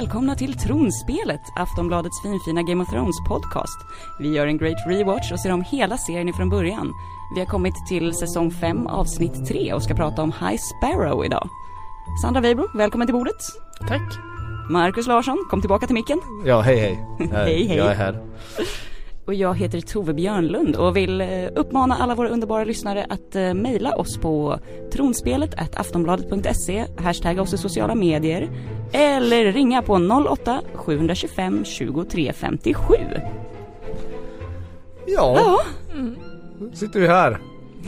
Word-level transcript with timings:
Välkomna 0.00 0.34
till 0.34 0.54
Tronspelet, 0.54 1.40
Aftonbladets 1.56 2.22
finfina 2.22 2.62
Game 2.62 2.82
of 2.82 2.90
Thrones 2.90 3.16
podcast. 3.28 3.78
Vi 4.18 4.34
gör 4.34 4.46
en 4.46 4.58
great 4.58 4.86
rewatch 4.86 5.32
och 5.32 5.40
ser 5.40 5.52
om 5.52 5.62
hela 5.62 5.96
serien 5.98 6.28
ifrån 6.28 6.50
början. 6.50 6.92
Vi 7.34 7.40
har 7.40 7.46
kommit 7.46 7.74
till 7.88 8.14
säsong 8.14 8.50
5, 8.50 8.86
avsnitt 8.86 9.48
3 9.48 9.72
och 9.72 9.82
ska 9.82 9.94
prata 9.94 10.22
om 10.22 10.32
High 10.32 10.56
Sparrow 10.56 11.24
idag. 11.24 11.48
Sandra 12.22 12.40
Weibro, 12.40 12.68
välkommen 12.74 13.06
till 13.06 13.14
bordet. 13.14 13.36
Tack. 13.88 14.18
Marcus 14.70 15.06
Larsson, 15.06 15.46
kom 15.50 15.60
tillbaka 15.60 15.86
till 15.86 15.94
micken. 15.94 16.20
Ja, 16.44 16.60
hej 16.60 16.76
hej. 16.76 17.06
Hej, 17.32 17.66
hej. 17.66 17.76
Jag 17.76 17.90
är 17.90 17.94
här. 17.94 18.20
Och 19.30 19.34
jag 19.34 19.54
heter 19.58 19.80
Tove 19.80 20.14
Björnlund 20.14 20.76
och 20.76 20.96
vill 20.96 21.20
eh, 21.20 21.28
uppmana 21.56 21.96
alla 21.96 22.14
våra 22.14 22.28
underbara 22.28 22.64
lyssnare 22.64 23.06
att 23.08 23.36
eh, 23.36 23.54
mejla 23.54 23.94
oss 23.96 24.18
på 24.18 24.58
tronspelet 24.92 25.76
aftonbladet.se, 25.76 26.84
hashtagga 26.98 27.42
oss 27.42 27.54
i 27.54 27.58
sociala 27.58 27.94
medier 27.94 28.50
eller 28.92 29.52
ringa 29.52 29.82
på 29.82 29.94
08 30.30 30.60
725 30.74 31.64
23 31.64 32.32
57. 32.32 32.94
Ja, 35.06 35.36
Ja, 35.36 35.60
sitter 36.74 37.00
vi 37.00 37.06
här. 37.06 37.38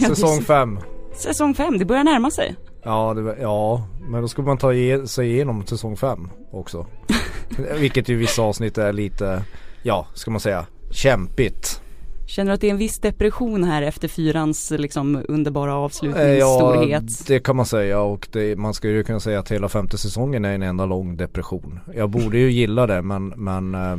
Säsong 0.09 0.39
det- 0.39 0.45
5. 0.45 0.79
säsong 1.15 1.55
5, 1.55 1.79
det 1.79 1.85
börjar 1.85 2.05
närma 2.05 2.31
sig. 2.31 2.57
Ja, 2.83 3.15
det, 3.15 3.37
ja, 3.41 3.87
men 4.09 4.23
då 4.23 4.29
ska 4.29 4.43
man 4.43 4.59
ta 4.59 4.73
sig 5.07 5.33
igenom 5.33 5.67
säsong 5.67 5.97
5 5.97 6.29
också. 6.53 6.87
Vilket 7.81 8.09
i 8.09 8.15
vissa 8.15 8.43
avsnitt 8.43 8.79
är 8.79 8.93
lite, 8.93 9.43
ja, 9.83 10.07
ska 10.15 10.31
man 10.31 10.41
säga, 10.41 10.67
kämpigt. 10.93 11.79
Känner 12.27 12.51
du 12.51 12.55
att 12.55 12.61
det 12.61 12.67
är 12.67 12.71
en 12.71 12.77
viss 12.77 12.99
depression 12.99 13.65
här 13.65 13.83
efter 13.83 14.09
fyrans 14.09 14.71
liksom 14.77 15.25
underbara 15.29 15.71
Eh, 15.71 15.77
avslutningsstorhet? 15.77 17.27
det 17.27 17.41
kan 17.41 17.57
man 17.57 17.67
säga 17.67 18.01
och 18.01 18.29
det, 18.33 18.57
man 18.59 18.75
skulle 18.75 18.93
ju 18.93 19.05
kunna 19.05 19.21
säga 19.21 19.39
att 19.41 19.51
hela 19.53 19.69
femte 19.69 19.99
säsongen 19.99 20.45
är 20.45 20.55
en 20.55 20.63
enda 20.63 20.87
lång 20.87 21.17
depression. 21.17 21.81
Jag 21.95 22.11
borde 22.11 22.39
ju 22.39 22.51
gilla 22.51 22.87
det 22.87 23.03
men, 23.03 23.29
men 23.29 23.75
eh, 23.75 23.97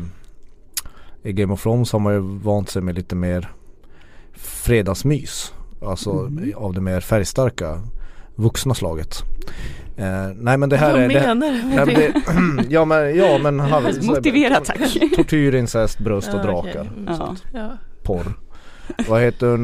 i 1.23 1.33
Game 1.33 1.53
of 1.53 1.63
Thrones 1.63 1.91
har 1.91 1.99
man 1.99 2.13
ju 2.13 2.19
vant 2.19 2.69
sig 2.69 2.81
med 2.81 2.95
lite 2.95 3.15
mer 3.15 3.51
fredagsmys. 4.33 5.53
Alltså 5.81 6.11
Mm. 6.11 6.53
av 6.55 6.73
det 6.73 6.81
mer 6.81 6.99
färgstarka 6.99 7.81
vuxna 8.35 8.73
slaget. 8.73 9.17
Eh, 9.97 10.27
nej 10.35 10.57
men 10.57 10.69
det 10.69 10.77
här 10.77 10.91
Vad 10.91 11.01
är... 11.01 11.07
Det, 11.09 11.13
menar 11.21 11.51
du 11.51 11.57
ja, 11.57 11.63
med 11.63 11.87
men 11.87 11.95
det? 11.95 12.13
det, 12.65 12.69
ja 12.73 12.85
men, 12.85 13.15
ja 13.15 13.37
men 13.37 13.59
halv, 13.71 14.03
Motivera 14.03 14.59
tack. 14.59 14.79
Tortyr, 15.15 15.55
incest, 15.55 15.99
bröst 15.99 16.33
och 16.33 16.39
Ja, 16.39 16.43
drakar. 16.43 16.89
okej. 16.91 17.15
Mm, 17.15 17.35
Ja. 17.53 17.77
Porr. 18.03 18.33
Vad 19.09 19.21
heter 19.21 19.47
hon? 19.47 19.61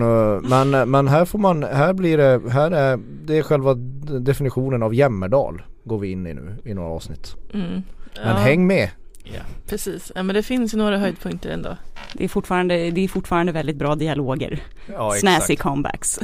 Men, 0.49 0.89
men 0.91 1.07
här 1.07 1.25
får 1.25 1.39
man, 1.39 1.63
här 1.63 1.93
blir 1.93 2.17
det, 2.17 2.41
här 2.49 2.71
är, 2.71 2.99
det 3.25 3.37
är 3.37 3.41
själva 3.41 3.73
definitionen 4.19 4.83
av 4.83 4.93
Jämmerdal 4.95 5.61
går 5.83 5.99
vi 5.99 6.11
in 6.11 6.27
i 6.27 6.33
nu 6.33 6.55
i 6.63 6.73
några 6.73 6.89
avsnitt. 6.89 7.35
Mm. 7.53 7.81
Men 8.23 8.35
häng 8.35 8.67
med! 8.67 8.89
Ja, 9.33 9.41
precis. 9.67 10.11
Ja, 10.15 10.23
men 10.23 10.35
det 10.35 10.43
finns 10.43 10.73
ju 10.73 10.77
några 10.77 10.97
höjdpunkter 10.97 11.49
ändå. 11.49 11.77
Det 12.13 12.23
är 12.23 12.27
fortfarande, 12.27 12.91
det 12.91 13.01
är 13.03 13.07
fortfarande 13.07 13.51
väldigt 13.51 13.75
bra 13.75 13.95
dialoger. 13.95 14.59
Ja 14.87 15.11
Snazzy 15.11 15.55
comebacks. 15.55 16.19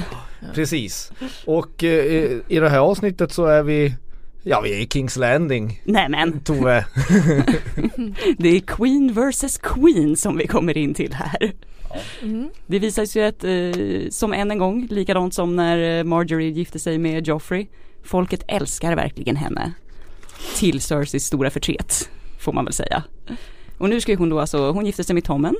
Precis. 0.53 1.11
Och 1.45 1.83
eh, 1.83 1.89
i- 2.47 2.59
det 2.59 2.69
här 2.69 2.79
avsnittet 2.79 3.31
så 3.33 3.45
är 3.45 3.63
vi, 3.63 3.95
ja 4.43 4.61
vi 4.61 4.73
är 4.73 4.77
i 4.79 4.87
Kings 4.87 5.15
Landing. 5.17 5.81
Nämen, 5.85 6.39
Tove. 6.39 6.85
det 8.37 8.49
är 8.49 8.59
Queen 8.59 9.13
vs 9.13 9.57
Queen 9.57 10.15
som 10.17 10.37
vi 10.37 10.47
kommer 10.47 10.77
in 10.77 10.93
till 10.93 11.13
här. 11.13 11.51
Mm. 12.21 12.49
Det 12.67 12.79
visar 12.79 13.05
sig 13.05 13.25
att, 13.25 13.43
eh, 13.43 14.09
som 14.09 14.33
än 14.33 14.51
en 14.51 14.57
gång, 14.57 14.87
likadant 14.89 15.33
som 15.33 15.55
när 15.55 15.97
eh, 15.97 16.03
Marjorie 16.03 16.49
gifte 16.49 16.79
sig 16.79 16.97
med 16.97 17.27
Joffrey, 17.27 17.67
folket 18.03 18.43
älskar 18.47 18.95
verkligen 18.95 19.35
henne. 19.35 19.71
Till 20.57 20.81
Cerseys 20.81 21.25
stora 21.25 21.49
förtret, 21.49 22.09
får 22.45 22.53
man 22.53 22.65
väl 22.65 22.73
säga. 22.73 23.03
Och 23.77 23.89
nu 23.89 24.01
ska 24.01 24.15
hon 24.15 24.29
då 24.29 24.39
alltså, 24.39 24.71
hon 24.71 24.85
gifte 24.85 25.03
sig 25.03 25.13
med 25.13 25.23
Tommen. 25.23 25.55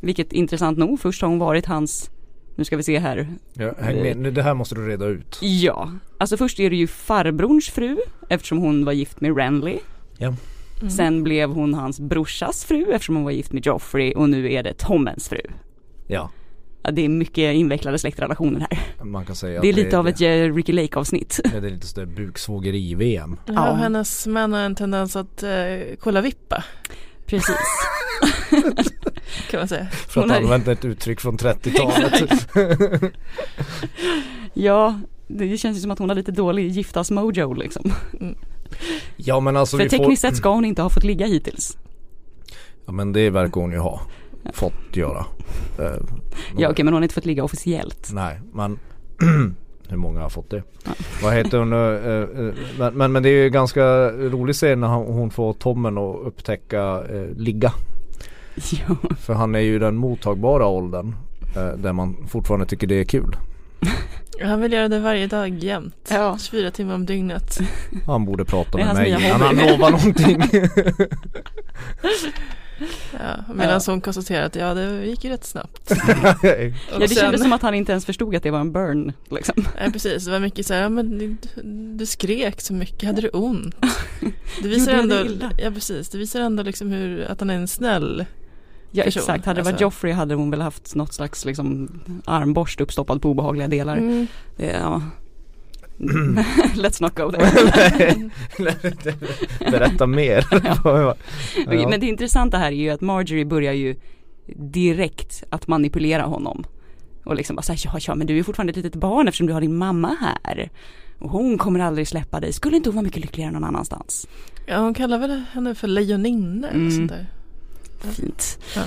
Vilket 0.00 0.32
intressant 0.32 0.78
nog, 0.78 1.00
först 1.00 1.22
har 1.22 1.28
hon 1.28 1.38
varit 1.38 1.66
hans, 1.66 2.10
nu 2.56 2.64
ska 2.64 2.76
vi 2.76 2.82
se 2.82 2.98
här, 2.98 3.28
Ja, 3.52 3.72
häng 3.80 4.02
med, 4.02 4.16
Nu, 4.16 4.30
det 4.30 4.42
här 4.42 4.54
måste 4.54 4.74
du 4.74 4.88
reda 4.88 5.06
ut. 5.06 5.38
ja. 5.42 5.90
Alltså 6.18 6.36
först 6.36 6.60
är 6.60 6.70
det 6.70 6.76
ju 6.76 6.86
farbrorns 6.86 7.70
fru, 7.70 7.96
eftersom 8.28 8.58
hon 8.58 8.84
var 8.84 8.92
gift 8.92 9.20
med 9.20 9.36
Renly. 9.36 9.78
Mm. 10.18 10.90
Sen 10.90 11.22
blev 11.22 11.50
hon 11.50 11.74
hans 11.74 12.00
brorsas 12.00 12.64
fru 12.64 12.86
eftersom 12.92 13.14
hon 13.14 13.24
var 13.24 13.30
gift 13.30 13.52
med 13.52 13.66
Joffrey 13.66 14.12
och 14.14 14.28
nu 14.30 14.52
är 14.52 14.62
det 14.62 14.72
Tommens 14.78 15.28
fru. 15.28 15.40
Ja, 16.06 16.30
Ja, 16.86 16.92
det 16.92 17.04
är 17.04 17.08
mycket 17.08 17.54
invecklade 17.54 17.98
släktrelationer 17.98 18.60
här. 18.70 19.04
man 19.04 19.24
kan 19.26 19.36
säga 19.36 19.60
Det 19.60 19.68
är 19.68 19.72
lite 19.72 19.98
av 19.98 20.04
det, 20.04 20.10
ett 20.10 20.20
eh, 20.20 20.54
Ricky 20.54 20.72
Lake 20.72 20.98
avsnitt. 20.98 21.40
det, 21.44 21.60
det 21.60 21.66
är 21.66 21.70
lite 21.70 21.86
sådär 21.86 22.06
buksvågeri-VM. 22.06 23.36
Ja, 23.46 23.52
Ja. 23.54 23.72
hennes 23.74 24.26
män 24.26 24.52
har 24.52 24.60
en 24.60 24.74
tendens 24.74 25.16
att 25.16 25.42
eh, 25.42 25.50
kolla 26.00 26.20
vippa 26.20 26.64
Precis. 27.26 27.56
kan 29.50 29.60
man 29.60 29.68
säga. 29.68 29.86
För 29.90 30.24
att 30.24 30.30
använda 30.30 30.72
ett 30.72 30.84
uttryck 30.84 31.20
från 31.20 31.38
30-talet. 31.38 32.48
Ja, 34.54 35.00
det 35.26 35.56
känns 35.58 35.76
ju 35.78 35.80
som 35.80 35.90
att 35.90 35.98
hon 35.98 36.08
har 36.08 36.16
lite 36.16 36.32
dålig 36.32 36.68
giftas 36.70 37.10
mojo 37.10 37.52
liksom. 37.52 37.92
ja 39.16 39.40
men 39.40 39.56
alltså 39.56 39.76
För 39.76 39.84
vi 39.84 39.90
tekniskt 39.90 40.22
får, 40.22 40.28
sett 40.28 40.36
ska 40.36 40.48
hon 40.54 40.64
inte 40.64 40.82
ha 40.82 40.90
fått 40.90 41.04
ligga 41.04 41.26
hittills. 41.26 41.76
Ja 42.86 42.92
men 42.92 43.12
det 43.12 43.30
verkar 43.30 43.60
hon 43.60 43.72
ju 43.72 43.78
ha 43.78 44.00
fått 44.52 44.96
göra. 44.96 45.26
Eh, 45.78 45.84
Ja 46.56 46.70
okej 46.70 46.84
men 46.84 46.94
hon 46.94 46.94
har 46.94 47.02
inte 47.02 47.14
fått 47.14 47.26
ligga 47.26 47.44
officiellt. 47.44 48.08
Nej, 48.12 48.40
men 48.52 48.78
hur 49.88 49.96
många 49.96 50.20
har 50.20 50.28
fått 50.28 50.50
det? 50.50 50.62
Ja. 50.84 50.90
Vad 51.22 51.34
heter 51.34 51.58
hon? 51.58 51.72
eh, 51.72 51.78
eh, 51.78 52.54
men, 52.78 52.94
men, 52.94 53.12
men 53.12 53.22
det 53.22 53.28
är 53.28 53.42
ju 53.44 53.50
ganska 53.50 54.10
rolig 54.10 54.54
scen 54.54 54.80
när 54.80 54.88
hon 54.88 55.06
hon 55.14 55.30
får 55.30 55.52
Tommen 55.52 55.98
att 55.98 56.16
upptäcka 56.26 57.02
eh, 57.10 57.28
ligga. 57.36 57.72
Ja. 58.88 58.96
För 59.18 59.34
han 59.34 59.54
är 59.54 59.60
ju 59.60 59.78
den 59.78 59.96
mottagbara 59.96 60.66
åldern 60.66 61.14
eh, 61.56 61.68
där 61.68 61.92
man 61.92 62.16
fortfarande 62.28 62.66
tycker 62.66 62.86
det 62.86 62.94
är 63.00 63.04
kul. 63.04 63.36
Han 64.42 64.60
vill 64.60 64.72
göra 64.72 64.88
det 64.88 64.98
varje 64.98 65.26
dag 65.26 65.48
jämt. 65.48 66.08
Ja. 66.10 66.38
24 66.40 66.70
timmar 66.70 66.94
om 66.94 67.06
dygnet. 67.06 67.58
Han 68.06 68.24
borde 68.24 68.44
prata 68.44 68.78
med 68.78 68.94
mig 68.94 69.08
innan 69.08 69.40
han 69.40 69.56
lovar 69.56 69.90
någonting. 69.90 70.42
Ja, 73.12 73.54
medan 73.54 73.80
hon 73.86 74.00
konstaterar 74.00 74.46
att 74.46 74.54
ja, 74.56 74.74
det 74.74 75.06
gick 75.06 75.24
ju 75.24 75.30
rätt 75.30 75.44
snabbt. 75.44 75.92
Ja 76.42 76.98
det 76.98 77.08
sen- 77.08 77.16
kändes 77.16 77.42
som 77.42 77.52
att 77.52 77.62
han 77.62 77.74
inte 77.74 77.92
ens 77.92 78.06
förstod 78.06 78.36
att 78.36 78.42
det 78.42 78.50
var 78.50 78.60
en 78.60 78.72
burn 78.72 79.12
liksom. 79.30 79.64
Nej 79.80 79.92
precis, 79.92 80.24
det 80.24 80.30
var 80.30 80.40
mycket 80.40 80.66
så 80.66 80.74
här, 80.74 80.82
ja, 80.82 80.88
men 80.88 81.18
du, 81.18 81.36
du 81.96 82.06
skrek 82.06 82.60
så 82.60 82.72
mycket, 82.72 83.06
hade 83.08 83.20
du 83.20 83.28
ont? 83.28 83.74
Det 84.62 84.68
visar 84.68 84.92
ändå, 84.92 85.16
ja 85.58 85.70
precis, 85.70 86.08
det 86.08 86.18
visar 86.18 86.40
ändå 86.40 86.62
liksom 86.62 86.90
hur, 86.90 87.24
att 87.24 87.40
han 87.40 87.50
är 87.50 87.54
en 87.54 87.68
snäll 87.68 88.24
Ja 88.96 89.04
person. 89.04 89.20
exakt, 89.20 89.44
hade 89.46 89.60
det 89.60 89.64
varit 89.64 89.72
Alltså- 89.72 89.84
Joffrey 89.84 90.12
hade 90.12 90.34
hon 90.34 90.50
väl 90.50 90.60
haft 90.60 90.94
något 90.94 91.12
slags 91.12 91.44
liksom 91.44 91.88
armborst 92.24 92.80
uppstoppad 92.80 93.22
på 93.22 93.30
obehagliga 93.30 93.68
delar. 93.68 93.96
Mm. 93.96 94.26
Det, 94.56 94.66
ja. 94.66 95.02
Let's 96.76 97.02
not 97.02 97.14
go 97.14 97.30
there. 97.32 98.30
Berätta 99.70 100.06
mer. 100.06 100.44
Ja. 100.84 101.14
Men 101.88 102.00
det 102.00 102.06
intressanta 102.06 102.58
här 102.58 102.66
är 102.66 102.76
ju 102.76 102.90
att 102.90 103.00
Marjorie 103.00 103.44
börjar 103.44 103.72
ju 103.72 103.96
direkt 104.56 105.44
att 105.50 105.66
manipulera 105.68 106.22
honom. 106.22 106.64
Och 107.24 107.34
liksom 107.36 107.56
bara 107.56 107.62
säga 107.62 107.76
ja, 107.84 107.98
ja 108.06 108.14
men 108.14 108.26
du 108.26 108.38
är 108.38 108.42
fortfarande 108.42 108.70
ett 108.70 108.76
litet 108.76 108.94
barn 108.94 109.28
eftersom 109.28 109.46
du 109.46 109.52
har 109.52 109.60
din 109.60 109.76
mamma 109.76 110.16
här. 110.20 110.70
Och 111.18 111.30
hon 111.30 111.58
kommer 111.58 111.80
aldrig 111.80 112.08
släppa 112.08 112.40
dig. 112.40 112.52
Skulle 112.52 112.76
inte 112.76 112.88
hon 112.88 112.94
vara 112.96 113.04
mycket 113.04 113.20
lyckligare 113.22 113.50
någon 113.52 113.64
annanstans? 113.64 114.26
Ja, 114.66 114.78
hon 114.78 114.94
kallar 114.94 115.18
väl 115.18 115.42
henne 115.52 115.74
för 115.74 115.88
lejoninna 115.88 116.68
eller 116.68 116.80
Mm. 116.80 116.90
sånt 116.90 117.08
där. 117.10 117.26
Fint. 118.12 118.58
Ja. 118.76 118.82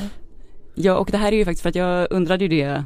Ja 0.75 0.98
och 0.98 1.10
det 1.12 1.18
här 1.18 1.31
är 1.31 1.38
ju 1.38 1.45
faktiskt 1.45 1.62
för 1.62 1.69
att 1.69 1.75
jag 1.75 2.07
undrade 2.10 2.45
ju 2.45 2.48
det 2.48 2.83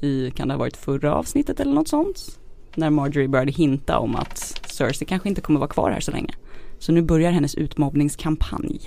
i, 0.00 0.30
kan 0.30 0.48
det 0.48 0.54
ha 0.54 0.58
varit 0.58 0.76
förra 0.76 1.14
avsnittet 1.14 1.60
eller 1.60 1.72
något 1.72 1.88
sånt? 1.88 2.38
När 2.74 2.90
Marjorie 2.90 3.28
började 3.28 3.52
hinta 3.52 3.98
om 3.98 4.16
att 4.16 4.60
Cersei 4.66 5.06
kanske 5.06 5.28
inte 5.28 5.40
kommer 5.40 5.60
vara 5.60 5.70
kvar 5.70 5.90
här 5.90 6.00
så 6.00 6.10
länge. 6.10 6.34
Så 6.78 6.92
nu 6.92 7.02
börjar 7.02 7.30
hennes 7.30 7.54
utmobbningskampanj. 7.54 8.80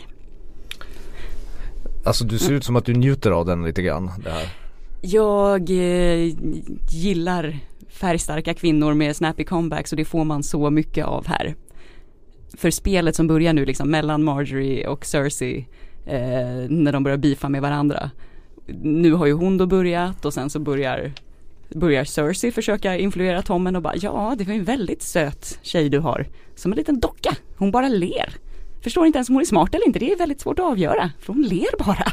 Alltså 2.05 2.25
du 2.25 2.37
ser 2.37 2.53
ut 2.53 2.63
som 2.63 2.75
att 2.75 2.85
du 2.85 2.93
njuter 2.93 3.31
av 3.31 3.45
den 3.45 3.65
lite 3.65 3.81
grann. 3.81 4.11
Det 4.23 4.29
här. 4.29 4.49
Jag 5.01 5.69
eh, 5.69 6.33
gillar 6.89 7.59
färgstarka 7.89 8.53
kvinnor 8.53 8.93
med 8.93 9.15
snappy 9.15 9.43
comebacks 9.43 9.91
och 9.91 9.97
det 9.97 10.05
får 10.05 10.23
man 10.23 10.43
så 10.43 10.69
mycket 10.69 11.05
av 11.05 11.27
här. 11.27 11.55
För 12.57 12.71
spelet 12.71 13.15
som 13.15 13.27
börjar 13.27 13.53
nu 13.53 13.65
liksom 13.65 13.91
mellan 13.91 14.23
Marjorie 14.23 14.87
och 14.87 15.05
Cersei 15.05 15.67
eh, 16.09 16.69
när 16.69 16.91
de 16.91 17.03
börjar 17.03 17.17
beefa 17.17 17.49
med 17.49 17.61
varandra. 17.61 18.11
Nu 18.81 19.13
har 19.13 19.25
ju 19.25 19.33
hon 19.33 19.57
då 19.57 19.65
börjat 19.65 20.25
och 20.25 20.33
sen 20.33 20.49
så 20.49 20.59
börjar 20.59 21.11
börjar 21.75 22.03
Cersei 22.03 22.51
försöka 22.51 22.97
influera 22.97 23.41
Tommen 23.41 23.75
och 23.75 23.81
bara 23.81 23.95
ja 23.95 24.35
det 24.37 24.43
var 24.43 24.53
ju 24.53 24.59
en 24.59 24.65
väldigt 24.65 25.01
söt 25.01 25.59
tjej 25.61 25.89
du 25.89 25.99
har. 25.99 26.27
Som 26.55 26.71
en 26.71 26.77
liten 26.77 26.99
docka. 26.99 27.35
Hon 27.57 27.71
bara 27.71 27.87
ler. 27.87 28.33
Förstår 28.81 29.05
inte 29.05 29.17
ens 29.17 29.29
om 29.29 29.35
hon 29.35 29.41
är 29.41 29.45
smart 29.45 29.75
eller 29.75 29.87
inte. 29.87 29.99
Det 29.99 30.11
är 30.11 30.17
väldigt 30.17 30.41
svårt 30.41 30.59
att 30.59 30.65
avgöra. 30.65 31.11
För 31.19 31.33
hon 31.33 31.41
ler 31.41 31.77
bara. 31.85 32.11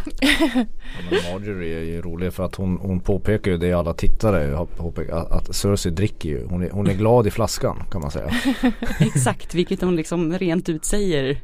Ja, 1.11 1.33
Marjorie 1.33 1.79
är 1.79 1.85
ju 1.85 2.03
rolig 2.03 2.33
för 2.33 2.45
att 2.45 2.55
hon, 2.55 2.79
hon 2.79 3.01
påpekar 3.01 3.51
ju 3.51 3.57
det 3.57 3.73
alla 3.73 3.95
tittare 3.95 4.55
har 4.55 4.67
påpekat 4.67 5.33
att, 5.33 5.49
att 5.49 5.57
Cersei 5.57 5.93
dricker 5.93 6.29
ju. 6.29 6.47
Hon 6.47 6.63
är, 6.63 6.71
hon 6.71 6.87
är 6.87 6.95
glad 6.95 7.27
i 7.27 7.31
flaskan 7.31 7.83
kan 7.91 8.01
man 8.01 8.11
säga. 8.11 8.31
Exakt, 9.01 9.55
vilket 9.55 9.81
hon 9.81 9.97
liksom 9.97 10.39
rent 10.39 10.69
ut 10.69 10.85
säger 10.85 11.41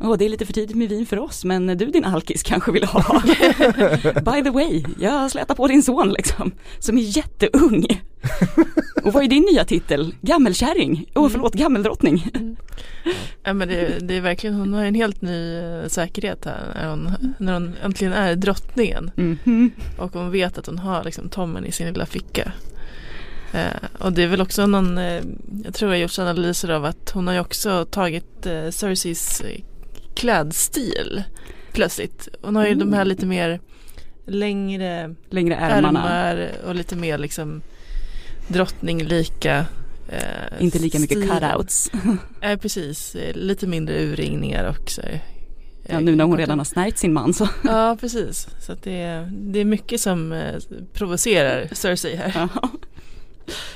Åh, 0.00 0.16
det 0.18 0.24
är 0.24 0.28
lite 0.28 0.46
för 0.46 0.52
tidigt 0.52 0.76
med 0.76 0.88
vin 0.88 1.06
för 1.06 1.18
oss, 1.18 1.44
men 1.44 1.66
du 1.66 1.86
din 1.86 2.04
alkis 2.04 2.42
kanske 2.42 2.72
vill 2.72 2.84
ha. 2.84 3.22
By 4.02 4.42
the 4.42 4.50
way, 4.50 4.84
jag 4.98 5.30
slätar 5.30 5.54
på 5.54 5.66
din 5.66 5.82
son 5.82 6.12
liksom, 6.12 6.52
som 6.78 6.98
är 6.98 7.02
jätteung. 7.02 7.86
Och 9.04 9.12
vad 9.12 9.24
är 9.24 9.28
din 9.28 9.46
nya 9.52 9.64
titel? 9.64 10.14
Gammelkärring? 10.20 11.10
Åh, 11.14 11.26
oh, 11.26 11.28
förlåt, 11.28 11.54
gammeldrottning. 11.54 12.30
Mm. 12.34 12.56
Ja 13.42 13.52
men 13.52 13.68
det, 13.68 13.98
det, 14.00 14.16
är 14.16 14.20
verkligen, 14.20 14.56
hon 14.56 14.72
har 14.72 14.84
en 14.84 14.94
helt 14.94 15.22
ny 15.22 15.60
uh, 15.60 15.88
säkerhet 15.88 16.44
här 16.44 16.72
när 16.74 16.90
hon, 16.90 17.34
när 17.38 17.52
hon 17.52 17.74
äntligen 17.82 18.12
är 18.12 18.36
drottningen. 18.36 19.10
Mm 19.16 19.38
-hmm. 19.44 19.70
Och 19.98 20.12
hon 20.12 20.30
vet 20.30 20.58
att 20.58 20.66
hon 20.66 20.78
har 20.78 21.04
liksom 21.04 21.28
Tommen 21.28 21.64
i 21.66 21.72
sin 21.72 21.86
lilla 21.86 22.06
ficka. 22.06 22.52
Uh, 23.54 23.88
och 23.98 24.12
det 24.12 24.22
är 24.22 24.28
väl 24.28 24.40
också 24.40 24.66
någon, 24.66 24.98
uh, 24.98 25.22
jag 25.64 25.74
tror 25.74 25.90
jag 25.90 25.98
har 25.98 26.02
gjort 26.02 26.18
analyser 26.18 26.68
av 26.68 26.84
att 26.84 27.10
hon 27.10 27.26
har 27.26 27.34
ju 27.34 27.40
också 27.40 27.84
tagit 27.84 28.46
uh, 28.46 28.70
Cerseis 28.70 29.42
klädstil 30.18 31.22
plötsligt. 31.72 32.28
Hon 32.42 32.56
har 32.56 32.66
ju 32.66 32.72
mm. 32.72 32.90
de 32.90 32.96
här 32.96 33.04
lite 33.04 33.26
mer 33.26 33.60
längre, 34.26 35.14
längre 35.30 35.54
ärmarna. 35.54 36.10
ärmar 36.10 36.50
och 36.66 36.74
lite 36.74 36.96
mer 36.96 37.18
liksom 37.18 37.62
drottninglika 38.48 39.66
eh, 40.08 40.62
Inte 40.62 40.78
lika 40.78 40.98
mycket 40.98 41.18
stil. 41.18 41.30
cutouts. 41.30 41.90
Nej 42.40 42.52
eh, 42.52 42.58
precis, 42.58 43.16
lite 43.34 43.66
mindre 43.66 44.02
urringningar 44.04 44.70
också. 44.70 45.02
Ja 45.90 46.00
nu 46.00 46.16
när 46.16 46.24
hon 46.24 46.38
redan 46.38 46.58
har 46.58 46.64
snärjt 46.64 46.98
sin 46.98 47.12
man 47.12 47.34
så. 47.34 47.48
Ja 47.64 47.96
precis, 48.00 48.48
så 48.60 48.74
det, 48.82 49.00
är, 49.00 49.30
det 49.32 49.58
är 49.58 49.64
mycket 49.64 50.00
som 50.00 50.32
eh, 50.32 50.58
provocerar 50.92 51.68
Cersei 51.72 52.16
här. 52.16 52.48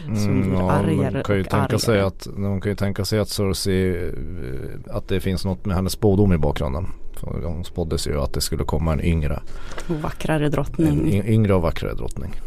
Mm, 0.06 0.52
ja, 0.54 0.82
man 1.12 1.22
kan 1.22 1.36
ju 1.36 1.44
tänka 1.44 1.78
sig 1.78 2.00
att, 2.00 2.28
man 2.36 2.60
kan 2.60 2.72
ju 2.72 2.76
tänka 2.76 3.04
sig 3.04 3.18
att 3.18 3.28
Cersei, 3.28 4.08
eh, 4.08 4.96
att 4.96 5.08
det 5.08 5.20
finns 5.20 5.44
något 5.44 5.64
med 5.64 5.76
hennes 5.76 5.92
spådom 5.92 6.32
i 6.32 6.38
bakgrunden. 6.38 6.86
För 7.16 7.42
hon 7.44 7.64
spåddes 7.64 8.06
ju 8.06 8.20
att 8.20 8.32
det 8.32 8.40
skulle 8.40 8.64
komma 8.64 8.92
en 8.92 9.00
yngre. 9.00 9.42
Och 9.88 9.96
vackrare 9.96 10.48
drottning. 10.48 11.14
En 11.14 11.26
yngre 11.26 11.54
och 11.54 11.62
vackrare 11.62 11.94
drottning. 11.94 12.40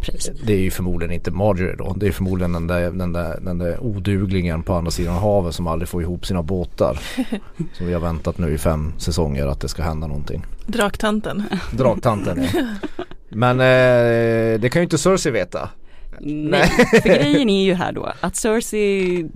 Precis. 0.00 0.40
Det 0.44 0.52
är 0.52 0.58
ju 0.58 0.70
förmodligen 0.70 1.14
inte 1.14 1.30
Marjorie 1.30 1.76
då. 1.76 1.94
Det 1.96 2.06
är 2.06 2.12
förmodligen 2.12 2.52
den 2.52 2.66
där, 2.66 2.90
den, 2.90 3.12
där, 3.12 3.40
den 3.40 3.58
där 3.58 3.82
oduglingen 3.82 4.62
på 4.62 4.74
andra 4.74 4.90
sidan 4.90 5.14
havet 5.14 5.54
som 5.54 5.66
aldrig 5.66 5.88
får 5.88 6.02
ihop 6.02 6.26
sina 6.26 6.42
båtar. 6.42 6.98
som 7.72 7.86
vi 7.86 7.92
har 7.92 8.00
väntat 8.00 8.38
nu 8.38 8.54
i 8.54 8.58
fem 8.58 8.92
säsonger 8.98 9.46
att 9.46 9.60
det 9.60 9.68
ska 9.68 9.82
hända 9.82 10.06
någonting. 10.06 10.46
Draktanten. 10.66 11.42
Draktanten 11.72 12.48
ja. 12.54 12.64
Men 13.28 13.60
eh, 13.60 14.60
det 14.60 14.70
kan 14.72 14.80
ju 14.80 14.84
inte 14.84 14.98
Cersei 14.98 15.32
veta. 15.32 15.68
Nej, 16.22 16.68
för 17.02 17.08
grejen 17.08 17.50
är 17.50 17.64
ju 17.64 17.74
här 17.74 17.92
då 17.92 18.12
att 18.20 18.36
Cersei, 18.36 19.26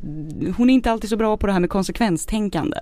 hon 0.56 0.70
är 0.70 0.74
inte 0.74 0.90
alltid 0.90 1.10
så 1.10 1.16
bra 1.16 1.36
på 1.36 1.46
det 1.46 1.52
här 1.52 1.60
med 1.60 1.70
konsekvenstänkande. 1.70 2.76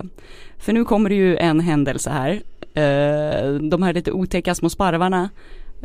För 0.58 0.72
nu 0.72 0.84
kommer 0.84 1.10
det 1.10 1.16
ju 1.16 1.37
en 1.37 1.60
händelse 1.60 2.10
här. 2.10 2.43
Uh, 2.76 3.54
de 3.54 3.82
här 3.82 3.93
lite 3.93 4.12
otäcka 4.12 4.54
små 4.54 4.70
sparvarna 4.70 5.31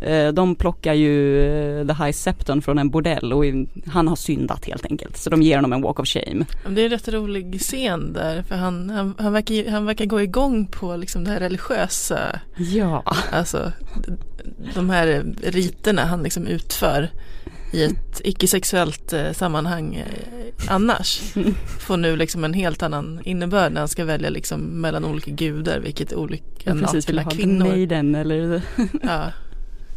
uh, 0.07 0.27
de 0.27 0.55
plockar 0.55 0.93
ju 0.93 1.39
uh, 1.39 1.87
The 1.87 2.03
High 2.03 2.11
Septon 2.11 2.61
från 2.61 2.77
en 2.77 2.89
bordell 2.89 3.33
och 3.33 3.43
han 3.87 4.07
har 4.07 4.15
syndat 4.15 4.65
helt 4.65 4.85
enkelt. 4.85 5.17
Så 5.17 5.29
de 5.29 5.41
ger 5.41 5.55
honom 5.55 5.73
en 5.73 5.81
walk 5.81 5.99
of 5.99 6.07
shame. 6.07 6.45
Det 6.69 6.81
är 6.81 6.85
en 6.85 6.91
rätt 6.91 7.07
rolig 7.07 7.61
scen 7.61 8.13
där 8.13 8.43
för 8.43 8.55
han, 8.55 8.89
han, 8.89 9.15
han, 9.17 9.33
verkar, 9.33 9.71
han 9.71 9.85
verkar 9.85 10.05
gå 10.05 10.21
igång 10.21 10.67
på 10.67 10.95
liksom 10.95 11.23
det 11.23 11.31
här 11.31 11.39
religiösa. 11.39 12.39
Ja. 12.57 13.03
Alltså 13.31 13.71
de 14.75 14.89
här 14.89 15.25
riterna 15.43 16.05
han 16.05 16.23
liksom 16.23 16.47
utför 16.47 17.09
i 17.71 17.83
ett 17.83 18.21
icke-sexuellt 18.23 19.13
eh, 19.13 19.31
sammanhang 19.31 19.95
eh, 19.95 20.05
annars 20.67 21.21
får 21.79 21.97
nu 21.97 22.15
liksom 22.15 22.43
en 22.43 22.53
helt 22.53 22.83
annan 22.83 23.21
innebörd 23.23 23.71
när 23.71 23.81
han 23.81 23.87
ska 23.87 24.05
välja 24.05 24.29
liksom 24.29 24.61
mellan 24.61 25.05
olika 25.05 25.31
gudar 25.31 25.79
vilket 25.79 26.13
olika 26.13 26.43
ja, 26.63 26.73
precis, 26.73 27.09
vill 27.09 27.19
ha 27.19 27.31
kvinnor. 27.31 27.67
Maiden 27.67 28.15
eller 28.15 28.61
ja. 29.01 29.31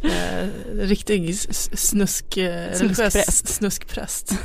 Eh, 0.03 0.47
riktig 0.73 1.35
snusk, 1.35 2.37
eh, 2.37 2.73
snuskpräst. 2.73 3.47
snuskpräst. 3.47 4.37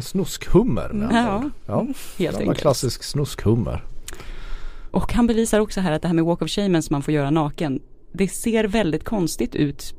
Snuskhummer 0.00 0.88
med 0.88 1.08
ja, 1.12 1.50
ja, 1.66 1.86
helt 2.18 2.36
enkelt. 2.36 2.58
klassisk 2.58 3.02
snuskhummer. 3.02 3.84
Och 4.90 5.12
han 5.12 5.26
bevisar 5.26 5.60
också 5.60 5.80
här 5.80 5.92
att 5.92 6.02
det 6.02 6.08
här 6.08 6.14
med 6.14 6.24
walk 6.24 6.42
of 6.42 6.50
shame 6.50 6.82
som 6.82 6.94
man 6.94 7.02
får 7.02 7.14
göra 7.14 7.30
naken 7.30 7.80
det 8.12 8.28
ser 8.28 8.64
väldigt 8.64 9.04
konstigt 9.04 9.54
ut 9.54 9.94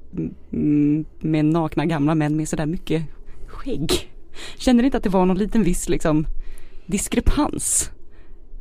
med 1.19 1.45
nakna 1.45 1.85
gamla 1.85 2.15
män 2.15 2.37
med 2.37 2.49
sådär 2.49 2.65
mycket 2.65 3.03
skägg. 3.47 4.11
Känner 4.57 4.83
inte 4.83 4.97
att 4.97 5.03
det 5.03 5.09
var 5.09 5.25
någon 5.25 5.37
liten 5.37 5.63
viss 5.63 5.89
liksom 5.89 6.27
diskrepans? 6.85 7.91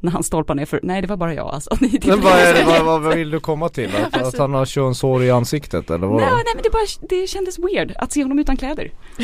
När 0.01 0.13
han 0.13 0.23
stolpar 0.23 0.55
ner 0.55 0.67
för, 0.67 0.81
nej 0.83 1.03
det 1.03 1.09
var 1.09 1.17
bara 1.17 1.35
jag 1.35 1.47
alltså. 1.47 1.71
Men 1.81 2.21
vad, 2.21 2.33
är 2.33 2.55
det, 2.55 2.65
vad, 2.85 3.03
vad 3.03 3.17
vill 3.17 3.31
du 3.31 3.41
komma 3.41 3.69
till? 3.69 3.91
Att, 3.97 4.17
alltså, 4.17 4.29
att 4.29 4.39
han 4.39 4.55
har 4.55 4.67
könshår 4.67 5.25
i 5.25 5.31
ansiktet 5.31 5.91
eller 5.91 6.07
vad? 6.07 6.21
Nej, 6.21 6.31
nej 6.31 6.55
men 6.55 6.63
det, 6.63 6.71
bara, 6.71 7.09
det 7.09 7.27
kändes 7.27 7.59
weird 7.59 7.93
att 7.97 8.13
se 8.13 8.23
honom 8.23 8.39
utan 8.39 8.57
kläder. 8.57 8.93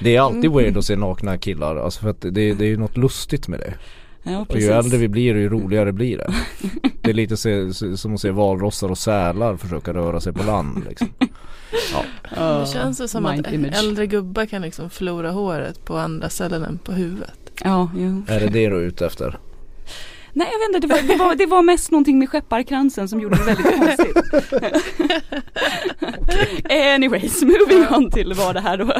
det 0.00 0.16
är 0.16 0.20
alltid 0.20 0.52
weird 0.52 0.76
att 0.76 0.84
se 0.84 0.96
nakna 0.96 1.38
killar, 1.38 1.76
alltså 1.76 2.00
för 2.00 2.08
att 2.08 2.20
det, 2.20 2.30
det 2.30 2.64
är 2.64 2.68
ju 2.68 2.76
något 2.76 2.96
lustigt 2.96 3.48
med 3.48 3.60
det. 3.60 3.74
Ja, 4.22 4.46
och 4.48 4.60
ju 4.60 4.66
äldre 4.70 4.98
vi 4.98 5.08
blir 5.08 5.34
ju 5.36 5.48
roligare 5.48 5.92
blir 5.92 6.18
det. 6.18 6.32
Det 7.02 7.10
är 7.10 7.14
lite 7.14 7.36
som 7.96 8.14
att 8.14 8.20
se 8.20 8.30
valrossar 8.30 8.88
och 8.88 8.98
sälar 8.98 9.56
försöka 9.56 9.94
röra 9.94 10.20
sig 10.20 10.32
på 10.32 10.42
land 10.42 10.84
liksom. 10.88 11.08
Ja. 12.36 12.60
Det 12.60 12.66
känns 12.66 13.10
som 13.10 13.26
att 13.26 13.52
image. 13.52 13.74
äldre 13.78 14.06
gubbar 14.06 14.46
kan 14.46 14.62
liksom 14.62 14.90
förlora 14.90 15.30
håret 15.30 15.84
på 15.84 15.96
andra 15.96 16.28
ställen 16.28 16.64
än 16.64 16.78
på 16.78 16.92
huvudet. 16.92 17.52
Ja, 17.64 17.90
jo. 17.96 18.22
Är 18.28 18.40
det 18.40 18.46
det 18.46 18.68
du 18.68 18.76
är 18.76 18.80
ute 18.80 19.06
efter? 19.06 19.38
Nej 20.32 20.48
jag 20.52 20.58
vet 20.58 20.76
inte, 20.76 20.86
det 20.86 20.94
var, 20.94 21.08
det 21.08 21.24
var, 21.24 21.34
det 21.34 21.46
var 21.46 21.62
mest 21.62 21.90
någonting 21.90 22.18
med 22.18 22.28
skepparkransen 22.28 23.08
som 23.08 23.20
gjorde 23.20 23.36
det 23.36 23.44
väldigt 23.44 23.78
konstigt. 23.78 24.16
okay. 26.20 26.94
Anyways, 26.94 27.42
moving 27.42 27.86
on 27.96 28.10
till 28.10 28.34
vad 28.34 28.54
det 28.54 28.60
här 28.60 28.76
då 28.76 28.92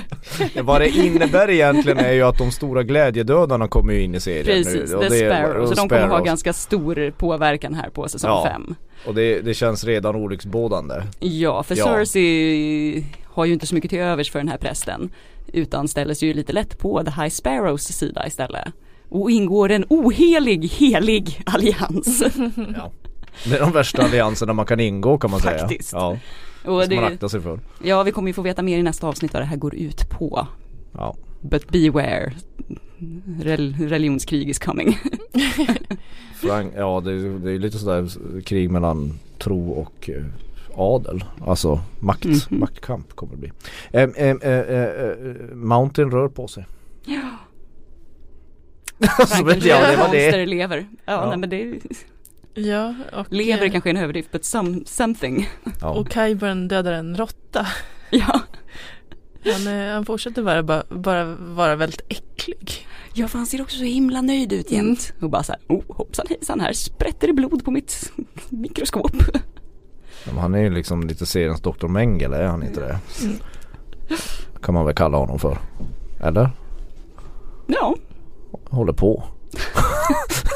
Vad 0.63 0.81
det 0.81 0.89
innebär 0.89 1.51
egentligen 1.51 1.99
är 1.99 2.13
ju 2.13 2.23
att 2.23 2.39
de 2.39 2.53
stora 2.53 2.83
glädjedödarna 2.83 3.69
kommer 3.69 3.93
in 3.93 4.15
i 4.15 4.21
serien 4.21 4.45
Precis, 4.45 4.93
nu. 4.93 5.09
The 5.09 5.27
Sparrows, 5.27 5.69
så 5.69 5.75
de 5.75 5.89
kommer 5.89 6.07
ha 6.07 6.19
ganska 6.19 6.53
stor 6.53 7.11
påverkan 7.11 7.75
här 7.75 7.91
på 7.91 8.09
säsong 8.09 8.47
5. 8.47 8.65
Ja. 8.69 8.75
Och 9.07 9.15
det, 9.15 9.41
det 9.41 9.55
känns 9.55 9.85
redan 9.85 10.17
olycksbådande. 10.17 10.95
Ja, 11.21 11.63
för 11.63 11.77
ja. 11.77 11.85
Cersei 11.85 13.05
har 13.25 13.45
ju 13.45 13.53
inte 13.53 13.67
så 13.67 13.75
mycket 13.75 13.91
till 13.91 13.99
övers 13.99 14.31
för 14.31 14.39
den 14.39 14.49
här 14.49 14.59
prästen. 14.59 15.11
Utan 15.53 15.89
ställer 15.89 16.15
sig 16.15 16.29
ju 16.29 16.35
lite 16.35 16.53
lätt 16.53 16.79
på 16.79 17.05
The 17.05 17.11
High 17.11 17.29
Sparrows 17.29 17.83
sida 17.83 18.27
istället 18.27 18.69
och 19.11 19.31
ingår 19.31 19.71
en 19.71 19.85
ohelig, 19.89 20.69
helig 20.69 21.43
allians. 21.47 22.23
Ja. 22.75 22.91
Det 23.45 23.57
är 23.57 23.61
de 23.61 23.73
värsta 23.73 24.03
allianserna 24.03 24.53
man 24.53 24.67
kan 24.67 24.81
ingå 24.81 25.19
kan 25.19 25.31
man 25.31 25.41
Faktiskt. 25.41 25.89
säga. 25.89 26.03
Ja. 26.03 26.19
Och 26.65 26.89
det, 26.89 26.97
man 26.97 27.05
akta 27.05 27.29
sig 27.29 27.41
för. 27.41 27.61
Ja, 27.83 28.03
vi 28.03 28.13
kommer 28.13 28.29
ju 28.29 28.33
få 28.33 28.43
veta 28.43 28.63
mer 28.63 28.79
i 28.79 28.83
nästa 28.83 29.07
avsnitt 29.07 29.33
vad 29.33 29.43
det 29.43 29.47
här 29.47 29.57
går 29.57 29.75
ut 29.75 30.11
på. 30.11 30.47
Ja. 30.93 31.17
But 31.41 31.69
beware, 31.69 32.33
Rel 33.41 33.75
religionskrig 33.75 34.49
is 34.49 34.59
coming. 34.59 34.99
Frank, 36.35 36.73
ja, 36.77 37.01
det, 37.05 37.13
är, 37.13 37.39
det 37.39 37.53
är 37.53 37.59
lite 37.59 37.79
sådär 37.79 38.09
krig 38.43 38.71
mellan 38.71 39.19
tro 39.39 39.71
och 39.71 40.11
eh, 40.11 40.25
adel. 40.75 41.25
Alltså 41.47 41.81
makt, 41.99 42.25
mm 42.25 42.37
-hmm. 42.37 42.59
maktkamp 42.59 43.13
kommer 43.13 43.33
det 43.33 43.39
bli. 43.39 43.53
Eh, 43.91 44.03
eh, 44.03 44.37
eh, 44.43 44.83
eh 44.83 45.17
Mountain 45.55 46.11
rör 46.11 46.29
på 46.29 46.49
sig. 46.49 46.67
Ja. 47.05 47.21
alltså, 49.19 49.45
men, 49.45 49.61
ja, 49.61 49.91
det 49.91 49.97
var 49.97 50.09
det. 50.13 50.47
lever. 50.47 50.87
Ja, 51.05 51.13
ja. 51.13 51.29
Nej, 51.29 51.39
men 51.39 51.51
det 51.51 51.81
Ja, 52.55 52.95
och 53.13 53.27
Lever 53.31 53.65
eh, 53.65 53.71
kanske 53.71 53.91
är 53.91 53.95
en 53.95 54.01
överdrift, 54.03 54.33
but 54.33 54.45
some, 54.45 54.81
something. 54.87 55.49
Ja. 55.81 55.89
Och 55.89 56.13
Kyburn 56.13 56.69
dödar 56.69 56.93
en 56.93 57.17
råtta. 57.17 57.67
Ja. 58.13 58.41
Han, 59.45 59.67
eh, 59.67 59.93
han 59.93 60.05
fortsätter 60.05 60.43
bara, 60.43 60.63
bara, 60.63 60.83
bara 60.89 61.25
vara 61.39 61.77
väldigt 61.77 62.01
äcklig. 62.09 62.87
Ja, 63.15 63.29
för 63.29 63.39
han 63.39 63.47
ser 63.47 63.63
också 63.63 63.77
så 63.77 63.85
himla 63.85 64.21
nöjd 64.21 64.53
ut 64.53 64.71
jämt. 64.71 65.11
Mm. 65.11 65.25
Och 65.25 65.31
bara 65.31 65.43
så 65.43 65.53
här, 65.53 65.61
oh 65.69 65.83
hoppsan 65.89 66.27
hejsan, 66.29 66.61
här 66.61 66.73
sprätter 66.73 67.27
det 67.27 67.33
blod 67.33 67.65
på 67.65 67.71
mitt 67.71 68.13
mikroskop. 68.49 69.13
Ja, 70.25 70.41
han 70.41 70.55
är 70.55 70.59
ju 70.59 70.71
liksom 70.71 71.07
lite 71.07 71.27
seriens 71.27 71.61
Dr. 71.61 71.87
Mengele, 71.87 72.37
är 72.37 72.47
han 72.47 72.63
inte 72.63 72.81
det? 72.81 72.99
Mm. 73.25 73.37
Kan 74.63 74.75
man 74.75 74.87
väl 74.87 74.95
kalla 74.95 75.19
honom 75.19 75.39
för. 75.39 75.59
Eller? 76.21 76.51
Ja, 77.67 77.97
håller 78.71 78.93
på. 78.93 79.25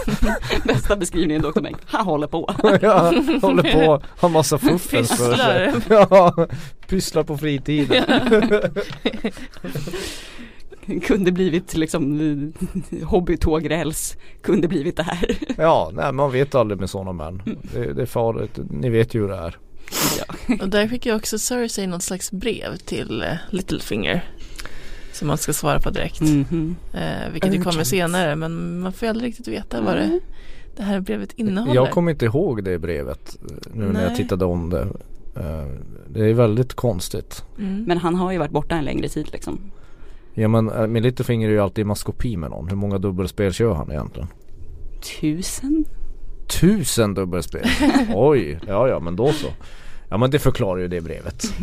Bästa 0.64 0.96
beskrivningen 0.96 1.42
Dr. 1.42 1.60
Meng. 1.60 1.74
Han 1.84 2.06
håller 2.06 2.26
på. 2.26 2.54
ja, 2.82 3.12
håller 3.42 3.72
på, 3.72 4.02
har 4.18 4.28
massa 4.28 4.58
fuffens 4.68 5.16
för 5.16 5.36
sig. 5.36 5.72
Ja, 5.88 6.46
pysslar 6.88 7.22
på 7.22 7.36
fritiden. 7.36 8.04
kunde 11.02 11.32
blivit 11.32 11.76
liksom 11.76 12.52
hobbytågräls, 13.04 14.16
kunde 14.42 14.68
blivit 14.68 14.96
det 14.96 15.02
här. 15.02 15.36
ja, 15.56 15.90
nej 15.92 16.12
man 16.12 16.32
vet 16.32 16.54
aldrig 16.54 16.80
med 16.80 16.90
sådana 16.90 17.12
män. 17.12 17.42
Det, 17.44 17.92
det, 17.92 18.02
är 18.02 18.06
farligt, 18.06 18.58
ni 18.70 18.90
vet 18.90 19.14
ju 19.14 19.20
hur 19.20 19.28
det 19.28 19.36
är. 19.36 19.58
Ja. 20.18 20.56
Och 20.62 20.68
där 20.68 20.88
fick 20.88 21.06
jag 21.06 21.16
också 21.16 21.38
Cersei 21.38 21.86
något 21.86 22.02
slags 22.02 22.32
brev 22.32 22.76
till 22.76 23.22
uh, 23.22 23.36
Littlefinger. 23.50 24.24
Som 25.14 25.28
man 25.28 25.38
ska 25.38 25.52
svara 25.52 25.80
på 25.80 25.90
direkt. 25.90 26.20
Mhm. 26.20 26.76
Eh, 26.92 27.32
vilket 27.32 27.50
ju 27.54 27.58
kommer 27.58 27.68
Urgent. 27.72 27.86
senare 27.88 28.36
men 28.36 28.80
man 28.80 28.92
får 28.92 29.06
aldrig 29.06 29.28
riktigt 29.28 29.48
veta 29.48 29.80
vad 29.80 29.94
det, 29.96 30.02
Mm. 30.04 30.20
det 30.76 30.82
här 30.82 31.00
brevet 31.00 31.32
innehåller. 31.32 31.74
Jag 31.74 31.90
kommer 31.90 32.10
inte 32.12 32.24
ihåg 32.24 32.64
det 32.64 32.78
brevet 32.78 33.36
eh, 33.50 33.56
nu 33.74 33.84
när 33.92 34.00
jag 34.02 34.08
Nej. 34.08 34.16
tittade 34.16 34.44
om 34.44 34.70
det. 34.70 34.82
Eh, 35.36 35.66
Det 36.08 36.30
är 36.30 36.34
väldigt 36.34 36.74
konstigt. 36.74 37.44
mm. 37.58 37.84
Men 37.84 37.98
han 37.98 38.14
har 38.14 38.32
ju 38.32 38.38
varit 38.38 38.50
borta 38.50 38.74
en 38.74 38.84
längre 38.84 39.08
tid 39.08 39.28
liksom. 39.32 39.58
Ja 40.34 40.48
men 40.48 40.64
med 40.92 41.02
Littlefinger 41.02 41.48
är 41.48 41.52
ju 41.52 41.60
alltid 41.60 41.82
i 41.82 41.84
maskopi 41.84 42.36
med 42.36 42.50
någon. 42.50 42.68
Hur 42.68 42.76
många 42.76 42.98
dubbelspel 42.98 43.52
kör 43.52 43.74
han 43.74 43.90
egentligen? 43.90 44.28
Tusen? 45.20 45.84
Tusen 46.60 47.14
dubbelspel! 47.14 47.66
Oj, 48.14 48.58
ja 48.66 48.88
ja 48.88 49.00
men 49.00 49.16
då 49.16 49.32
så. 49.32 49.46
Ja 50.08 50.16
men 50.16 50.30
det 50.30 50.38
förklarar 50.38 50.80
ju 50.80 50.88
det 50.88 51.00
brevet. 51.00 51.44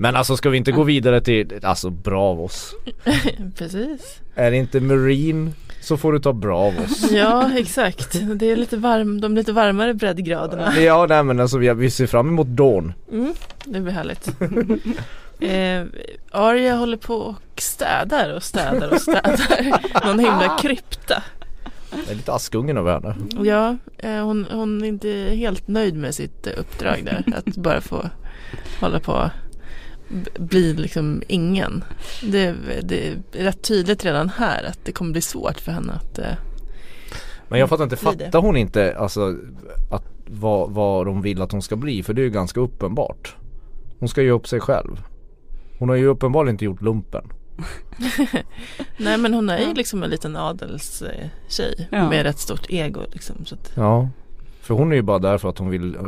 Men 0.00 0.16
alltså 0.16 0.36
ska 0.36 0.50
vi 0.50 0.58
inte 0.58 0.72
gå 0.72 0.82
vidare 0.82 1.20
till, 1.20 1.60
alltså 1.62 1.90
Bravos. 1.90 2.74
Precis. 3.58 4.20
Är 4.34 4.50
det 4.50 4.56
inte 4.56 4.80
Marine 4.80 5.52
så 5.80 5.96
får 5.96 6.12
du 6.12 6.18
ta 6.18 6.32
Bravos. 6.32 7.10
Ja 7.12 7.50
exakt. 7.58 8.20
Det 8.34 8.46
är 8.46 8.56
lite 8.56 8.76
varm, 8.76 9.20
de 9.20 9.34
lite 9.34 9.52
varmare 9.52 9.94
breddgraderna. 9.94 10.76
Ja 10.80 11.06
nej 11.08 11.22
men 11.22 11.40
alltså 11.40 11.58
vi, 11.58 11.90
ser 11.90 12.06
fram 12.06 12.28
emot 12.28 12.46
Dawn. 12.46 12.92
Mm, 13.12 13.34
det 13.64 13.80
blir 13.80 13.92
härligt. 13.92 14.28
Eh, 15.40 15.84
Arya 16.30 16.76
håller 16.76 16.96
på 16.96 17.14
och 17.14 17.60
städar 17.60 18.34
och 18.34 18.42
städar 18.42 18.92
och 18.92 19.00
städar. 19.00 20.06
Någon 20.06 20.18
himla 20.18 20.58
krypta. 20.62 21.22
Det 21.90 22.12
är 22.12 22.14
lite 22.14 22.32
Askungen 22.32 22.76
över 22.76 22.92
henne. 22.92 23.14
Ja, 23.44 23.76
eh, 23.98 24.24
hon, 24.24 24.46
hon 24.50 24.84
är 24.84 24.88
inte 24.88 25.08
helt 25.34 25.68
nöjd 25.68 25.94
med 25.94 26.14
sitt 26.14 26.46
uppdrag 26.46 27.04
där. 27.04 27.24
Att 27.36 27.56
bara 27.56 27.80
få 27.80 28.10
hålla 28.80 29.00
på 29.00 29.30
b- 30.08 30.30
bli 30.38 30.74
liksom 30.74 31.22
ingen. 31.28 31.84
Det, 32.22 32.54
det 32.82 33.08
är 33.08 33.16
rätt 33.32 33.62
tydligt 33.62 34.04
redan 34.04 34.28
här 34.28 34.64
att 34.64 34.78
det 34.84 34.92
kommer 34.92 35.12
bli 35.12 35.20
svårt 35.20 35.60
för 35.60 35.72
henne 35.72 35.92
att 35.92 36.18
eh, 36.18 36.32
Men 37.48 37.60
jag 37.60 37.68
fattar 37.68 37.84
inte, 37.84 37.96
Blir 37.96 38.24
fattar 38.26 38.40
hon 38.40 38.56
inte 38.56 38.96
alltså 38.98 39.36
att 39.90 40.04
vad, 40.26 40.70
vad 40.70 41.06
de 41.06 41.22
vill 41.22 41.42
att 41.42 41.52
hon 41.52 41.62
ska 41.62 41.76
bli? 41.76 42.02
För 42.02 42.14
det 42.14 42.20
är 42.22 42.24
ju 42.24 42.30
ganska 42.30 42.60
uppenbart. 42.60 43.36
Hon 43.98 44.08
ska 44.08 44.22
ge 44.22 44.30
upp 44.30 44.48
sig 44.48 44.60
själv. 44.60 45.02
Hon 45.78 45.88
har 45.88 45.96
ju 45.96 46.06
uppenbarligen 46.06 46.54
inte 46.54 46.64
gjort 46.64 46.82
lumpen. 46.82 47.24
Nej 48.98 49.18
men 49.18 49.34
hon 49.34 49.50
är 49.50 49.58
ju 49.58 49.74
liksom 49.74 50.02
en 50.02 50.10
liten 50.10 50.36
adelstjej 50.36 51.30
Ja. 51.90 52.08
med 52.10 52.22
rätt 52.22 52.38
stort 52.38 52.66
ego 52.68 53.00
liksom. 53.12 53.44
Så 53.44 53.54
att, 53.54 53.72
Ja. 53.74 54.08
För 54.60 54.74
hon 54.74 54.92
är 54.92 54.96
ju 54.96 55.02
bara 55.02 55.18
där 55.18 55.38
för 55.38 55.48
att 55.48 55.58
hon 55.58 55.68
vill 55.70 55.94
eh, 55.94 56.00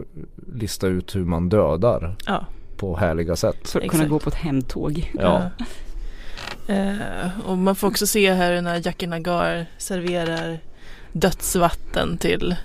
lista 0.55 0.87
ut 0.87 1.17
hur 1.17 1.25
man 1.25 1.49
dödar 1.49 2.17
ja. 2.27 2.47
På 2.81 2.97
härliga 2.97 3.37
sätt. 3.37 3.69
För 3.69 3.79
att 3.81 3.91
kunna 3.91 4.03
Exakt. 4.03 4.11
gå 4.11 4.19
på 4.19 4.29
ett 4.31 4.35
hemtåg. 4.37 5.13
Ja. 5.19 5.51
Eh, 6.67 7.41
och 7.47 7.59
man 7.59 7.77
får 7.77 7.89
också 7.89 8.07
se 8.07 8.33
här 8.33 8.63
när 8.63 8.87
Jackie 8.87 9.09
Nagar 9.09 9.67
serverar 9.79 10.59
dödsvatten 11.13 12.19
till, 12.19 12.57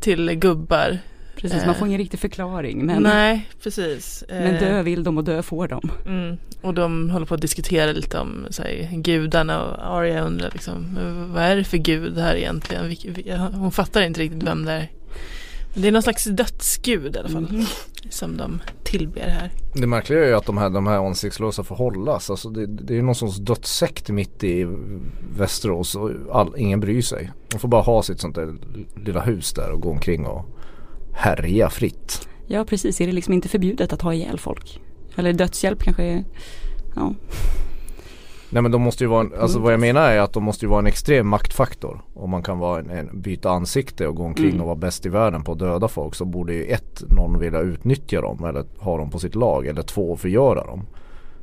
till 0.00 0.30
gubbar. 0.34 0.98
Precis, 1.36 1.60
Eh. 1.60 1.66
man 1.66 1.74
får 1.74 1.88
ingen 1.88 1.98
riktig 1.98 2.20
förklaring. 2.20 2.86
Men, 2.86 3.02
Nej, 3.02 3.48
precis. 3.62 4.22
Eh, 4.28 4.40
men 4.40 4.58
dö 4.60 4.82
vill 4.82 5.04
de 5.04 5.18
och 5.18 5.24
dö 5.24 5.42
får 5.42 5.68
de. 5.68 5.90
Mm, 6.06 6.36
och 6.60 6.74
de 6.74 7.10
håller 7.10 7.26
på 7.26 7.34
att 7.34 7.40
diskutera 7.40 7.92
lite 7.92 8.18
om 8.18 8.46
så 8.50 8.62
här, 8.62 8.88
gudarna 8.92 9.62
och 9.64 9.96
Arya 9.98 10.20
undrar 10.24 10.50
liksom 10.52 10.82
"Men 10.94 11.32
vad 11.32 11.42
är 11.42 11.56
det 11.56 11.64
för 11.64 11.76
gud 11.78 12.18
här 12.18 12.34
egentligen? 12.34 12.96
Hon 13.54 13.72
fattar 13.72 14.02
inte 14.02 14.20
riktigt 14.20 14.42
vem 14.42 14.64
det 14.64 14.72
är. 14.72 14.88
Det 15.74 15.88
är 15.88 15.92
någon 15.92 16.02
slags 16.02 16.24
dödsgud 16.24 17.16
i 17.16 17.18
alla 17.18 17.28
fall 17.28 17.48
Mhm. 17.50 17.64
som 18.10 18.36
de 18.36 18.60
tillber 18.84 19.20
här. 19.28 19.50
Det 19.74 19.86
märkliga 19.86 20.24
är 20.24 20.28
ju 20.28 20.34
att 20.34 20.46
de 20.46 20.58
här, 20.58 20.70
de 20.70 20.86
här 20.86 21.06
ansiktslösa 21.06 21.64
får 21.64 21.76
hållas. 21.76 22.30
Alltså 22.30 22.50
det, 22.50 22.66
det 22.66 22.92
är 22.94 22.96
ju 22.96 23.02
någon 23.02 23.14
sorts 23.14 23.36
dödssekt 23.36 24.08
mitt 24.08 24.44
i 24.44 24.66
Västerås 25.36 25.94
och 25.94 26.10
all, 26.32 26.54
ingen 26.56 26.80
bryr 26.80 27.02
sig. 27.02 27.30
De 27.48 27.58
får 27.58 27.68
bara 27.68 27.82
ha 27.82 28.02
sitt 28.02 28.20
sånt 28.20 28.34
där 28.34 28.54
lilla 29.04 29.20
hus 29.20 29.52
där 29.52 29.70
och 29.70 29.80
gå 29.80 29.90
omkring 29.90 30.26
och 30.26 30.44
härja 31.14 31.70
fritt. 31.70 32.28
Ja 32.46 32.64
precis, 32.64 33.00
är 33.00 33.06
det 33.06 33.12
liksom 33.12 33.34
inte 33.34 33.48
förbjudet 33.48 33.92
att 33.92 34.02
ha 34.02 34.14
ihjäl 34.14 34.38
folk? 34.38 34.80
Eller 35.16 35.32
dödshjälp 35.32 35.82
kanske 35.82 36.02
är, 36.02 36.24
ja. 36.96 37.14
Nej 38.52 38.62
men 38.62 38.72
de 38.72 38.82
måste 38.82 39.04
ju 39.04 39.08
vara, 39.08 39.20
en, 39.20 39.32
alltså 39.40 39.58
vad 39.58 39.72
jag 39.72 39.80
menar 39.80 40.00
är 40.10 40.18
att 40.20 40.32
de 40.32 40.44
måste 40.44 40.64
ju 40.64 40.68
vara 40.70 40.78
en 40.80 40.86
extrem 40.86 41.28
maktfaktor. 41.28 42.00
Om 42.14 42.30
man 42.30 42.42
kan 42.42 42.58
vara 42.58 42.80
en, 42.80 42.90
en, 42.90 43.20
byta 43.20 43.50
ansikte 43.50 44.06
och 44.06 44.14
gå 44.16 44.22
omkring 44.24 44.48
Mm. 44.48 44.60
och 44.60 44.66
vara 44.66 44.76
bäst 44.76 45.06
i 45.06 45.08
världen 45.08 45.42
på 45.42 45.52
att 45.52 45.58
döda 45.58 45.88
folk 45.88 46.14
så 46.14 46.24
borde 46.24 46.54
ju 46.54 46.64
ett, 46.64 47.02
någon 47.16 47.38
vilja 47.38 47.60
utnyttja 47.60 48.20
dem 48.20 48.44
eller 48.44 48.64
ha 48.78 48.96
dem 48.98 49.10
på 49.10 49.18
sitt 49.18 49.34
lag 49.34 49.66
eller 49.66 49.82
två 49.82 50.16
förgöra 50.16 50.64
dem. 50.66 50.86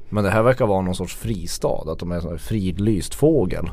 Men 0.09 0.23
det 0.23 0.29
här 0.29 0.43
verkar 0.43 0.67
vara 0.67 0.81
någon 0.81 0.95
sorts 0.95 1.15
fristad, 1.15 1.91
att 1.91 1.99
de 1.99 2.11
är 2.11 2.31
en 2.31 2.39
fridlyst 2.39 3.15
fågel. 3.15 3.69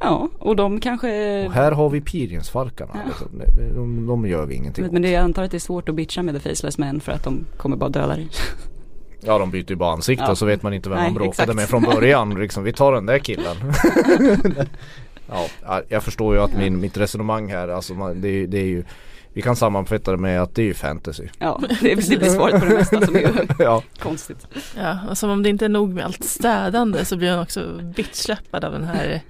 Ja, 0.00 0.28
och 0.38 0.56
de 0.56 0.80
kanske 0.80 1.46
Och 1.46 1.52
här 1.52 1.72
har 1.72 1.90
vi 1.90 2.00
Piriensfalkarna. 2.00 2.90
Ja. 2.94 3.00
Liksom. 3.06 3.28
De, 3.56 3.74
de, 3.74 4.06
de 4.06 4.26
gör 4.26 4.46
vi 4.46 4.54
ingenting 4.54 4.84
Men 4.84 4.96
åt. 4.96 5.02
det, 5.02 5.10
jag 5.10 5.22
antar 5.24 5.42
att 5.42 5.50
det 5.50 5.56
är 5.56 5.58
svårt 5.58 5.88
att 5.88 5.94
bitcha 5.94 6.22
med 6.22 6.34
The 6.34 6.40
Faceless 6.48 6.78
Men 6.78 7.00
för 7.00 7.12
att 7.12 7.24
de 7.24 7.44
kommer 7.56 7.76
bara 7.76 7.90
döda 7.90 8.06
dig. 8.16 8.28
Ja 9.20 9.38
de 9.38 9.50
byter 9.50 9.70
ju 9.70 9.76
bara 9.76 9.92
ansikte 9.92 10.24
Ja. 10.24 10.30
och 10.30 10.38
så 10.38 10.46
vet 10.46 10.62
man 10.62 10.74
inte 10.74 10.88
vem 10.88 10.98
Nej, 10.98 11.06
man 11.06 11.14
bråkade 11.14 11.30
exakt. 11.42 11.54
med 11.54 11.68
från 11.68 11.82
början. 11.82 12.34
liksom, 12.40 12.64
vi 12.64 12.72
tar 12.72 12.92
den 12.92 13.06
där 13.06 13.18
killen. 13.18 13.56
ja, 15.28 15.46
ja, 15.62 15.82
jag 15.88 16.02
förstår 16.02 16.34
ju 16.34 16.42
att 16.42 16.56
min, 16.56 16.80
mitt 16.80 16.96
resonemang 16.96 17.50
här, 17.50 17.68
alltså 17.68 17.94
man, 17.94 18.20
det, 18.20 18.28
är, 18.28 18.32
ju- 18.32 18.46
det 18.46 18.58
är 18.58 18.64
ju 18.64 18.84
Vi 19.32 19.42
kan 19.42 19.56
sammanfatta 19.56 20.10
det 20.10 20.16
med 20.16 20.42
att 20.42 20.54
det 20.54 20.62
är 20.62 20.66
ju 20.66 20.74
fantasy. 20.74 21.26
Ja, 21.38 21.60
det, 21.80 21.96
blir 21.96 22.28
svaret 22.30 22.60
på 22.60 22.66
det 22.66 22.74
mesta 22.74 23.06
som 23.06 23.16
är 23.16 23.46
ja, 23.58 23.82
konstigt. 23.98 24.46
Ja, 24.76 24.98
och 25.10 25.18
som 25.18 25.30
om 25.30 25.42
det 25.42 25.48
inte 25.48 25.64
är 25.64 25.68
nog 25.68 25.94
med 25.94 26.04
allt 26.04 26.24
städande 26.24 27.04
så 27.04 27.16
blir 27.16 27.30
hon 27.30 27.40
också 27.40 27.80
bittsläppad 27.96 28.64
av 28.64 28.72
den 28.72 28.84
här 28.84 29.20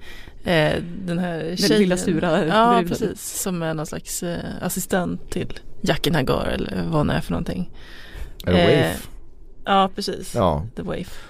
eh, 0.43 0.83
den 1.05 1.19
här 1.19 1.55
tjejen. 1.55 1.79
lilla 1.81 1.97
sura 1.97 2.45
Ja, 2.45 2.67
bruden. 2.73 2.89
precis. 2.89 3.41
Som 3.41 3.61
är 3.63 3.73
någon 3.73 3.85
slags 3.85 4.23
eh, 4.23 4.37
assistent 4.61 5.29
till 5.31 5.59
Jackie 5.81 6.13
Nagar 6.13 6.45
eller 6.45 6.83
vad 6.85 6.97
hon 6.97 7.09
är 7.09 7.21
för 7.21 7.31
någonting. 7.31 7.69
är 8.45 8.51
det 8.53 8.61
Eh? 8.73 8.91
Ja, 9.65 9.89
precis. 9.95 10.35
Ja, 10.35 10.65
The 10.75 10.81
Waif. 10.81 11.23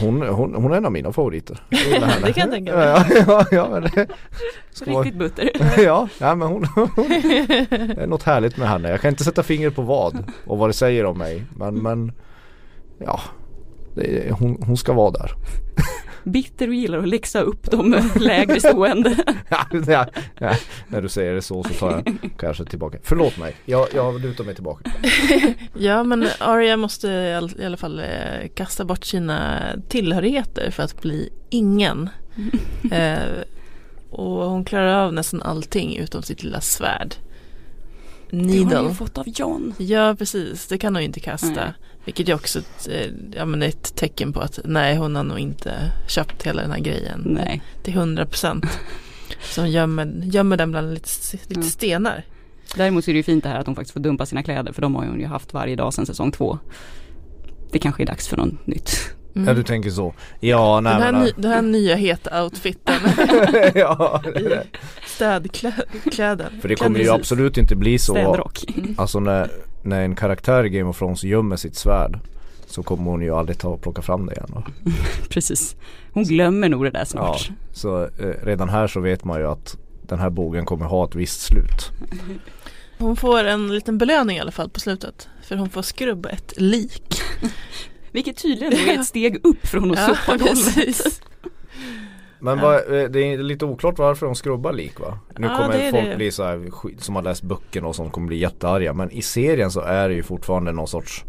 hon, 0.00 0.22
hon, 0.22 0.54
hon 0.54 0.72
är 0.72 0.76
en 0.76 0.84
av 0.86 0.92
mina 0.92 1.12
favoriter. 1.12 1.62
Det 2.24 2.32
kan 2.32 2.42
jag 2.42 2.50
tänka 2.50 2.76
mig. 2.76 2.86
Ja, 2.86 3.04
ja, 3.26 3.46
ja, 3.50 3.68
men 3.70 3.82
det, 3.82 4.06
ska 4.70 4.90
Riktigt 4.90 5.14
butter. 5.14 5.50
ja, 5.84 6.08
ja 6.18 6.34
men 6.34 6.48
hon, 6.48 6.64
hon 6.64 6.88
Det 6.96 8.02
är 8.02 8.06
något 8.06 8.22
härligt 8.22 8.56
med 8.56 8.68
henne. 8.68 8.90
Jag 8.90 9.00
kan 9.00 9.08
inte 9.08 9.24
sätta 9.24 9.42
finger 9.42 9.70
på 9.70 9.82
vad 9.82 10.32
och 10.46 10.58
vad 10.58 10.68
det 10.68 10.74
säger 10.74 11.04
om 11.04 11.18
mig. 11.18 11.44
Men, 11.56 11.74
men 11.74 12.12
ja, 12.98 13.20
det, 13.94 14.32
hon, 14.38 14.62
hon 14.66 14.76
ska 14.76 14.92
vara 14.92 15.10
där. 15.10 15.32
Bitter 16.26 16.68
och 16.68 16.74
gillar 16.74 16.98
att 16.98 17.08
läxa 17.08 17.40
upp 17.40 17.70
de 17.70 18.02
lägre 18.16 18.60
stående. 18.60 19.16
Ja, 19.48 19.66
ja, 19.86 20.06
ja, 20.38 20.54
när 20.88 21.02
du 21.02 21.08
säger 21.08 21.34
det 21.34 21.42
så 21.42 21.62
så 21.64 21.68
tar 21.74 21.90
jag 21.90 22.18
kanske 22.38 22.64
tillbaka. 22.64 22.98
Förlåt 23.02 23.38
mig, 23.38 23.56
jag, 23.64 23.88
jag 23.94 24.20
lutar 24.20 24.44
mig 24.44 24.54
tillbaka. 24.54 24.90
Ja, 25.78 26.04
men 26.04 26.28
Arya 26.40 26.76
måste 26.76 27.08
i 27.08 27.34
all- 27.34 27.60
i 27.60 27.64
alla 27.64 27.76
fall 27.76 27.98
eh, 27.98 28.48
kasta 28.54 28.84
bort 28.84 29.04
sina 29.04 29.60
tillhörigheter 29.88 30.70
för 30.70 30.82
att 30.82 31.02
bli 31.02 31.30
ingen. 31.50 32.10
Eh, 32.92 33.18
och 34.10 34.50
hon 34.50 34.64
klarar 34.64 35.04
av 35.04 35.12
nästan 35.12 35.42
allting 35.42 35.96
utom 35.96 36.22
sitt 36.22 36.42
lilla 36.42 36.60
svärd. 36.60 37.14
Det 38.30 38.36
har 38.36 38.42
hon 38.44 38.52
ju 38.52 38.64
Needle. 38.64 38.94
fått 38.94 39.18
av 39.18 39.24
John. 39.28 39.74
Ja 39.78 40.14
precis, 40.18 40.66
det 40.66 40.78
kan 40.78 40.94
hon 40.94 41.02
ju 41.02 41.06
inte 41.06 41.20
kasta. 41.20 41.48
Nej. 41.50 41.72
Vilket 42.06 42.28
är 42.28 42.34
också 42.34 42.58
ett, 42.58 42.88
eh, 42.90 43.06
ja, 43.36 43.44
men 43.44 43.62
ett 43.62 43.96
tecken 43.96 44.32
på 44.32 44.40
att 44.40 44.58
nej 44.64 44.96
hon 44.96 45.16
har 45.16 45.24
nog 45.24 45.38
inte 45.38 45.92
köpt 46.08 46.42
hela 46.42 46.62
den 46.62 46.70
här 46.70 46.78
grejen 46.80 47.22
Nej. 47.26 47.62
till 47.82 47.94
hundra 47.94 48.26
procent. 48.26 48.64
Så 49.42 49.60
hon 49.60 49.70
gömmer, 49.70 50.20
gömmer 50.22 50.56
den 50.56 50.70
bland 50.70 50.94
lite, 50.94 51.08
lite 51.32 51.60
Ja. 51.60 51.66
stenar. 51.66 52.24
Däremot 52.76 53.04
så 53.04 53.10
är 53.10 53.12
det 53.12 53.16
ju 53.16 53.22
fint 53.22 53.44
det 53.44 53.50
här 53.50 53.58
att 53.60 53.66
hon 53.66 53.74
faktiskt 53.74 53.92
får 53.92 54.00
dumpa 54.00 54.26
sina 54.26 54.42
kläder 54.42 54.72
för 54.72 54.82
de 54.82 54.94
har 54.94 55.06
hon 55.06 55.20
ju 55.20 55.26
haft 55.26 55.52
varje 55.54 55.76
dag 55.76 55.94
sedan 55.94 56.06
säsong 56.06 56.32
två. 56.32 56.58
Det 57.72 57.78
kanske 57.78 58.02
är 58.02 58.06
dags 58.06 58.28
för 58.28 58.36
något 58.36 58.66
nytt. 58.66 58.90
Mm. 59.36 59.48
Ja 59.48 59.54
du 59.54 59.62
tänker 59.62 59.90
så. 59.90 60.14
Ja 60.40 60.80
nej 60.80 60.92
den, 60.92 61.02
här 61.02 61.12
men. 61.12 61.22
ny, 61.24 61.30
den 61.36 61.50
här 61.50 61.62
nya 61.62 61.96
heta 61.96 62.44
outfiten, 62.44 62.94
ja, 63.74 64.22
städkläden. 65.06 66.60
för 66.60 66.68
det 66.68 66.76
kommer 66.76 66.98
ju 66.98 67.10
absolut 67.10 67.58
inte 67.58 67.76
bli 67.76 67.98
så. 67.98 68.12
Städrock. 68.12 68.64
Alltså 68.96 69.20
när, 69.20 69.50
när 69.86 70.02
en 70.02 70.14
karaktär 70.14 70.64
i 70.64 70.68
Game 70.68 70.90
of 70.90 70.98
Thrones 70.98 71.24
gömmer 71.24 71.56
sitt 71.56 71.76
svärd. 71.76 72.18
Så 72.66 72.82
kommer 72.82 73.10
hon 73.10 73.22
ju 73.22 73.34
aldrig 73.34 73.58
ta 73.58 73.68
och 73.68 73.82
plocka 73.82 74.02
fram 74.02 74.26
det 74.26 74.32
igen. 74.32 74.50
Va? 74.54 74.62
Precis. 75.28 75.76
Hon 76.12 76.24
glömmer 76.24 76.68
nog 76.68 76.84
det 76.84 76.90
där 76.90 76.98
Ja, 77.00 77.04
snart. 77.06 77.50
så 77.72 78.02
eh, 78.04 78.08
redan 78.42 78.68
här 78.68 78.86
så 78.86 79.00
vet 79.00 79.24
man 79.24 79.40
ju 79.40 79.46
att 79.46 79.76
den 80.02 80.18
här 80.18 80.30
bågen 80.30 80.64
kommer 80.64 80.86
ha 80.86 81.04
ett 81.04 81.14
visst 81.14 81.40
slut. 81.40 81.90
Hon 82.98 83.16
får 83.16 83.44
en 83.44 83.74
liten 83.74 83.98
belöning 83.98 84.36
i 84.36 84.40
alla 84.40 84.50
fall 84.50 84.70
på 84.70 84.80
slutet. 84.80 85.28
För 85.42 85.56
hon 85.56 85.70
får 85.70 85.82
skrubba 85.82 86.28
ett 86.28 86.52
lik. 86.56 87.20
Vilket 88.12 88.36
tydligen 88.36 88.72
är 88.72 89.00
ett 89.00 89.06
steg 89.06 89.40
upp 89.46 89.66
från 89.66 89.90
att 89.90 89.98
sopa 90.06 90.36
golvet. 90.36 91.20
Men 92.46 92.60
vad, 92.60 92.74
eh, 92.74 93.08
det 93.08 93.20
är 93.32 93.38
lite 93.38 93.64
oklart 93.64 93.98
varför 93.98 94.26
de 94.26 94.34
skrubbar 94.34 94.72
lik 94.72 95.00
va? 95.00 95.18
Nu 95.38 95.46
Ja, 95.46 95.56
kommer 95.56 95.74
är 95.74 95.90
folk 95.90 96.04
det. 96.10 96.16
bli 96.16 96.30
så 96.30 96.44
här, 96.44 96.70
som 96.98 97.14
har 97.16 97.22
läst 97.22 97.42
böckerna 97.42 97.88
och 97.88 97.96
som 97.96 98.10
kommer 98.10 98.26
bli 98.28 98.36
jättearga. 98.38 98.92
Men 98.92 99.10
i 99.10 99.22
serien 99.22 99.70
så 99.70 99.80
är 99.80 100.08
det 100.08 100.14
ju 100.14 100.22
fortfarande 100.22 100.72
någon 100.72 100.88
sorts 100.88 101.24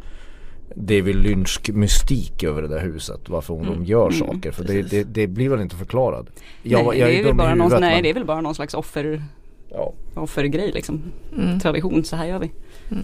David 0.75 1.15
Lynchk 1.15 1.69
mystik 1.69 2.43
över 2.43 2.61
det 2.61 2.67
där 2.67 2.79
huset. 2.79 3.29
Varför 3.29 3.53
hon 3.53 3.65
Mm. 3.65 3.79
de 3.79 3.85
gör 3.85 4.07
Mm, 4.07 4.19
saker. 4.19 4.51
För 4.51 4.63
det, 4.63 4.81
det, 4.81 5.03
det 5.03 5.27
blir 5.27 5.49
väl 5.49 5.61
inte 5.61 5.75
förklarad. 5.75 6.29
nej, 6.63 6.71
Jag, 6.71 6.97
jag 6.97 7.09
det, 7.09 7.29
är 7.29 7.33
bara 7.33 7.55
någon, 7.55 7.81
nej 7.81 8.01
det 8.01 8.09
är 8.09 8.13
väl 8.13 8.25
bara 8.25 8.41
någon 8.41 8.55
slags 8.55 8.73
offer, 8.73 9.23
Ja. 9.71 9.93
offergrej 10.15 10.71
liksom. 10.71 11.01
Mm. 11.37 11.59
Tradition, 11.59 12.03
så 12.03 12.15
här 12.15 12.25
gör 12.25 12.39
vi. 12.39 12.51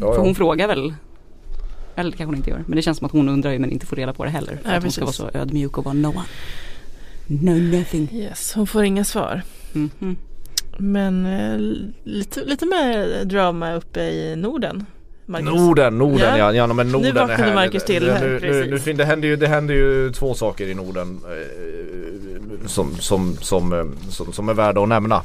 Ja, 0.02 0.14
För 0.14 0.22
hon 0.22 0.36
frågar 0.36 0.68
väl 0.68 0.94
eller 1.96 2.12
det 2.12 2.18
kanske 2.18 2.26
hon 2.30 2.36
inte 2.36 2.50
gör. 2.50 2.64
Men 2.68 2.76
det 2.76 2.82
känns 2.82 2.98
som 2.98 3.06
att 3.06 3.12
hon 3.12 3.30
undrar 3.30 3.52
ju 3.52 3.60
men 3.60 3.72
inte 3.72 3.86
får 3.86 3.96
reda 3.96 4.14
på 4.14 4.24
det 4.24 4.30
heller. 4.30 4.60
För 4.64 4.70
Ja, 4.72 4.76
att 4.78 4.84
hon 4.84 4.92
ska 4.92 5.02
vara 5.06 5.14
så 5.14 5.30
ödmjuk 5.34 5.78
och 5.78 5.86
vara 5.86 5.94
no 5.94 6.08
one. 6.08 6.24
No 7.28 7.52
nothing. 7.78 8.08
Yes, 8.12 8.54
hon 8.56 8.68
får 8.68 8.84
inga 8.84 9.04
svar. 9.04 9.42
Mhm. 9.74 10.16
Men 10.78 11.26
eh, 11.26 11.58
lite, 12.04 12.46
lite 12.46 12.66
mer 12.66 13.24
drama 13.26 13.74
uppe 13.74 14.02
i 14.02 14.36
Norden. 14.36 14.86
Marcus. 15.26 15.46
Norden, 15.50 15.98
Norden 15.98 16.38
Ja. 16.38 16.38
ja. 16.38 16.54
ja 16.54 16.74
men 16.74 16.90
Norden 16.92 17.16
vaknade 17.16 17.34
är 17.34 17.38
härligt. 17.38 17.56
Marcus 17.56 17.86
till 17.86 18.06
Det- 18.06 18.14
här, 18.14 18.28
nu, 18.28 18.40
nu, 18.42 18.66
nu, 18.72 18.80
fin- 18.80 18.98
det, 18.98 19.06
händer 19.06 19.28
ju, 19.28 19.36
det 19.36 19.48
händer 19.48 19.74
ju 19.74 20.12
två 20.12 20.34
saker 20.34 20.68
i 20.68 20.74
Norden 20.74 21.20
eh, 21.26 22.68
som, 22.68 22.96
som, 22.96 23.36
som, 23.38 23.74
eh, 23.74 23.86
som, 24.10 24.34
som 24.34 24.50
är 24.50 24.54
värda 24.54 24.82
att 24.84 24.90
nämna. 24.90 25.16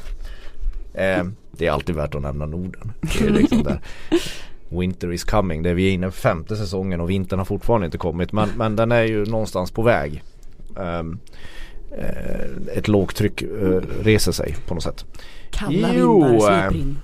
Eh, 0.93 1.23
det 1.51 1.67
är 1.67 1.71
alltid 1.71 1.95
värt 1.95 2.15
att 2.15 2.21
nämna 2.21 2.45
Norden. 2.45 2.91
Det 3.19 3.25
är 3.25 3.29
liksom 3.29 3.63
där. 3.63 3.79
Winter 4.69 5.13
is 5.13 5.23
coming. 5.23 5.63
Det 5.63 5.69
är 5.69 5.73
vi 5.73 5.87
är 5.89 5.91
inne 5.93 6.05
på 6.07 6.11
femte 6.11 6.55
säsongen 6.55 7.01
och 7.01 7.09
vintern 7.09 7.39
har 7.39 7.45
fortfarande 7.45 7.85
inte 7.85 7.97
kommit. 7.97 8.31
Men, 8.31 8.49
men 8.57 8.75
den 8.75 8.91
är 8.91 9.03
ju 9.03 9.25
någonstans 9.25 9.71
på 9.71 9.81
väg. 9.81 10.23
Eh, 10.77 11.03
ett 12.75 12.87
lågtryck 12.87 13.41
eh, 13.41 13.81
reser 14.01 14.31
sig 14.31 14.55
på 14.67 14.73
något 14.73 14.83
sätt. 14.83 15.05
Kalla 15.51 15.93
Jo, 15.93 16.23
vindar 16.23 16.71
eh, 16.71 16.81
in. 16.81 16.97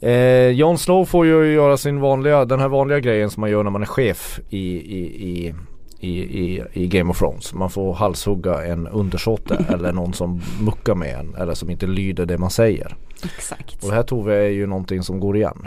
Eh, 0.00 0.50
Jon 0.50 0.78
Snow 0.78 1.04
får 1.04 1.26
ju 1.26 1.52
göra 1.52 1.76
sin 1.76 2.00
vanliga, 2.00 2.44
den 2.44 2.60
här 2.60 2.68
vanliga 2.68 3.00
grejen 3.00 3.30
som 3.30 3.40
man 3.40 3.50
gör 3.50 3.62
när 3.64 3.70
man 3.70 3.82
är 3.82 3.86
chef 3.86 4.40
i, 4.50 4.58
i, 4.76 5.00
i, 5.28 5.54
i, 6.00 6.20
i, 6.20 6.62
i 6.72 6.86
Game 6.86 7.10
of 7.10 7.18
Thrones. 7.18 7.54
Man 7.54 7.70
får 7.70 7.94
halshugga 7.94 8.64
en 8.64 8.86
undersåte 8.86 9.64
eller 9.74 9.92
någon 9.92 10.12
som 10.12 10.40
muckar 10.60 10.94
med 10.94 11.20
en 11.20 11.34
eller 11.34 11.54
som 11.54 11.70
inte 11.70 11.86
lyder 11.86 12.26
det 12.26 12.38
man 12.38 12.50
säger. 12.50 12.96
Exakt. 13.24 13.84
Och 13.84 13.90
det 13.90 13.96
här 13.96 14.02
Tove 14.02 14.36
är 14.36 14.50
ju 14.50 14.66
någonting 14.66 15.02
som 15.02 15.20
går 15.20 15.36
igen. 15.36 15.66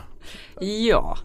Ja. 0.90 1.18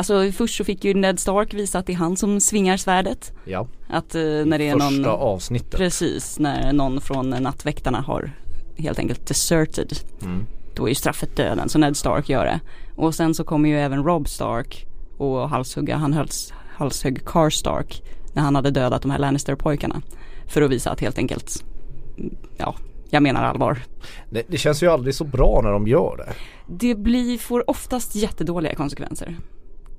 Alltså 0.00 0.32
först 0.32 0.56
så 0.56 0.64
fick 0.64 0.84
ju 0.84 0.94
Ned 0.94 1.20
Stark 1.20 1.54
visa 1.54 1.78
att 1.78 1.86
det 1.86 1.92
är 1.92 1.96
han 1.96 2.16
som 2.16 2.40
svingar 2.40 2.76
svärdet. 2.76 3.32
Ja. 3.44 3.66
Att 3.88 4.14
eh, 4.14 4.22
när 4.22 4.58
det 4.58 4.68
är 4.68 4.72
Första 4.72 4.90
någon 4.90 5.04
avsnittet. 5.04 5.70
Precis, 5.70 6.38
när 6.38 6.72
någon 6.72 7.00
från 7.00 7.30
nattväktarna 7.30 8.00
har 8.00 8.32
helt 8.76 8.98
enkelt 8.98 9.26
deserted. 9.26 9.92
Mm. 10.22 10.46
Då 10.74 10.84
är 10.84 10.88
ju 10.88 10.94
straffet 10.94 11.36
döden, 11.36 11.68
så 11.68 11.78
Ned 11.78 11.96
Stark 11.96 12.28
gör 12.28 12.44
det. 12.44 12.60
Och 12.96 13.14
sen 13.14 13.34
så 13.34 13.44
kommer 13.44 13.68
ju 13.68 13.80
även 13.80 14.04
Rob 14.04 14.28
Stark 14.28 14.86
och 15.18 15.48
halshugga, 15.48 15.96
han 15.96 16.12
hölls, 16.12 16.52
halshögg 16.76 17.24
Car 17.24 17.50
Stark 17.50 18.02
när 18.32 18.42
han 18.42 18.54
hade 18.54 18.70
dödat 18.70 19.02
de 19.02 19.10
här 19.10 19.18
Lannister-pojkarna. 19.18 20.02
För 20.46 20.62
att 20.62 20.70
visa 20.70 20.90
att 20.90 21.00
helt 21.00 21.18
enkelt, 21.18 21.64
ja, 22.56 22.74
jag 23.10 23.22
menar 23.22 23.44
allvar. 23.44 23.78
Det, 24.30 24.44
det 24.48 24.58
känns 24.58 24.82
ju 24.82 24.86
aldrig 24.86 25.14
så 25.14 25.24
bra 25.24 25.60
när 25.64 25.70
de 25.70 25.86
gör 25.86 26.16
det. 26.16 26.32
Det 26.66 26.94
blir, 26.94 27.38
får 27.38 27.70
oftast 27.70 28.14
jättedåliga 28.14 28.74
konsekvenser. 28.74 29.36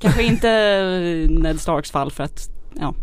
Kanske 0.01 0.24
inte 0.24 0.48
Ned 1.29 1.60
Starks 1.60 1.91
fall 1.91 2.12
för 2.12 2.24
att, 2.24 2.50
ja, 2.79 2.93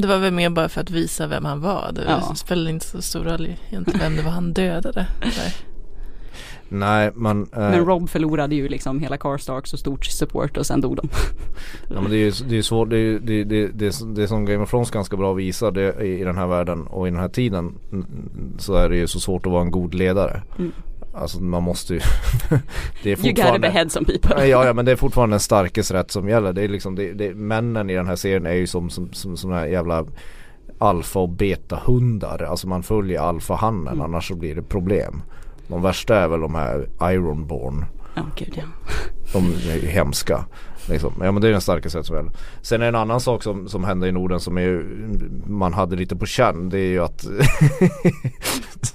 Det 0.00 0.06
var 0.06 0.18
väl 0.18 0.32
mer 0.32 0.50
bara 0.50 0.68
för 0.68 0.80
att 0.80 0.90
visa 0.90 1.26
vem 1.26 1.44
han 1.44 1.60
var. 1.60 1.90
Det 1.94 2.02
Ja. 2.08 2.34
spelade 2.34 2.70
inte 2.70 2.86
så 2.86 3.02
stor 3.02 3.24
roll 3.24 3.48
egentligen 3.68 4.00
vem 4.00 4.16
det 4.16 4.22
var 4.22 4.30
han 4.30 4.52
dödade. 4.52 5.06
Nej. 5.20 5.54
Nej 6.68 7.10
men, 7.14 7.42
eh, 7.42 7.58
men 7.58 7.84
Rob 7.86 8.08
förlorade 8.10 8.54
ju 8.54 8.68
liksom 8.68 9.00
hela 9.00 9.16
Car 9.16 9.38
Stark 9.38 9.66
så 9.66 9.76
stort 9.76 10.04
support 10.04 10.56
och 10.56 10.66
sen 10.66 10.80
dog 10.80 10.96
de. 10.96 11.08
Ja 11.88 12.00
men 12.00 12.10
det 12.10 12.16
är 12.16 12.24
ju 12.24 12.32
det 12.48 12.58
är 12.58 12.62
svårt, 12.62 12.90
det, 12.90 12.96
är, 12.98 13.18
det, 13.18 13.44
det, 13.44 13.66
det, 13.68 13.94
det 14.14 14.28
som 14.28 14.44
Game 14.44 14.62
of 14.62 14.70
Thrones 14.70 14.90
ganska 14.90 15.16
bra 15.16 15.32
visar 15.32 15.70
det, 15.70 15.94
i 16.04 16.20
i 16.20 16.24
den 16.24 16.36
här 16.36 16.46
världen 16.46 16.86
och 16.86 17.08
i 17.08 17.10
den 17.10 17.20
här 17.20 17.28
tiden 17.28 17.74
så 18.58 18.74
är 18.74 18.88
det 18.88 18.96
ju 18.96 19.06
så 19.06 19.20
svårt 19.20 19.46
att 19.46 19.52
vara 19.52 19.62
en 19.62 19.70
god 19.70 19.94
ledare. 19.94 20.42
Mm. 20.58 20.72
Alltså 21.14 21.42
man 21.42 21.62
måste 21.62 21.94
ju 21.94 22.00
Det 23.02 23.12
är 23.12 23.16
You 23.16 23.16
gotta 23.16 23.26
fortfarande 23.28 23.58
behead 23.68 23.88
some 23.88 24.06
people. 24.06 24.46
Ja 24.46 24.64
ja 24.64 24.72
men 24.72 24.84
det 24.84 24.92
är 24.92 24.96
fortfarande 24.96 25.34
den 25.34 25.40
starkes 25.40 25.90
rätt 25.90 26.10
som 26.10 26.28
gäller. 26.28 26.52
Det 26.52 26.62
är 26.62 26.68
liksom 26.68 26.94
det, 26.94 27.12
det, 27.12 27.34
Männen 27.34 27.90
i 27.90 27.94
den 27.94 28.06
här 28.06 28.16
serien 28.16 28.46
är 28.46 28.52
ju 28.54 28.66
som, 28.66 28.90
som, 28.90 29.12
som 29.12 29.36
såna 29.36 29.54
här 29.54 29.66
jävla 29.66 30.04
alfa 30.78 31.18
och 31.20 31.28
beta 31.28 31.80
hundar. 31.84 32.42
Alltså 32.42 32.68
man 32.68 32.82
följer 32.82 33.20
alfahannen 33.20 33.94
Mm. 33.94 34.00
annars 34.00 34.28
så 34.28 34.34
blir 34.36 34.54
det 34.54 34.62
problem. 34.62 35.22
De 35.68 35.82
värsta 35.82 36.16
är 36.16 36.28
väl 36.28 36.40
de 36.40 36.54
här 36.54 36.88
Ironborn. 37.02 37.84
Ja, 38.14 38.22
gud 38.36 38.52
ja. 38.56 38.62
De 39.32 39.52
är 39.70 39.76
ju 39.76 39.86
hemska. 39.88 40.44
Liksom. 40.88 41.12
Ja 41.20 41.32
men 41.32 41.42
det 41.42 41.48
är 41.48 41.52
den 41.52 41.60
starkaste 41.60 41.98
rätt 41.98 42.06
som 42.06 42.16
gäller. 42.16 42.32
Sen 42.62 42.82
är 42.82 42.86
en 42.88 42.94
annan 42.94 43.20
sak 43.20 43.42
som, 43.42 43.68
som 43.68 43.84
hände 43.84 44.08
i 44.08 44.12
Norden 44.12 44.40
som 44.40 44.58
är, 44.58 44.84
man 45.46 45.72
hade 45.74 45.96
lite 45.96 46.16
på 46.16 46.26
känn. 46.26 46.68
Det 46.68 46.78
är 46.78 46.88
ju 46.88 47.04
att 47.04 47.26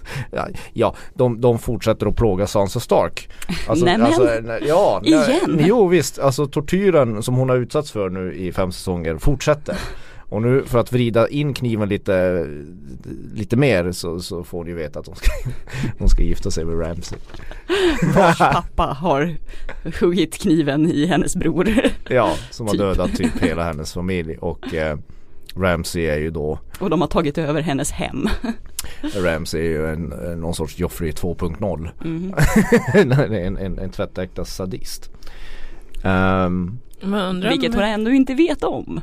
ja, 0.74 0.96
de, 1.14 1.42
de 1.42 1.60
fortsätter 1.60 2.06
att 2.06 2.16
plåga 2.16 2.48
Sansa 2.48 2.80
Stark. 2.80 3.30
Alltså, 3.68 3.86
Nämen. 3.86 4.06
alltså, 4.06 4.30
ja, 4.68 5.02
Igen? 5.06 5.62
Jo 5.66 5.88
visst, 5.88 6.20
alltså 6.20 6.46
tortyren 6.48 7.24
som 7.24 7.36
hon 7.36 7.50
har 7.50 7.58
utsatts 7.58 7.92
för 7.92 8.10
nu 8.10 8.34
i 8.34 8.52
fem 8.52 8.72
säsonger 8.72 9.18
fortsätter. 9.18 9.76
Och 10.30 10.42
nu 10.42 10.64
för 10.66 10.80
att 10.80 10.92
vrida 10.94 11.28
in 11.28 11.54
kniven 11.54 11.90
lite, 11.90 12.48
lite 13.34 13.56
mer 13.56 13.92
så, 13.92 14.20
så 14.20 14.44
får 14.44 14.64
ni 14.64 14.74
veta 14.74 15.00
att 15.00 15.08
hon 15.08 15.16
ska, 15.16 15.32
hon 16.00 16.10
ska 16.10 16.24
gifta 16.24 16.52
sig 16.52 16.66
med 16.66 16.88
Ramsay. 16.88 17.20
Vars 18.16 18.38
pappa 18.38 18.84
har 18.84 19.36
huggit 20.00 20.42
kniven 20.42 20.92
i 20.92 21.06
hennes 21.06 21.36
bror. 21.36 21.70
Ja, 22.10 22.36
som 22.50 22.66
har 22.68 22.74
Typ. 22.74 22.82
dödat 22.82 23.16
typ 23.16 23.44
hela 23.44 23.64
hennes 23.64 23.94
familj 23.94 24.38
och 24.38 24.74
eh, 24.74 24.98
Ramsey 25.56 26.06
är 26.06 26.18
ju 26.18 26.32
då 26.32 26.60
Och 26.80 26.90
de 26.90 27.02
har 27.02 27.08
tagit 27.08 27.38
över 27.38 27.62
hennes 27.62 27.92
hem. 27.92 28.30
Ramsey 29.16 29.62
är 29.62 29.70
ju 29.70 29.88
en, 29.94 30.04
någon 30.42 30.56
sorts 30.56 30.80
Joffrey 30.80 31.12
2.0 31.12 31.90
Mhm. 32.04 32.34
en, 33.34 33.58
en, 33.58 33.80
en 33.80 33.90
tvättäkta 33.90 34.46
sadist 34.46 35.10
undrar 37.30 37.50
Vilket 37.50 37.74
hon 37.74 37.84
ändå 37.84 38.12
inte 38.12 38.34
vet 38.34 38.64
om. 38.64 39.02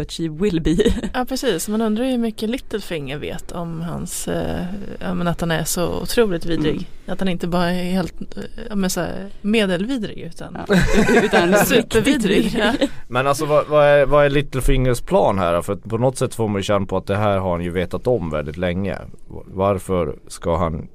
But 0.00 0.12
she 0.12 0.28
will 0.28 0.60
be. 0.60 0.76
Ja 1.14 1.24
precis, 1.24 1.68
man 1.68 1.80
undrar 1.82 2.04
ju 2.04 2.10
hur 2.10 2.18
mycket 2.18 2.50
Littlefinger 2.50 3.18
vet 3.18 3.52
om 3.52 3.80
hans, 3.80 4.28
eh, 4.28 4.64
men 5.00 5.28
att 5.28 5.40
han 5.40 5.50
är 5.50 5.64
så 5.64 6.00
otroligt 6.02 6.46
vidrig. 6.46 6.72
Mm. 6.72 6.84
Att 7.06 7.18
han 7.18 7.28
inte 7.28 7.46
bara 7.46 7.70
är 7.70 7.92
helt 7.92 8.14
eh, 8.20 8.76
men 8.76 8.90
så 8.90 9.00
här, 9.00 9.30
medelvidrig 9.40 10.18
utan 10.18 10.58
Ja. 10.68 10.76
Utan 11.24 11.54
supervidrig. 11.66 12.56
Ja. 12.58 12.72
Men 13.08 13.26
alltså 13.26 13.44
vad, 13.46 13.66
vad, 13.66 13.84
är, 13.84 14.06
vad 14.06 14.24
är 14.24 14.30
Littlefingers 14.30 15.00
plan 15.00 15.38
här? 15.38 15.62
För 15.62 15.76
på 15.76 15.98
något 15.98 16.18
sätt 16.18 16.34
får 16.34 16.48
man 16.48 16.56
ju 16.58 16.62
känna 16.62 16.86
på 16.86 16.96
att 16.96 17.06
det 17.06 17.16
här 17.16 17.38
har 17.38 17.50
han 17.50 17.64
ju 17.64 17.70
vetat 17.70 18.06
om 18.06 18.30
väldigt 18.30 18.56
länge 18.56 18.98
Varför 19.46 20.18
ska 20.28 20.56
han 20.56 20.88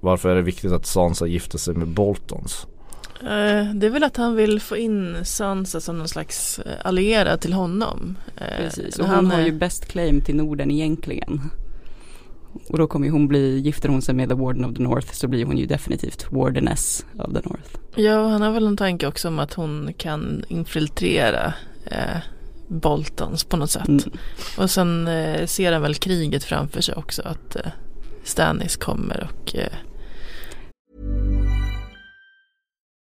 Varför 0.00 0.28
är 0.28 0.34
det 0.34 0.42
viktigt 0.42 0.72
att 0.72 0.86
Sansa 0.86 1.26
gifter 1.26 1.58
sig 1.58 1.74
med 1.74 1.88
Boltons? 1.88 2.66
Eh, 3.24 3.74
Det 3.74 3.86
är 3.86 3.90
väl 3.90 4.04
att 4.04 4.16
han 4.16 4.34
vill 4.34 4.60
få 4.60 4.76
in 4.76 5.16
Sansa 5.24 5.80
som 5.80 5.98
någon 5.98 6.08
slags 6.08 6.58
eh, 6.58 6.72
allierad 6.84 7.40
till 7.40 7.52
honom. 7.52 8.16
Eh, 8.36 8.56
Precis, 8.58 8.98
och 8.98 9.06
hon 9.08 9.30
har 9.30 9.40
ju 9.40 9.52
best 9.52 9.86
claim 9.86 10.20
till 10.20 10.36
Norden 10.36 10.70
egentligen. 10.70 11.40
Och 12.68 12.78
då 12.78 12.86
kommer 12.86 13.06
ju 13.06 13.12
hon 13.12 13.28
bli, 13.28 13.58
gifter 13.58 13.88
hon 13.88 14.02
sig 14.02 14.14
med 14.14 14.28
the 14.28 14.34
Warden 14.34 14.64
of 14.64 14.76
the 14.76 14.82
North 14.82 15.12
så 15.12 15.28
blir 15.28 15.44
hon 15.44 15.58
ju 15.58 15.66
definitivt 15.66 16.26
Wardeness 16.32 17.06
of 17.18 17.26
the 17.26 17.48
North. 17.48 17.70
Ja, 17.96 18.28
han 18.28 18.42
har 18.42 18.52
väl 18.52 18.66
en 18.66 18.76
tanke 18.76 19.06
också 19.06 19.28
om 19.28 19.38
att 19.38 19.54
hon 19.54 19.92
kan 19.96 20.44
infiltrera 20.48 21.54
eh, 21.86 22.16
Boltons 22.68 23.44
på 23.44 23.56
något 23.56 23.70
sätt. 23.70 23.88
Mm. 23.88 24.00
Och 24.58 24.70
sen 24.70 25.08
eh, 25.08 25.46
ser 25.46 25.72
han 25.72 25.82
väl 25.82 25.94
kriget 25.94 26.44
framför 26.44 26.80
sig 26.80 26.94
också 26.94 27.22
att 27.22 27.56
eh, 27.56 27.62
Stannis 28.24 28.76
kommer 28.76 29.30
och 29.30 29.56
eh, 29.56 29.72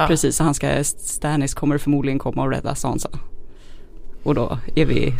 ja, 0.00 0.06
Precis, 0.06 0.38
han 0.38 0.54
ska, 0.54 0.84
Stannis 0.84 1.54
kommer 1.54 1.78
förmodligen 1.78 2.18
komma 2.18 2.42
och 2.42 2.50
rädda 2.50 2.74
Sansa. 2.74 3.08
Och 4.22 4.34
då 4.34 4.58
är 4.74 4.84
vi, 4.84 5.14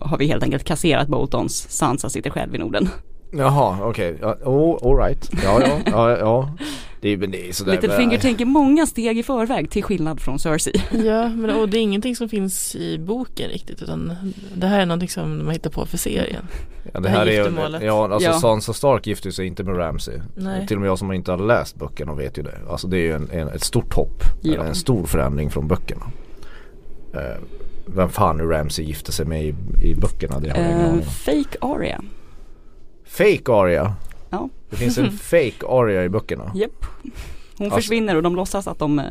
har 0.00 0.18
vi 0.18 0.26
helt 0.26 0.42
enkelt 0.42 0.64
kasserat 0.64 1.08
Boltons, 1.08 1.66
Sansa 1.70 2.08
sitter 2.08 2.30
själv 2.30 2.54
i 2.54 2.58
Norden. 2.58 2.88
Jaha 3.32 3.78
okej, 3.82 4.18
ja, 4.20 4.36
oh, 4.44 4.90
alright. 4.90 5.30
Ja 5.44 5.60
ja, 5.60 5.78
ja, 5.86 6.18
ja. 6.18 6.50
Det 7.04 7.10
är, 7.12 7.16
men 7.16 7.30
det 7.30 7.48
är 7.48 7.52
sådär 7.52 7.72
Littlefinger 7.72 8.18
tänker 8.18 8.44
många 8.44 8.86
steg 8.86 9.18
i 9.18 9.22
förväg 9.22 9.70
till 9.70 9.82
skillnad 9.82 10.20
från 10.20 10.38
Cersei. 10.38 10.72
Ja, 11.04 11.28
men 11.28 11.50
och 11.50 11.68
det 11.68 11.78
är 11.78 11.80
ingenting 11.82 12.16
som 12.16 12.28
finns 12.28 12.76
i 12.76 12.98
boken 12.98 13.50
riktigt 13.50 13.82
utan 13.82 14.12
det 14.54 14.66
här 14.66 14.80
är 14.80 14.86
någonting 14.86 15.08
som 15.08 15.38
de 15.38 15.46
har 15.46 15.52
hittat 15.52 15.72
på 15.72 15.86
för 15.86 15.96
serien. 15.98 16.46
Ja, 16.92 17.00
det 17.00 17.00
det 17.00 17.08
här 17.08 17.18
här 17.18 17.26
är 17.26 17.84
ja 17.84 18.12
alltså 18.14 18.28
Ja. 18.28 18.40
Sansa 18.40 18.72
Stark 18.72 19.06
gifter 19.06 19.30
sig 19.30 19.46
inte 19.46 19.64
med 19.64 19.78
Ramsay. 19.78 20.18
Nej. 20.36 20.66
Till 20.66 20.76
och 20.76 20.80
med 20.80 20.88
jag 20.88 20.98
som 20.98 21.12
inte 21.12 21.30
har 21.30 21.38
läst 21.38 21.76
böckerna 21.76 22.14
vet 22.14 22.38
ju 22.38 22.42
det. 22.42 22.58
Alltså 22.70 22.86
det 22.88 22.96
är 22.96 23.00
ju 23.02 23.12
en, 23.12 23.30
en, 23.30 23.48
ett 23.48 23.64
stort 23.64 23.94
hopp. 23.94 24.22
Ja. 24.42 24.54
Eller 24.54 24.64
en 24.64 24.74
stor 24.74 25.06
förändring 25.06 25.50
från 25.50 25.68
böckerna. 25.68 26.04
Eh, 27.14 27.40
vem 27.86 28.08
fan 28.08 28.36
nu 28.36 28.44
Ramsay 28.44 28.84
gifte 28.84 29.12
sig 29.12 29.26
med 29.26 29.44
i, 29.44 29.54
i 29.82 29.94
böckerna 29.94 30.40
det 30.40 30.50
har 30.50 30.56
jag 30.58 30.66
ingen 30.66 30.80
Eh, 30.80 30.88
aning 30.88 31.00
om. 31.00 31.06
fake 31.06 31.58
Aria. 31.60 32.00
Fake 33.06 33.52
Arya. 33.52 33.94
Det 34.74 34.78
finns 34.84 34.98
en 34.98 35.10
fake 35.18 35.66
Arya 35.68 36.04
i 36.04 36.08
böckerna. 36.08 36.52
Japp. 36.54 36.84
Hon 37.58 37.66
Alltså- 37.66 37.76
försvinner 37.76 38.16
och 38.16 38.22
de 38.22 38.36
låtsas 38.36 38.66
att 38.66 38.78
de 38.78 38.98
eh, 38.98 39.04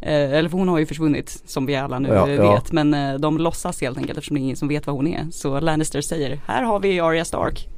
eh, 0.00 0.32
eller 0.32 0.48
för 0.48 0.58
hon 0.58 0.68
har 0.68 0.78
ju 0.78 0.86
försvunnit 0.86 1.42
som 1.46 1.66
vi 1.66 1.76
alla 1.76 1.98
nu 1.98 2.08
Ja, 2.08 2.28
eh, 2.28 2.34
ja. 2.34 2.52
vet 2.54 2.72
men 2.72 2.94
eh, 2.94 3.14
de 3.14 3.38
låtsas 3.38 3.80
helt 3.80 3.98
enkelt 3.98 4.18
eftersom 4.18 4.34
det 4.34 4.40
är 4.40 4.42
ingen 4.42 4.56
som 4.56 4.68
vet 4.68 4.86
vad 4.86 4.96
hon 4.96 5.06
är. 5.06 5.26
Så 5.30 5.60
Lannister 5.60 6.00
säger 6.00 6.40
här 6.46 6.62
har 6.62 6.80
vi 6.80 7.00
Arya 7.00 7.24
Stark. 7.24 7.68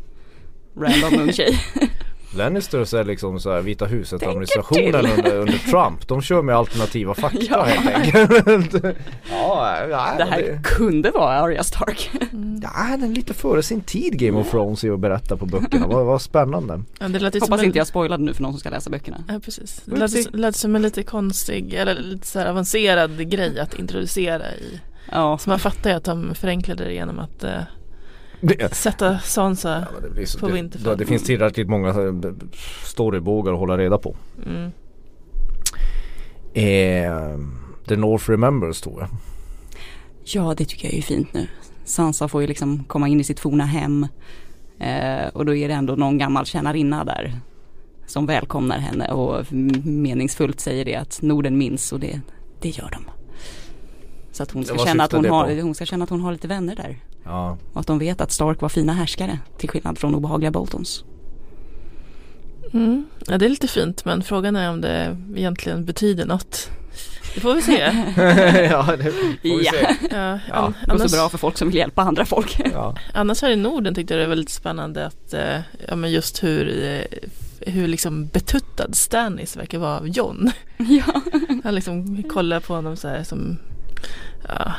Random 0.76 1.20
ung 1.20 1.32
tjej. 1.32 1.58
Lannisters 2.34 2.94
är 2.94 3.04
liksom 3.04 3.40
så 3.40 3.52
här 3.52 3.60
Vita 3.60 3.84
huset 3.86 4.10
Tänker 4.20 4.28
administrationen 4.28 4.94
under, 5.18 5.36
under 5.36 5.58
Trump. 5.70 6.08
De 6.08 6.22
kör 6.22 6.42
med 6.42 6.56
alternativa 6.56 7.14
fakta 7.24 7.38
Ja. 7.50 7.62
helt 7.62 7.86
enkelt. 7.96 8.84
ja, 9.30 9.76
ja, 9.90 10.14
Det 10.18 10.24
här 10.24 10.60
kunde 10.64 11.10
vara 11.10 11.40
Arya 11.40 11.64
Stark. 11.64 12.10
Ja, 12.62 12.96
den 12.96 13.10
är 13.10 13.14
lite 13.14 13.34
före 13.34 13.62
sin 13.62 13.80
tid 13.80 14.18
Game 14.18 14.38
of 14.40 14.50
Thrones 14.50 14.84
i 14.84 14.90
att 14.90 15.00
berätta 15.00 15.36
på 15.36 15.46
böckerna. 15.46 15.86
Vad, 15.86 16.06
vad 16.06 16.22
spännande. 16.22 16.82
Ja, 16.98 17.08
det 17.08 17.18
lät 17.18 17.40
Hoppas 17.40 17.60
en- 17.60 17.66
inte 17.66 17.78
jag 17.78 17.86
spoilade 17.86 18.22
nu 18.24 18.34
för 18.34 18.42
någon 18.42 18.52
som 18.52 18.60
ska 18.60 18.70
läsa 18.70 18.90
böckerna. 18.90 19.24
Ja 19.28 19.40
precis. 19.44 19.82
Det 19.84 19.96
lät, 19.96 20.34
lät 20.34 20.56
som 20.56 20.76
en 20.76 20.82
lite 20.82 21.02
konstig 21.02 21.74
eller 21.74 21.94
lite 21.94 22.26
så 22.26 22.38
här 22.38 22.46
avancerad 22.46 23.30
grej 23.30 23.60
att 23.60 23.74
introducera 23.78 24.54
i. 24.54 24.80
Ja, 25.12 25.38
Så 25.38 25.50
man 25.50 25.58
fattar 25.58 25.90
ju 25.90 25.96
att 25.96 26.04
de 26.04 26.34
förenklade 26.34 26.84
det 26.84 26.92
genom 26.92 27.18
att 27.18 27.44
eh, 27.44 27.50
Det, 28.40 28.74
sätta 28.74 29.18
Sansa. 29.18 29.86
ja, 30.16 30.26
så, 30.26 30.38
På 30.38 30.46
det, 30.46 30.52
Winterfell. 30.52 30.90
det, 30.90 30.96
det 30.96 31.06
finns 31.06 31.24
tillräckligt 31.24 31.68
många 31.68 31.88
eh, 31.88 32.14
storybågar 32.84 33.52
att 33.52 33.58
hålla 33.58 33.78
reda 33.78 33.98
på. 33.98 34.16
Mm. 34.46 34.70
Eh, 36.54 37.38
The 37.88 37.96
North 37.96 38.30
Remembers 38.30 38.80
tror 38.80 39.00
jag. 39.00 39.08
ja 40.24 40.54
det 40.54 40.64
tycker 40.64 40.88
jag 40.88 40.98
är 40.98 41.02
fint 41.02 41.32
nu. 41.32 41.46
Sansa 41.84 42.28
får 42.28 42.40
ju 42.40 42.46
liksom 42.46 42.84
komma 42.84 43.08
in 43.08 43.20
i 43.20 43.24
sitt 43.24 43.40
forna 43.40 43.64
hem. 43.64 44.06
Eh, 44.78 45.26
och 45.32 45.44
då 45.46 45.54
är 45.54 45.68
det 45.68 45.74
ändå 45.74 45.94
någon 45.94 46.18
gammal 46.18 46.46
tjänarinna 46.46 47.04
där. 47.04 47.40
Som 48.06 48.26
välkomnar 48.26 48.78
henne 48.78 49.08
och 49.12 49.52
meningsfullt 49.84 50.60
säger 50.60 50.84
det 50.84 50.94
att 50.94 51.22
Norden 51.22 51.58
minns 51.58 51.92
och 51.92 52.00
det, 52.00 52.20
det 52.60 52.68
gör 52.68 52.90
de. 52.90 53.15
Så 54.36 54.42
att 54.42 54.50
hon 54.50 54.64
ska, 54.64 54.78
känna 54.78 55.04
att 55.04 55.12
hon, 55.12 55.24
har, 55.24 55.62
hon 55.62 55.74
ska 55.74 55.86
känna 55.86 56.04
att 56.04 56.10
hon 56.10 56.20
har 56.20 56.32
lite 56.32 56.48
vänner 56.48 56.76
där. 56.76 56.96
Ja. 57.24 57.58
Och 57.72 57.80
att 57.80 57.86
de 57.86 57.98
vet 57.98 58.20
att 58.20 58.32
Stark 58.32 58.60
var 58.60 58.68
fina 58.68 58.92
härskare 58.92 59.38
till 59.58 59.68
skillnad 59.68 59.98
från 59.98 60.14
obehagliga 60.14 60.50
Boltons. 60.50 61.04
Mm. 62.72 63.04
Ja 63.26 63.38
det 63.38 63.44
är 63.44 63.48
lite 63.48 63.68
fint 63.68 64.04
men 64.04 64.22
frågan 64.22 64.56
är 64.56 64.70
om 64.70 64.80
det 64.80 65.16
egentligen 65.36 65.84
betyder 65.84 66.26
något. 66.26 66.70
Det 67.34 67.40
får 67.40 67.54
vi 67.54 67.62
se. 67.62 67.72
ja, 68.70 68.96
det 68.96 69.04
får 69.12 69.42
vi 69.42 69.64
Ja. 69.64 69.72
se. 69.72 69.96
Ja, 70.10 70.38
Ja, 70.48 70.72
Det 70.80 70.86
går 70.86 70.94
annars, 70.94 71.10
så 71.10 71.16
bra 71.16 71.28
för 71.28 71.38
folk 71.38 71.58
som 71.58 71.68
vill 71.68 71.76
hjälpa 71.76 72.02
andra 72.02 72.24
folk. 72.24 72.60
Ja. 72.72 72.94
annars 73.14 73.42
här 73.42 73.50
i 73.50 73.56
Norden 73.56 73.94
tyckte 73.94 74.14
jag 74.14 74.22
det 74.22 74.26
var 74.28 74.36
lite 74.36 74.52
spännande 74.52 75.06
att 75.06 75.34
eh, 75.34 75.58
ja, 75.88 75.96
men 75.96 76.10
just 76.12 76.44
hur, 76.44 76.84
eh, 76.84 77.18
hur 77.72 77.88
liksom 77.88 78.26
betuttad 78.26 78.94
Stannis 78.94 79.56
verkar 79.56 79.78
vara 79.78 79.98
av 79.98 80.08
John. 80.08 80.50
ja. 80.76 81.20
Han 81.64 81.74
liksom 81.74 82.22
kollar 82.22 82.60
på 82.60 82.74
honom 82.74 82.96
så 82.96 83.08
här 83.08 83.22
som 83.22 83.58
ja, 84.48 84.72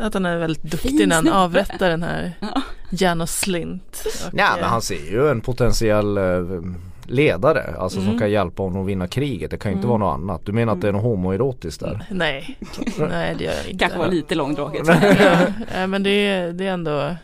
att 0.00 0.14
han 0.14 0.26
är 0.26 0.36
väldigt 0.38 0.62
duktig 0.62 1.08
när 1.08 1.16
han 1.16 1.28
avrättar 1.28 1.88
den 1.90 2.02
här 2.02 2.32
Ja. 2.40 2.62
Janos 2.90 3.30
Slint. 3.38 4.02
Och, 4.26 4.34
Nej 4.34 4.44
eh, 4.44 4.56
men 4.60 4.68
han 4.68 4.82
ser 4.82 5.10
ju 5.10 5.28
en 5.30 5.40
potentiell 5.40 6.18
eh, 6.18 6.24
ledare. 7.06 7.74
Alltså 7.78 7.98
som 7.98 8.06
Mm. 8.06 8.18
kan 8.18 8.30
hjälpa 8.30 8.62
honom 8.62 8.82
att 8.82 8.88
vinna 8.88 9.06
kriget. 9.08 9.50
Det 9.50 9.56
kan 9.56 9.72
ju 9.72 9.76
inte 9.76 9.86
Mm. 9.88 10.00
vara 10.00 10.10
något 10.16 10.20
annat. 10.22 10.46
Du 10.46 10.52
menar 10.52 10.72
att 10.72 10.80
det 10.80 10.88
är 10.88 10.92
något 10.92 11.02
homoerotiskt 11.02 11.80
där? 11.80 12.04
Nej, 12.10 12.58
nej 13.08 13.34
det 13.38 13.44
gör 13.44 13.52
jag 13.52 13.66
inte. 13.66 13.78
Kanske 13.78 13.98
var 13.98 14.08
lite 14.08 14.34
långdraget. 14.34 14.86
ja, 15.20 15.36
ja, 15.74 15.86
men 15.86 16.02
det 16.02 16.10
är, 16.10 16.52
det 16.52 16.66
är 16.66 16.72
ändå, 16.72 17.16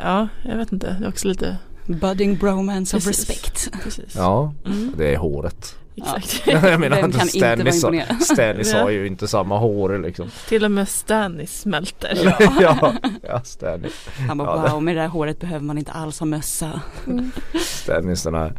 ja 0.00 0.28
jag 0.42 0.56
vet 0.56 0.72
inte, 0.72 0.96
det 1.00 1.04
är 1.04 1.08
också 1.08 1.28
lite, 1.28 1.56
Budding 1.86 2.36
bromance 2.36 2.96
of 2.96 3.04
Precis. 3.04 3.28
respect. 3.28 3.82
precis. 3.84 4.14
Ja, 4.16 4.54
Mm, 4.66 4.92
det 4.96 5.14
är 5.14 5.16
håret. 5.16 5.76
Exakt. 5.98 6.42
jag 6.46 6.80
menar 6.80 6.96
Vem 6.96 7.04
inte 7.04 7.18
kan 7.18 7.26
inte 7.26 7.38
Stannis, 7.72 7.84
har-? 7.84 8.34
Stannis 8.34 8.72
Ja. 8.72 8.90
ju 8.90 9.06
inte 9.06 9.28
samma 9.28 9.58
hår 9.58 9.98
liksom. 9.98 10.30
Till 10.48 10.64
och 10.64 10.70
med 10.70 10.88
Stannis 10.88 11.60
smälter. 11.60 12.36
ja, 12.60 12.94
ja 13.22 13.40
Stannis. 13.44 14.08
Han 14.28 14.38
bara 14.38 14.66
Ja, 14.66 14.72
wow 14.72 14.82
med 14.82 14.96
det 14.96 15.00
där 15.02 15.08
håret 15.08 15.40
behöver 15.40 15.64
man 15.64 15.78
inte 15.78 15.92
alls 15.92 16.18
ha 16.20 16.26
mössa. 16.26 16.80
Mm. 17.06 17.30
Stannis 17.64 18.22
den 18.22 18.34
här, 18.34 18.52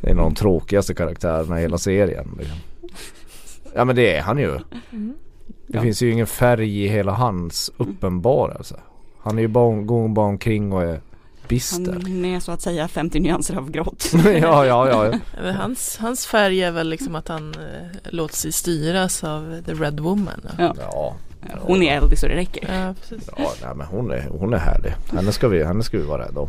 det 0.00 0.06
är 0.08 0.10
en 0.12 0.18
av 0.18 0.24
de 0.24 0.34
tråkigaste 0.34 0.94
karaktärerna 0.94 1.58
i 1.58 1.62
hela 1.62 1.78
serien. 1.78 2.28
Liksom. 2.38 2.56
Ja 3.74 3.84
men 3.84 3.96
det 3.96 4.16
är 4.16 4.22
han 4.22 4.38
ju. 4.38 4.50
Mm. 4.50 5.14
Det 5.66 5.76
Ja. 5.78 5.82
finns 5.82 6.02
ju 6.02 6.10
ingen 6.10 6.26
färg 6.26 6.84
i 6.84 6.88
hela 6.88 7.12
hans 7.12 7.70
uppenbarelse. 7.76 8.76
Han 9.22 9.38
är 9.38 9.42
ju 9.42 9.48
bara, 9.48 9.74
går 9.76 10.08
bara 10.08 10.26
omkring 10.26 10.72
och 10.72 10.82
är 10.82 11.00
bister. 11.52 11.92
Han 11.92 12.24
är 12.24 12.40
så 12.40 12.52
att 12.52 12.60
säga 12.60 12.88
50 12.88 13.20
nyanser 13.20 13.56
av 13.56 13.70
grått. 13.70 14.12
ja, 14.24 14.66
ja, 14.66 14.88
ja. 14.88 15.18
Men 15.42 15.54
hans, 15.54 15.96
hans 16.00 16.26
färg 16.26 16.62
är 16.62 16.70
väl 16.70 16.88
liksom 16.88 17.14
att 17.14 17.28
han 17.28 17.54
eh, 17.54 18.10
låter 18.10 18.36
sig 18.36 18.52
styras 18.52 19.24
av 19.24 19.62
The 19.66 19.72
Red 19.72 20.00
Woman. 20.00 20.40
Ja. 20.58 20.74
Ja, 20.78 21.14
Hon 21.60 21.82
är 21.82 21.96
eldig 21.96 22.18
så 22.18 22.26
det 22.26 22.34
räcker. 22.34 22.84
Ja, 22.84 22.94
precis. 22.94 23.28
ja 23.36 23.52
nej, 23.62 23.74
men 23.76 23.86
hon 23.86 24.10
är, 24.10 24.28
hon 24.30 24.54
är 24.54 24.58
härlig. 24.58 24.92
Henne 25.12 25.32
ska 25.32 25.48
vi, 25.48 25.64
henne 25.64 25.82
ska 25.82 25.98
vi 25.98 26.04
vara 26.04 26.22
rädda 26.22 26.40
om. 26.40 26.48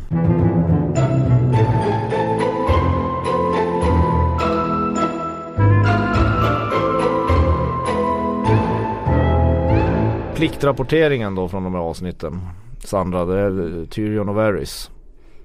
Pliktrapporteringen 10.35 11.35
då 11.35 11.49
från 11.49 11.63
de 11.63 11.73
här 11.73 11.81
avsnitten. 11.81 12.41
Sandra, 12.83 13.25
det 13.25 13.39
är 13.39 13.85
Tyrion 13.85 14.29
och 14.29 14.35
Varys. 14.35 14.89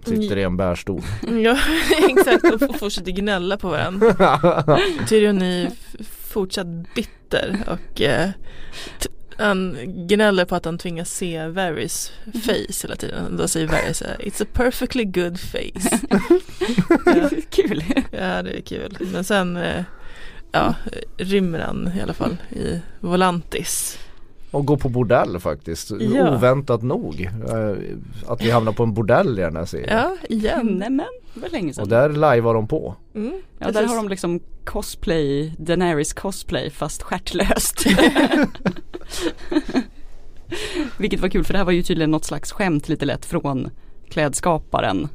Sitter 0.04 0.36
i 0.36 0.42
en 0.42 0.56
bärstol. 0.56 1.02
Ja, 1.42 1.58
exakt. 2.08 2.44
Och 2.44 2.78
fortsätter 2.78 3.12
gnälla 3.12 3.56
på 3.56 3.68
varandra. 3.68 4.38
Tyrion 5.08 5.42
är 5.42 5.70
fortsatt 6.28 6.94
bitter 6.94 7.58
och 7.66 8.00
eh, 8.00 8.30
han 9.38 9.76
gnäller 9.86 10.44
på 10.44 10.54
att 10.54 10.64
han 10.64 10.78
tvingas 10.78 11.10
se 11.10 11.46
Varys 11.46 12.12
face 12.44 12.82
hela 12.86 12.96
tiden. 12.96 13.36
Då 13.36 13.48
säger 13.48 13.66
Varys 13.66 14.02
It's 14.02 14.42
a 14.42 14.46
perfectly 14.52 15.04
good 15.04 15.40
face. 15.40 15.98
ja, 17.06 17.30
Kul. 17.50 17.84
ja, 18.10 18.42
det 18.42 18.58
är 18.58 18.60
kul. 18.60 18.96
Men 19.12 19.24
sen 19.24 19.56
eh, 19.56 19.82
ja, 20.52 20.74
rymmer 21.16 21.58
han 21.58 21.92
i 21.98 22.00
alla 22.00 22.14
fall 22.14 22.36
i 22.50 22.80
Volantis. 23.00 23.98
Och 24.50 24.66
gå 24.66 24.76
på 24.76 24.88
bordell 24.88 25.38
faktiskt. 25.40 25.90
Ja. 26.00 26.34
Oväntat 26.34 26.82
nog. 26.82 27.20
Eh, 27.48 27.76
Att 28.26 28.42
vi 28.42 28.50
hamnar 28.50 28.72
på 28.72 28.82
en 28.82 28.94
bordell 28.94 29.38
i 29.38 29.42
den 29.42 29.56
här 29.56 29.64
serien. 29.64 29.88
Ja, 29.98 30.16
igen. 30.28 30.66
Nämen, 30.66 31.06
det 31.34 31.40
var 31.40 31.48
länge 31.48 31.72
sedan. 31.72 31.82
Och 31.82 31.88
där 31.88 32.08
lajvar 32.08 32.54
de 32.54 32.68
på. 32.68 32.94
Mm, 33.14 33.32
ja, 33.58 33.70
där 33.70 33.86
har 33.86 33.96
de 33.96 34.08
liksom 34.08 34.40
cosplay, 34.64 35.54
Daenerys 35.58 36.12
cosplay 36.12 36.70
fast 36.70 37.02
stjärtlöst. 37.02 37.84
Vilket 40.98 41.20
var 41.20 41.28
kul 41.28 41.44
för 41.44 41.52
det 41.52 41.58
här 41.58 41.64
var 41.64 41.72
ju 41.72 41.82
tydligen 41.82 42.10
något 42.10 42.24
slags 42.24 42.52
skämt 42.52 42.88
lite 42.88 43.04
lätt 43.04 43.24
från 43.24 43.70
klädskaparen. 44.10 45.08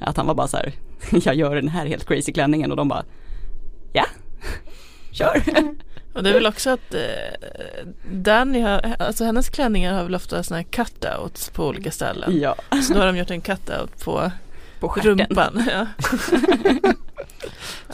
Att 0.00 0.16
han 0.16 0.26
var 0.26 0.34
bara 0.34 0.48
så 0.48 0.56
här, 0.56 0.72
jag 1.10 1.34
gör 1.34 1.54
den 1.54 1.68
här 1.68 1.86
helt 1.86 2.06
crazy 2.08 2.32
klänningen 2.32 2.70
och 2.70 2.76
de 2.76 2.88
bara, 2.88 3.04
ja, 3.92 4.04
kör. 5.12 5.42
Och 6.16 6.22
det 6.22 6.30
är 6.30 6.34
väl 6.34 6.46
också 6.46 6.70
att 6.70 6.94
eh, 6.94 7.00
Danny 8.12 8.60
har, 8.60 8.94
alltså 8.98 9.24
hennes 9.24 9.48
klänningar 9.48 9.94
har 9.94 10.02
väl 10.04 10.14
ofta 10.14 10.42
sådana 10.42 10.62
här 10.62 10.84
cutouts 10.84 11.50
på 11.50 11.66
olika 11.66 11.90
ställen. 11.90 12.40
ja, 12.40 12.54
Så 12.82 12.92
då 12.94 12.98
har 13.00 13.06
de 13.06 13.16
gjort 13.16 13.30
en 13.30 13.40
cutout 13.40 14.04
på 14.04 14.30
på 14.80 14.88
stjärten. 14.88 15.18
rumpan. 15.18 15.62
Ja. 15.72 15.86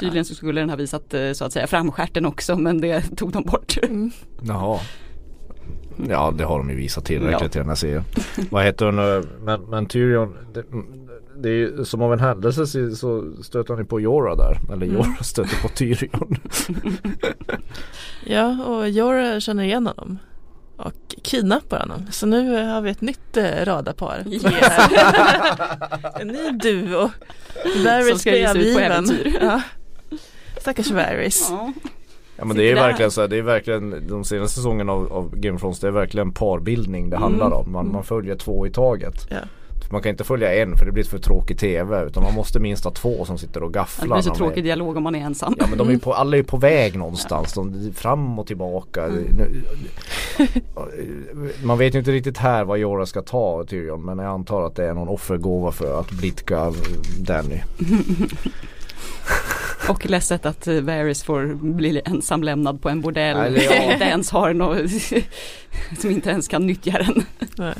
Tydligen 0.01 0.25
så 0.25 0.35
skulle 0.35 0.61
den 0.61 0.71
ha 0.71 0.77
visat 0.77 1.15
eh, 1.15 1.33
så 1.33 1.45
att 1.45 1.53
säga 1.53 1.67
framstjärten 1.67 2.27
också 2.27 2.57
men 2.57 2.81
det 2.81 3.17
tog 3.17 3.33
de 3.33 3.43
bort. 3.45 3.77
Mm. 3.83 4.11
Jaha. 4.43 4.81
Ja 6.09 6.35
det 6.39 6.45
har 6.45 6.59
de 6.59 6.71
ju 6.71 6.77
visat 6.77 7.05
tillräckligt 7.05 7.55
Ja. 7.55 7.59
i 7.61 7.63
den 7.63 7.69
här 7.69 7.75
serien. 7.77 8.05
Vad 8.51 8.65
heter 8.65 8.87
hon? 8.87 8.99
eh, 8.99 9.23
Men, 9.43 9.61
men 9.63 9.87
Tyrion. 9.87 10.37
Det, 10.55 10.65
det 11.43 11.49
är 11.49 11.53
ju 11.55 11.85
som 11.85 12.03
av 12.03 12.13
en 12.13 12.21
händelse 12.21 12.67
så- 12.67 12.91
så 12.97 13.33
stöter 13.43 13.75
han 13.75 13.83
ju 13.83 13.85
på 13.89 14.01
Jorah 14.01 14.37
där. 14.37 14.59
Eller 14.73 14.87
Mm. 14.87 14.93
Jorah 14.97 15.21
stöter 15.23 15.63
på 15.63 15.69
Tyrion. 15.69 16.37
ja, 18.25 18.65
och 18.65 18.89
Jorah 18.89 19.39
känner 19.39 19.65
igen 19.65 19.87
honom. 19.87 20.19
Och 20.77 20.93
kidnappar 21.23 21.81
honom. 21.81 22.07
Så 22.11 22.27
nu 22.27 22.67
har 22.67 22.81
vi 22.81 22.91
ett 22.91 23.01
nytt 23.01 23.37
eh, 23.37 23.65
radarpar. 23.65 24.25
Ja. 24.27 24.51
en 26.21 26.29
ny 26.29 26.51
duo. 26.51 27.11
Varys 27.85 28.21
ska 28.21 28.37
ge 28.37 28.49
sig 28.49 28.69
ut 28.69 28.75
på 28.75 28.81
äventyr. 28.81 29.39
Ja. 29.43 29.63
Stackars 30.61 30.91
Varys. 30.91 31.47
Ja. 31.51 31.73
Ja 32.37 32.45
men 32.45 32.57
det 32.57 32.71
är 32.71 32.75
verkligen 32.75 33.11
så 33.11 33.21
här, 33.21 33.29
det 33.29 33.37
är 33.39 33.43
verkligen 33.43 34.09
de 34.09 34.25
senaste 34.25 34.57
säsongerna 34.57 34.93
av, 34.93 35.13
av 35.13 35.37
Game 35.37 35.55
of 35.55 35.61
Thrones 35.61 35.81
det 35.81 35.87
är 35.87 35.91
verkligen 35.91 36.33
parbildning 36.33 37.11
det 37.11 37.17
handlar 37.17 37.47
Mm. 37.47 37.59
om. 37.59 37.73
Man, 37.73 37.93
man 37.93 38.05
följer 38.05 38.37
två 38.37 38.67
i 38.67 38.71
taget. 38.71 39.15
Ja. 39.31 39.37
Man 39.93 40.03
kan 40.03 40.11
inte 40.11 40.25
följa 40.25 40.55
en 40.55 40.77
för 40.77 40.87
det 40.87 40.93
blir 40.93 41.05
för 41.05 41.19
tråkig 41.19 41.59
tv 41.59 42.05
utan 42.07 42.23
man 42.23 42.35
måste 42.35 42.61
minst 42.61 42.85
ha 42.85 42.91
två 42.91 43.25
som 43.25 43.39
sitter 43.39 43.63
och 43.63 43.73
Det 43.73 43.79
gafflar. 43.79 44.07
blir 44.17 44.23
så 44.23 44.35
tråkig 44.35 44.59
är- 44.59 44.63
dialog 44.65 44.97
om 44.97 45.03
man 45.03 45.15
är 45.15 45.21
ensam. 45.21 45.55
Ja 45.59 45.67
men 45.69 45.79
de 45.79 45.89
är 45.91 45.99
på, 45.99 46.15
alla 46.15 46.37
är 46.37 46.43
på 46.43 46.57
väg 46.57 46.97
någonstans. 46.99 47.53
De, 47.53 47.93
fram 47.97 48.39
och 48.39 48.47
tillbaka. 48.47 49.05
Mm. 49.05 49.25
Nu- 49.39 49.63
Man 51.65 51.79
vet 51.79 51.95
ju 51.95 51.99
inte 51.99 52.13
riktigt 52.13 52.39
här 52.39 52.65
vad 52.65 52.79
Jorah 52.79 53.05
ska 53.07 53.23
ta 53.23 53.65
Tyrion 53.65 54.05
men 54.05 54.19
jag 54.19 54.29
antar 54.29 54.63
att 54.67 54.77
det 54.77 54.85
är 54.87 54.95
någon 54.95 55.09
offergåva 55.09 55.73
för 55.73 56.01
att 56.01 56.11
blidka 56.11 56.73
Danny. 57.19 57.61
Och 59.89 60.07
ledset 60.11 60.47
att 60.47 60.67
eh, 60.67 60.81
Varys 60.81 61.23
får 61.23 61.55
bli 61.75 62.01
ensam 62.05 62.43
lämnad 62.43 62.83
på 62.83 62.89
en 62.89 63.01
bordell. 63.01 63.37
Eller 63.37 63.63
ja. 63.63 63.71
Som 63.83 63.93
inte 63.93 64.05
ens 64.05 64.31
har 64.31 64.55
något, 64.55 64.91
som 66.01 66.11
inte 66.11 66.31
ens 66.31 66.49
kan 66.49 66.67
nyttja 66.67 66.93
den. 66.99 67.23
Nej. 67.57 67.75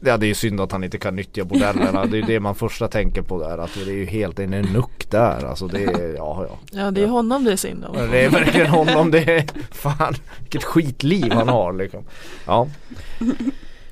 Ja 0.00 0.16
det 0.16 0.26
är 0.26 0.28
ju 0.28 0.34
synd 0.34 0.60
att 0.60 0.72
han 0.72 0.84
inte 0.84 0.98
kan 0.98 1.16
nyttja 1.16 1.44
bordellerna. 1.44 2.06
Det 2.06 2.18
är 2.18 2.22
det 2.22 2.40
man 2.40 2.54
första 2.54 2.88
tänker 2.88 3.22
på 3.22 3.40
där. 3.40 3.58
Att 3.58 3.70
det 3.74 3.90
är 3.90 3.94
ju 3.94 4.04
helt 4.06 4.38
en 4.38 4.50
nuck 4.50 5.10
där. 5.10 5.44
Alltså 5.46 5.66
det 5.66 5.84
är, 5.84 6.14
ja 6.16 6.46
ja. 6.48 6.58
Ja 6.70 6.90
det 6.90 7.02
är 7.02 7.06
honom 7.06 7.44
det 7.44 7.52
är 7.52 7.56
synd 7.56 7.84
om. 7.84 7.96
Det 8.10 8.20
är 8.24 8.30
verkligen 8.30 8.66
honom 8.66 9.10
det 9.10 9.18
är, 9.18 9.44
fan 9.74 10.14
vilket 10.40 10.64
skitliv 10.64 11.32
han 11.32 11.48
har 11.48 11.72
liksom. 11.72 12.04
Ja. 12.46 12.68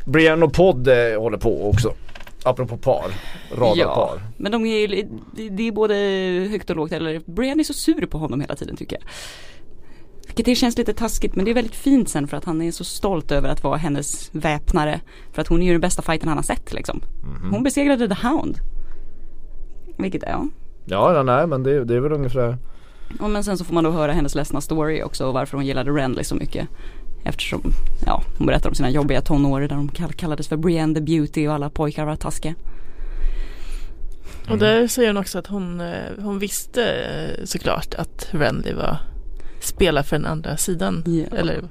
Brian 0.05 0.43
och 0.43 0.53
Podd 0.53 0.89
eh, 0.89 1.21
håller 1.21 1.39
på 1.39 1.69
också. 1.69 1.95
Apropå 2.43 2.77
par, 2.77 3.11
radarpar. 3.57 4.21
Men 4.37 4.53
de 4.53 4.67
är, 4.67 4.77
ju- 4.89 5.09
det 5.51 5.69
är 5.69 5.73
både 5.73 5.95
högt 6.51 6.71
och 6.71 6.77
lågt. 6.77 6.93
Eller 6.93 7.21
Brian 7.27 7.61
är 7.61 7.65
så 7.65 7.73
sur 7.73 8.07
på 8.07 8.19
honom 8.19 8.41
hela 8.41 8.57
tiden 8.57 8.77
tycker 8.77 8.97
jag. 8.97 9.05
Vilket 10.37 10.45
det 10.53 10.55
känns 10.55 10.79
lite 10.79 10.93
taskigt 10.93 11.37
men 11.37 11.45
det 11.45 11.51
är 11.51 11.55
väldigt 11.55 11.75
fint 11.75 12.09
sen 12.09 12.29
för 12.29 12.37
att 12.37 12.45
han 12.45 12.63
är 12.63 12.71
så 12.71 12.85
stolt 12.85 13.33
över 13.33 13.49
att 13.49 13.63
vara 13.65 13.77
hennes 13.77 14.31
väpnare. 14.33 15.01
För 15.33 15.43
att 15.43 15.49
hon 15.49 15.63
är 15.63 15.67
ju 15.67 15.73
den 15.73 15.81
bästa 15.81 16.03
fighten 16.03 16.29
han 16.29 16.39
har 16.39 16.43
sett 16.43 16.73
liksom. 16.73 17.01
Mhm. 17.23 17.53
Hon 17.53 17.63
besegrade 17.63 18.09
The 18.09 18.27
Hound. 18.29 18.59
Vilket, 19.99 20.23
ja. 20.27 20.47
Ja, 20.85 21.23
nej 21.23 21.47
men 21.47 21.63
det, 21.63 21.85
det 21.85 21.95
är 21.95 22.01
väl 22.01 22.13
ungefär 22.13 22.59
Och 23.21 23.31
men 23.31 23.45
sen 23.45 23.59
så 23.59 23.65
får 23.65 23.75
man 23.75 23.85
då 23.85 23.91
höra 23.91 24.13
hennes 24.13 24.35
ledsna 24.35 24.61
story 24.61 25.03
också 25.03 25.27
och 25.27 25.35
varför 25.35 25.57
hon 25.57 25.67
gillade 25.67 25.91
Renly 25.91 26.25
så 26.25 26.35
mycket. 26.35 26.69
Eftersom, 27.25 27.63
ja, 28.07 28.23
hon 28.39 28.47
berättar 28.47 28.69
om 28.69 28.75
sina 28.75 28.91
jobbiga 28.91 29.21
tonår 29.21 29.61
där 29.61 29.69
de 29.69 29.89
kall- 29.89 30.13
kallades 30.13 30.49
för 30.49 30.57
Brienne 30.57 30.95
the 30.95 31.01
Beauty 31.01 31.49
och 31.49 31.55
alla 31.55 31.71
pojkar 31.71 32.05
var 32.05 32.17
taskiga. 32.17 32.55
Och 34.51 34.59
där 34.59 34.89
säger 34.89 35.09
hon 35.09 35.17
också 35.17 35.39
att 35.39 35.47
hon, 35.47 35.81
eh, 35.81 35.95
hon 36.19 36.39
visste 36.39 36.85
eh, 36.93 37.45
såklart 37.45 37.95
att 37.95 38.29
Renly 38.31 38.73
var 38.73 38.99
spelar 39.67 40.03
för 40.03 40.17
den 40.17 40.27
andra 40.27 40.57
sidan. 40.57 41.05
Ja. 41.07 41.37
Eller 41.37 41.63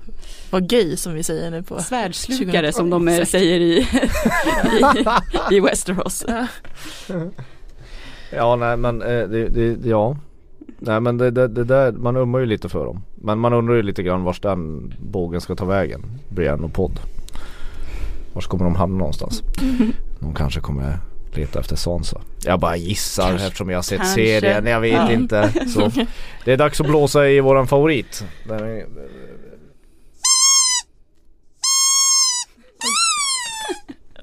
var 0.50 0.60
gay 0.60 0.98
som 0.98 1.14
vi 1.14 1.24
säger 1.24 1.52
nu 1.52 1.64
på. 1.64 1.80
Svärdslukare 1.80 2.72
2012, 2.72 2.72
som 2.72 2.90
de 2.90 3.08
eh, 3.08 3.14
exakt. 3.14 3.32
säger 3.32 3.60
i, 3.60 3.78
i, 5.52 5.56
i 5.56 5.60
Westeros. 5.60 6.26
Ja. 6.28 6.48
Ja 8.30 8.56
nej 8.56 8.78
men 8.78 9.02
eh, 9.02 9.08
det, 9.08 9.50
det, 9.50 9.90
ja 9.90 10.18
Nej 10.80 11.00
men 11.00 11.18
det, 11.18 11.32
det, 11.32 11.48
det 11.48 11.64
där, 11.64 11.92
man 11.92 12.16
ömmar 12.16 12.40
ju 12.40 12.46
lite 12.46 12.70
för 12.70 12.86
dem. 12.86 13.02
Men 13.16 13.40
man 13.40 13.54
undrar 13.54 13.76
ju 13.76 13.84
lite 13.84 14.04
grann 14.04 14.24
vars 14.24 14.40
den 14.40 14.94
bågen 15.00 15.42
ska 15.42 15.56
ta 15.56 15.66
vägen. 15.66 16.02
Brienne 16.30 16.64
och 16.64 16.74
Podd. 16.74 17.00
Vars 18.34 18.48
kommer 18.48 18.66
de 18.66 18.76
hamna 18.76 18.98
någonstans? 18.98 19.44
De 20.20 20.34
kanske 20.36 20.60
kommer 20.60 21.00
leta 21.38 21.60
efter 21.60 21.76
Sansa. 21.76 22.22
Jag 22.46 22.60
bara 22.60 22.76
gissar 22.76 23.28
Kanske. 23.30 23.48
eftersom 23.48 23.70
jag 23.70 23.78
har 23.78 23.84
sett 23.84 23.98
Kanske. 23.98 24.16
serien. 24.16 24.66
Jag 24.66 24.80
vet 24.82 24.94
Ja. 24.94 25.12
inte. 25.12 25.52
Så 25.74 25.92
det 26.46 26.54
är 26.54 26.58
dags 26.58 26.82
att 26.82 26.88
blåsa 26.88 27.28
i 27.30 27.40
våran 27.40 27.68
favorit. 27.68 28.26
Är, 28.50 28.86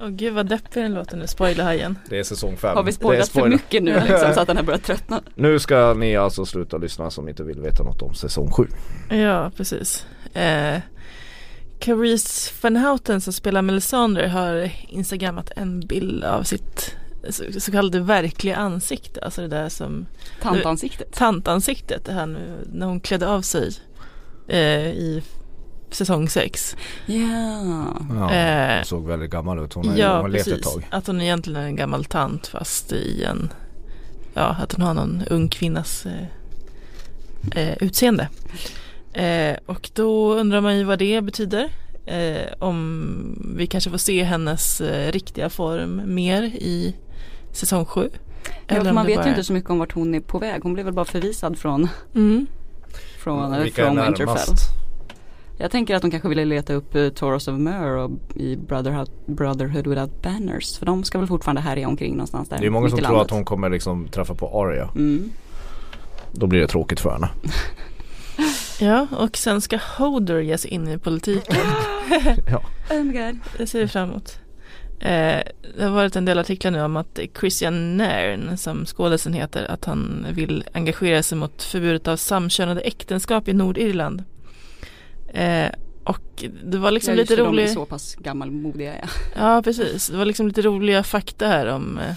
Åh 0.01 0.09
gud 0.09 0.33
vad 0.33 0.49
deppig 0.49 0.83
den 0.83 0.93
låter 0.93 1.17
nu, 1.17 1.27
spoilerhajen. 1.27 1.97
det 2.09 2.19
är 2.19 2.23
säsong 2.23 2.57
fem. 2.57 2.75
Har 2.75 2.83
vi 2.83 2.91
Det 2.91 2.95
är 2.95 2.95
spoilat 2.95 3.27
för 3.29 3.39
spoiler. 3.39 3.49
mycket 3.55 3.83
nu 3.83 3.93
liksom, 4.07 4.33
så 4.33 4.39
att 4.39 4.47
den 4.47 4.57
har 4.57 4.63
börjat 4.63 4.83
tröttna? 4.83 5.21
Nu 5.35 5.59
ska 5.59 5.93
ni 5.93 6.15
alltså 6.15 6.45
sluta 6.45 6.77
lyssna 6.77 7.09
som 7.11 7.29
inte 7.29 7.43
vill 7.43 7.59
veta 7.61 7.83
något 7.83 8.01
om 8.01 8.13
säsong 8.13 8.51
7. 8.51 8.67
Ja, 9.09 9.51
precis. 9.57 10.05
Eh, 10.33 10.79
Carice 11.79 12.51
van 12.61 12.75
Houten 12.75 13.21
som 13.21 13.33
spelar 13.33 13.61
Melisandre 13.61 14.27
har 14.27 14.71
instagrammat 14.87 15.51
en 15.55 15.79
bild 15.79 16.23
av 16.23 16.43
sitt 16.43 16.95
så, 17.29 17.43
så 17.59 17.71
kallade 17.71 17.99
verkliga 17.99 18.55
ansikte. 18.55 19.21
Alltså 19.21 19.41
det 19.41 19.47
där 19.47 19.69
som 19.69 20.05
Tantansiktet. 20.41 21.13
tantansiktet. 21.13 22.05
Det 22.05 22.13
här 22.13 22.25
nu, 22.27 22.67
när 22.73 22.85
hon 22.85 22.99
klädde 22.99 23.27
av 23.27 23.41
sig 23.41 23.71
eh, 24.47 24.87
i 24.87 25.23
säsong 25.91 26.29
6. 26.29 26.75
Ja. 27.05 27.17
Ja, 28.09 28.33
Eh, 28.33 28.75
hon 28.75 28.85
såg 28.85 29.07
väldigt 29.07 29.31
gammal 29.31 29.59
ut. 29.59 29.73
Hon 29.73 29.87
har, 29.89 29.97
ja, 29.97 30.13
hon 30.13 30.21
har 30.21 30.29
levt 30.29 30.47
ett 30.47 30.53
precis. 30.53 30.73
tag. 30.73 30.87
Att 30.91 31.07
hon 31.07 31.21
egentligen 31.21 31.61
är 31.61 31.65
en 31.65 31.75
gammal 31.75 32.05
tant 32.05 32.47
fast 32.47 32.91
i 32.91 33.23
en, 33.23 33.49
ja, 34.33 34.55
att 34.61 34.73
hon 34.73 34.85
har 34.85 34.93
någon 34.93 35.23
ung 35.29 35.47
kvinnas 35.49 36.05
eh, 36.05 36.27
eh, 37.61 37.77
utseende. 37.83 38.29
Eh, 39.13 39.57
och 39.65 39.89
då 39.93 40.33
undrar 40.33 40.61
man 40.61 40.77
ju 40.77 40.83
vad 40.83 40.99
det 40.99 41.21
betyder. 41.21 41.69
Eh, 42.05 42.53
om 42.59 43.53
vi 43.57 43.67
kanske 43.67 43.89
får 43.89 43.97
se 43.97 44.23
hennes 44.23 44.81
eh, 44.81 45.11
riktiga 45.11 45.49
form 45.49 46.01
mer 46.05 46.43
i 46.43 46.95
säsong 47.53 47.85
7. 47.85 48.09
Ja, 48.67 48.93
man 48.93 49.05
vet 49.05 49.15
bara 49.15 49.25
ju 49.25 49.29
inte 49.29 49.43
så 49.43 49.53
mycket 49.53 49.69
om 49.69 49.79
vart 49.79 49.91
hon 49.93 50.15
är 50.15 50.19
på 50.19 50.39
väg. 50.39 50.63
Hon 50.63 50.73
blev 50.73 50.85
väl 50.85 50.93
bara 50.93 51.05
förvisad 51.05 51.57
från, 51.57 51.87
Mm. 52.15 52.47
från, 53.19 53.61
Vilka 53.63 53.81
är 53.81 53.85
från? 53.85 54.05
Winterfell. 54.05 54.55
Jag 55.57 55.71
tänker 55.71 55.95
att 55.95 56.01
de 56.01 56.11
kanske 56.11 56.29
ville 56.29 56.45
leta 56.45 56.73
upp 56.73 56.95
uh, 56.95 57.09
Toros 57.09 57.47
of 57.47 57.59
Myr 57.59 57.87
och 57.97 58.11
i 58.35 58.55
Brotherhood, 58.55 59.09
Brotherhood 59.25 59.87
Without 59.87 60.21
Banners. 60.21 60.77
För 60.77 60.85
de 60.85 61.03
ska 61.03 61.17
väl 61.17 61.27
fortfarande 61.27 61.61
härja 61.61 61.87
omkring 61.87 62.11
någonstans 62.11 62.49
där. 62.49 62.57
Det 62.57 62.65
är 62.65 62.69
många 62.69 62.89
som 62.89 62.99
tror 62.99 63.21
att 63.21 63.31
hon 63.31 63.45
kommer 63.45 63.69
liksom 63.69 64.07
träffa 64.07 64.35
på 64.35 64.61
Arya. 64.61 64.89
Mm. 64.95 65.29
Då 66.31 66.47
blir 66.47 66.59
det 66.59 66.67
tråkigt 66.67 66.99
för 66.99 67.11
henne. 67.11 67.29
Ja, 68.79 69.07
och 69.17 69.37
sen 69.37 69.61
ska 69.61 69.79
Hodor 69.97 70.41
ge 70.41 70.57
sig 70.57 70.71
in 70.71 70.87
i 70.87 70.97
politiken. 70.97 71.55
Oh 72.89 73.03
my 73.03 73.13
god. 73.13 73.39
Det 73.57 73.67
ser 73.67 73.79
vi 73.79 73.87
fram 73.87 74.09
emot. 74.09 74.39
Eh, 75.03 75.41
det 75.77 75.83
har 75.83 75.89
varit 75.89 76.15
en 76.15 76.25
del 76.25 76.39
artiklar 76.39 76.71
nu 76.71 76.81
om 76.81 76.97
att 76.97 77.19
Christian 77.39 77.97
Nairn, 77.97 78.57
som 78.57 78.85
skådisen 78.85 79.33
heter, 79.33 79.71
att 79.71 79.85
han 79.85 80.25
vill 80.31 80.63
engagera 80.73 81.23
sig 81.23 81.37
mot 81.37 81.63
förbudet 81.63 82.07
av 82.07 82.17
samkönade 82.17 82.81
äktenskap 82.81 83.47
i 83.47 83.53
Nordirland. 83.53 84.23
Eh, 85.33 85.69
och 86.03 86.43
det 86.63 86.77
var 86.77 86.91
liksom 86.91 87.13
ja, 87.13 87.15
lite 87.15 87.35
för 87.35 87.43
De 87.43 87.47
är 87.47 87.51
rolig, 87.51 87.69
så 87.69 87.85
pass 87.85 88.15
gammalmodiga 88.15 88.93
ja. 89.01 89.07
ja 89.35 89.61
precis, 89.61 90.07
det 90.07 90.17
var 90.17 90.25
liksom 90.25 90.47
lite 90.47 90.61
roliga 90.61 91.03
fakta 91.03 91.47
här 91.47 91.67
om 91.67 91.97
eh, 91.97 92.15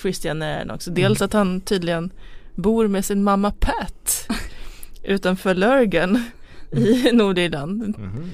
Christian 0.00 0.38
Nairn 0.38 0.70
också. 0.70 0.90
Dels 0.90 1.22
att 1.22 1.32
han 1.32 1.60
tydligen 1.60 2.12
bor 2.54 2.88
med 2.88 3.04
sin 3.04 3.22
mamma 3.22 3.50
Pat 3.50 4.28
utanför 5.02 5.54
Lurgan 5.54 6.24
i 6.70 7.12
Nordirland. 7.12 7.98
Mhm. 7.98 8.30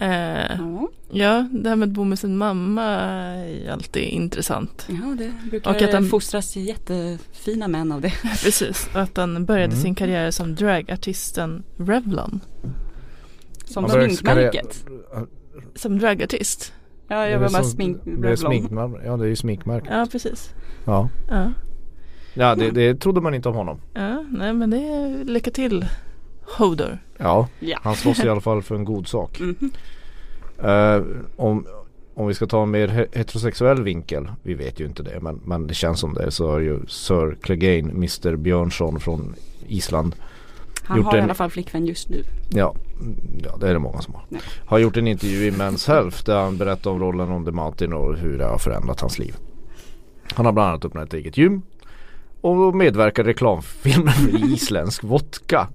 Eh, 0.00 0.56
Ja, 0.58 0.88
Ja, 1.12 1.48
det 1.52 1.68
här 1.68 1.76
med 1.76 1.86
att 1.88 1.92
bo 1.94 2.04
med 2.04 2.18
sin 2.18 2.36
mamma 2.36 2.82
är 2.84 3.70
alltid 3.70 4.02
intressant. 4.02 4.86
ja 4.88 5.16
det 5.18 5.32
brukar 5.50 5.70
Och 5.70 5.82
att 5.82 5.92
han- 5.92 6.04
fostras 6.06 6.56
jättefina 6.56 7.68
män 7.68 7.92
av 7.92 8.00
det. 8.00 8.10
Precis, 8.44 8.88
och 8.94 9.00
att 9.00 9.16
han 9.16 9.44
började 9.44 9.72
Mm. 9.72 9.82
sin 9.82 9.94
karriär 9.94 10.30
som 10.30 10.54
dragartisten 10.54 11.62
Revlon. 11.76 12.40
Som 13.64 13.88
sminkmärket. 13.88 14.84
Som 15.74 15.98
dragartist. 15.98 16.72
Ja, 17.08 17.26
jag 17.28 17.38
var 17.38 17.48
som- 17.48 17.64
smink, 17.64 17.98
Det 18.04 18.36
sminkmärke. 18.36 19.06
Ja 19.06 19.16
det 19.16 19.24
är 19.24 19.28
ju 19.28 19.36
sminkmärke. 19.36 19.88
Ja, 19.90 20.06
precis. 20.12 20.50
Ja, 20.84 21.08
Ja, 21.30 21.52
ja 22.34 22.54
det, 22.54 22.70
det 22.70 22.94
trodde 22.94 23.20
man 23.20 23.34
inte 23.34 23.48
om 23.48 23.54
honom. 23.54 23.80
ja 23.94 24.24
nej 24.30 24.52
men 24.52 24.70
det 24.70 24.76
är 24.78 25.24
lycka 25.24 25.50
till 25.50 25.86
Hodor. 26.58 26.98
Ja, 27.18 27.48
Ja. 27.60 27.78
han 27.82 27.94
slåss 27.96 28.24
i 28.24 28.28
alla 28.28 28.40
fall 28.40 28.62
för 28.62 28.74
en 28.74 28.84
god 28.84 29.08
sak. 29.08 29.40
Mhm. 29.40 29.70
Eh, 30.62 31.02
om, 31.36 31.66
om 32.14 32.26
vi 32.26 32.34
ska 32.34 32.46
ta 32.46 32.62
en 32.62 32.70
mer 32.70 32.88
he- 32.88 33.06
heterosexuell 33.18 33.82
vinkel, 33.82 34.28
vi 34.42 34.54
vet 34.54 34.80
ju 34.80 34.84
inte 34.86 35.02
det 35.02 35.20
men, 35.20 35.40
men 35.44 35.66
det 35.66 35.74
känns 35.74 36.00
som 36.00 36.14
det, 36.14 36.30
så 36.30 36.50
har 36.50 36.58
ju 36.58 36.80
Sir 36.88 37.36
Clegane, 37.42 37.90
Mr 37.92 38.36
Björnsson 38.36 39.00
från 39.00 39.34
Island 39.68 40.14
Han 40.82 41.02
har 41.02 41.14
i 41.14 41.18
en- 41.18 41.24
alla 41.24 41.34
fall 41.34 41.50
flickvän 41.50 41.86
just 41.86 42.08
nu. 42.08 42.22
Ja, 42.50 42.74
mm, 43.00 43.16
ja 43.44 43.56
det 43.60 43.68
är 43.68 43.72
det 43.72 43.78
många 43.78 44.00
som 44.00 44.14
har. 44.14 44.22
Nej. 44.28 44.40
Har 44.66 44.78
gjort 44.78 44.96
en 44.96 45.06
intervju 45.08 45.46
i 45.46 45.50
Men's 45.50 45.88
Health 45.88 46.24
där 46.24 46.40
han 46.42 46.56
berättar 46.56 46.90
om 46.90 47.00
rollen 47.00 47.30
om 47.30 47.44
The 47.44 47.50
Mountain 47.50 47.92
och 47.92 48.16
hur 48.16 48.38
det 48.38 48.44
har 48.44 48.58
förändrat 48.58 49.00
hans 49.00 49.18
liv. 49.18 49.34
Han 50.34 50.46
har 50.46 50.52
bland 50.52 50.68
annat 50.68 50.84
öppnat 50.84 51.04
ett 51.06 51.14
eget 51.14 51.36
gym 51.36 51.62
och 52.40 52.74
medverkar 52.76 53.24
i 53.24 53.26
reklamfilmer 53.26 54.10
för 54.12 54.44
isländsk 54.54 55.04
vodka. 55.04 55.68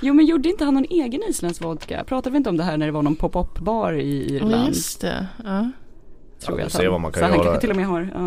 Jo 0.00 0.14
men 0.14 0.26
gjorde 0.26 0.48
inte 0.48 0.64
han 0.64 0.74
någon 0.74 0.84
egen 0.90 1.22
isländsk 1.28 1.62
vodka? 1.64 2.04
Pratade 2.04 2.30
vi 2.32 2.36
inte 2.36 2.50
om 2.50 2.56
det 2.56 2.64
här 2.64 2.76
när 2.76 2.86
det 2.86 2.92
var 2.92 3.02
någon 3.02 3.16
pop-up 3.16 3.58
bar 3.58 3.92
i 3.92 4.26
Ja, 4.28 4.46
Irland? 4.46 4.68
just 4.68 5.00
det. 5.00 5.26
Ja. 5.44 5.70
Tror 6.40 6.60
Ja, 6.60 6.66
jag 6.74 6.82
han, 6.82 6.92
vad 6.92 7.00
man 7.00 7.12
kan 7.12 7.20
så 7.20 7.24
han 7.26 7.34
göra. 7.34 7.44
kanske 7.44 7.60
till 7.60 7.70
och 7.70 7.76
med 7.76 7.86
har. 7.86 8.10
Ja. 8.14 8.20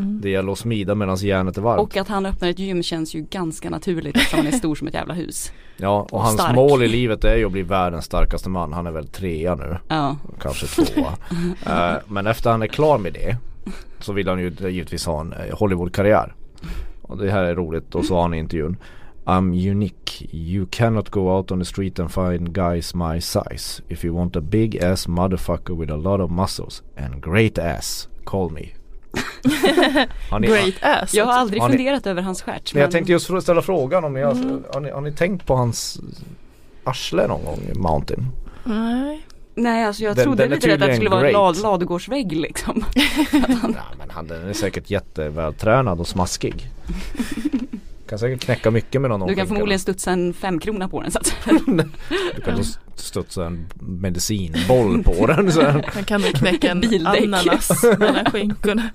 Mm. 0.00 0.20
Det 0.20 0.30
gäller 0.30 0.52
att 0.52 0.58
smida 0.58 0.94
medan 0.94 1.16
järnet 1.16 1.56
är 1.56 1.62
varmt. 1.62 1.80
Och 1.80 1.96
att 1.96 2.08
han 2.08 2.26
öppnar 2.26 2.48
ett 2.48 2.58
gym 2.58 2.82
känns 2.82 3.14
ju 3.14 3.20
ganska 3.30 3.70
naturligt 3.70 4.16
eftersom 4.16 4.38
han 4.38 4.46
är 4.46 4.50
stor 4.52 4.74
som 4.74 4.88
ett 4.88 4.94
jävla 4.94 5.14
hus. 5.14 5.52
ja, 5.76 6.00
och 6.00 6.12
och 6.14 6.20
hans 6.22 6.34
stark. 6.34 6.54
mål 6.54 6.82
i 6.82 6.88
livet 6.88 7.24
är 7.24 7.36
ju 7.36 7.44
att 7.46 7.52
bli 7.52 7.62
världens 7.62 8.04
starkaste 8.04 8.48
man. 8.48 8.72
Han 8.72 8.86
är 8.86 8.90
väl 8.90 9.06
trea 9.08 9.54
nu. 9.54 9.76
Ja, 9.88 10.16
Kanske 10.40 10.66
tvåa. 10.66 11.12
Eh, 11.66 11.96
men 12.06 12.26
efter 12.26 12.50
han 12.50 12.62
är 12.62 12.66
klar 12.66 12.98
med 12.98 13.12
det 13.12 13.36
så 14.00 14.12
vill 14.12 14.28
han 14.28 14.38
ju 14.40 14.52
givetvis 14.60 15.06
ha 15.06 15.20
en 15.20 15.32
eh, 15.32 15.56
Hollywood-karriär. 15.58 16.34
Och 17.02 17.18
det 17.18 17.30
här 17.30 17.42
är 17.44 17.54
roligt. 17.54 17.94
Och 17.94 18.04
så 18.04 18.14
har 18.14 18.22
han 18.22 18.34
i 18.34 18.38
intervjun. 18.38 18.76
I'm 19.28 19.52
unique. 19.72 20.28
You 20.32 20.66
cannot 20.70 21.10
go 21.10 21.36
out 21.38 21.50
on 21.52 21.58
the 21.58 21.64
street 21.64 21.98
and 21.98 22.10
find 22.12 22.52
guys 22.52 22.94
my 22.94 23.20
size. 23.20 23.82
If 23.88 24.04
you 24.04 24.14
want 24.16 24.36
a 24.36 24.40
big 24.40 24.76
ass 24.76 25.06
motherfucker 25.08 25.76
with 25.76 25.90
a 25.92 25.96
lot 25.96 26.20
of 26.20 26.30
muscles 26.30 26.82
and 26.96 27.22
great 27.22 27.58
ass, 27.58 28.08
call 28.24 28.50
me. 28.50 28.68
Ni, 30.40 30.46
Great 30.46 30.74
ass. 30.82 31.14
jag 31.14 31.24
har 31.26 31.32
aldrig 31.32 31.62
Har 31.62 31.68
ni- 31.68 31.76
funderat 31.76 32.06
över 32.06 32.22
hans 32.22 32.42
stjärt. 32.42 32.74
Men 32.74 32.82
jag 32.82 32.90
tänkte 32.90 33.12
just 33.12 33.26
för 33.26 33.40
ställa 33.40 33.62
frågan 33.62 34.04
om 34.04 34.14
ni 34.14 34.22
har, 34.22 34.32
Mm. 34.32 34.62
har, 34.74 34.80
ni, 34.80 34.90
har 34.90 35.00
ni 35.00 35.12
tänkt 35.12 35.46
på 35.46 35.54
hans 35.56 36.00
arsle 36.84 37.26
någon 37.26 37.44
gång 37.44 37.60
i 37.74 37.78
Mountain? 37.78 38.26
Nej. 38.64 39.26
Nej 39.54 39.84
alltså 39.84 40.02
jag 40.04 40.16
Den- 40.16 40.24
trodde 40.24 40.42
den 40.42 40.50
lite 40.50 40.74
att 40.74 40.80
det 40.80 40.94
skulle 40.94 41.10
vara 41.10 41.20
en 41.20 41.32
great. 41.32 41.56
lad, 41.56 41.62
ladugårdsvägg 41.62 42.32
liksom. 42.32 42.84
Nej 42.94 43.72
men 43.98 44.10
han 44.10 44.26
den 44.26 44.48
är 44.48 44.52
säkert 44.52 44.90
jättevältränad 44.90 46.00
och 46.00 46.08
smaskig. 46.08 46.70
Kan 48.08 48.18
säkert 48.18 48.40
knäcka 48.40 48.70
mycket 48.70 49.00
med 49.00 49.10
någon 49.10 49.20
Du 49.20 49.24
kan 49.24 49.30
omskinkare. 49.30 49.46
förmodligen 49.46 49.78
studsa 49.80 50.10
en 50.10 50.34
femkrona 50.34 50.88
på 50.88 51.02
den 51.02 51.10
så 51.10 51.18
att 51.18 51.34
Du 52.36 52.42
kan 52.44 52.64
studsa 52.94 53.46
en 53.46 53.66
medicinboll 53.80 55.02
på 55.02 55.26
den 55.26 55.52
så 55.52 55.60
här. 55.62 55.90
Man 55.94 56.04
kan 56.04 56.20
nog 56.20 56.32
knäcka 56.32 56.70
en 56.70 56.80
Bildäck. 56.80 57.22
ananas 57.24 57.84
mellan 57.98 58.24
skinkorna. 58.24 58.90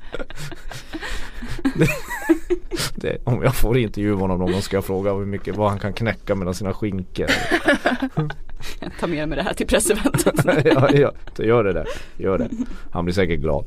det, 2.96 3.18
Om 3.24 3.44
jag 3.44 3.56
får 3.56 3.78
intervjua 3.78 4.16
honom 4.18 4.40
någon 4.40 4.52
gång 4.52 4.62
ska 4.62 4.78
jag 4.78 4.86
fråga 4.86 5.14
hur 5.14 5.26
mycket, 5.26 5.56
vad 5.58 5.70
han 5.70 5.80
kan 5.80 5.94
knäcka 5.94 6.36
mellan 6.36 6.54
sina 6.54 6.74
skinkor. 6.74 7.28
ta 9.00 9.08
med 9.08 9.30
mig 9.30 9.36
det 9.38 9.44
här 9.44 9.54
till 9.54 9.68
presseventet. 9.68 10.66
ja, 10.66 10.90
ja, 10.94 11.12
så 11.38 11.44
gör 11.44 11.64
det 11.64 11.74
där. 11.74 11.88
Gör 12.18 12.38
det. 12.38 12.50
Han 12.92 13.06
blir 13.06 13.16
säkert 13.16 13.40
glad. 13.40 13.66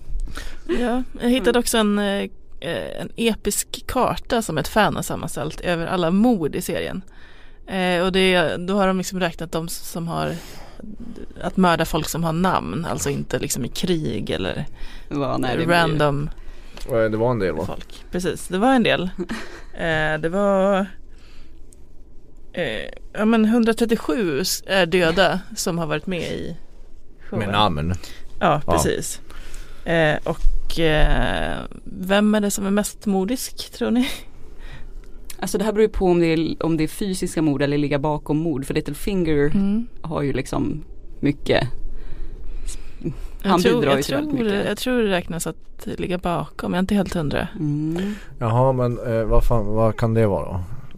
Ja, 0.81 1.03
jag 1.21 1.31
hittade 1.31 1.59
också 1.59 1.79
en, 1.79 1.99
eh, 1.99 2.31
en 2.61 3.11
episk 3.17 3.87
karta 3.87 4.43
som 4.43 4.59
ett 4.59 4.69
fan 4.69 4.97
har 4.97 5.03
sammanställt 5.03 5.61
över 5.61 5.87
alla 5.87 6.11
mord 6.11 6.55
i 6.57 6.63
serien. 6.63 7.03
Eh, 7.67 8.03
och 8.03 8.13
det, 8.13 8.57
då 8.57 8.77
har 8.79 8.87
de 8.87 8.99
liksom 8.99 9.21
räknat 9.21 9.53
de 9.53 9.69
som 9.69 10.09
har 10.09 10.35
att 11.43 11.57
mörda 11.57 11.85
folk 11.85 12.09
som 12.09 12.25
har 12.25 12.33
namn, 12.33 12.85
alltså 12.91 13.11
inte 13.11 13.39
liksom 13.39 13.65
i 13.65 13.69
krig 13.69 14.31
eller 14.31 14.67
Vad, 15.09 15.41
nej, 15.41 15.57
det 15.57 15.67
blir- 15.67 15.77
random 15.77 16.31
Det 17.11 17.17
var 17.17 17.31
en 17.31 17.39
del 17.39 17.55
va? 17.55 17.67
folk. 17.67 18.05
Precis, 18.11 18.49
det 18.49 18.59
var 18.59 18.75
en 18.75 18.83
del. 18.83 19.11
Eh, 19.79 20.19
det 20.21 20.29
var 20.29 20.87
eh, 22.53 22.89
ja, 23.13 23.25
men 23.25 23.45
137 23.45 24.43
är 24.67 24.87
döda 24.87 25.41
som 25.57 25.79
har 25.79 25.87
varit 25.87 26.07
med 26.07 26.23
i 26.33 26.57
showen. 27.31 27.39
Med 27.45 27.53
namn. 27.53 27.95
Ja, 28.41 28.63
Ja. 28.67 28.73
precis. 28.73 29.21
Eh, 29.85 30.17
och 30.25 30.39
eh, 30.79 31.57
vem 31.85 32.35
är 32.35 32.41
det 32.41 32.51
som 32.51 32.67
är 32.67 32.71
mest 32.71 33.07
modisk 33.07 33.71
tror 33.73 33.91
ni? 33.91 34.09
Alltså 35.41 35.59
det 35.59 35.65
här 35.65 35.73
beror 35.73 35.83
ju 35.83 35.89
på 35.89 36.07
om 36.07 36.21
det 36.21 36.27
är, 36.27 36.63
om 36.65 36.77
det 36.77 36.85
är 36.85 36.89
fysiska 36.89 37.43
mord 37.43 37.63
eller 37.63 37.79
ligga 37.79 37.99
bakom 37.99 38.37
mord. 38.37 38.65
För 38.67 38.75
Littlefinger 38.75 39.51
Mm. 39.55 39.87
har 40.03 40.23
ju 40.23 40.33
liksom 40.33 40.85
mycket. 41.21 41.69
Jag 43.43 43.51
Han 43.51 43.63
tror, 43.63 43.81
bidrar 43.81 43.91
ju 43.93 43.97
jag, 43.97 44.05
till 44.05 44.15
väldigt 44.15 44.37
tror, 44.37 44.45
mycket. 44.45 44.67
jag 44.69 44.79
tror 44.79 45.03
det 45.03 45.09
räknas 45.11 45.47
att 45.47 45.87
ligga 45.99 46.19
bakom, 46.19 46.73
jag 46.73 46.79
är 46.79 46.81
inte 46.81 46.95
helt 46.95 47.15
hundra. 47.15 47.49
Mm. 47.59 48.15
Jaha 48.39 48.73
men 48.73 48.99
eh, 49.07 49.25
vad, 49.25 49.45
fan, 49.45 49.67
vad 49.67 49.97
kan 49.97 50.15
det 50.15 50.27
vara 50.27 50.45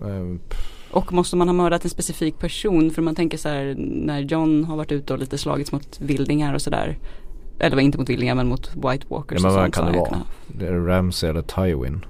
då? 0.01 0.07
Eh, 0.09 0.37
Och 0.91 1.13
måste 1.13 1.37
man 1.37 1.49
ha 1.49 1.53
mördat 1.53 1.85
en 1.85 1.91
specifik 1.91 2.39
person 2.39 2.91
för 2.91 3.03
man 3.03 3.15
tänker 3.15 3.39
så 3.39 3.49
här 3.49 3.75
när 3.79 4.21
John 4.21 4.65
har 4.65 4.77
varit 4.77 4.93
ute 4.93 5.13
och 5.13 5.19
lite 5.19 5.39
slagits 5.39 5.73
mot 5.73 6.01
vildingar 6.01 6.55
och 6.55 6.63
sådär. 6.63 6.99
Eller 7.61 7.81
inte 7.81 7.99
mot 7.99 8.09
vildingar 8.09 8.35
men 8.35 8.49
mot 8.49 8.71
White 8.75 9.07
Walkers 9.09 9.43
Ja, 9.43 9.49
men 9.49 9.55
vad 9.57 9.75
kan 9.75 9.93
det 9.93 9.99
vara? 9.99 10.21
det 10.47 10.67
är 10.67 10.73
Ramsey 10.73 11.31
eller 11.31 11.43
Tywin. 11.43 12.05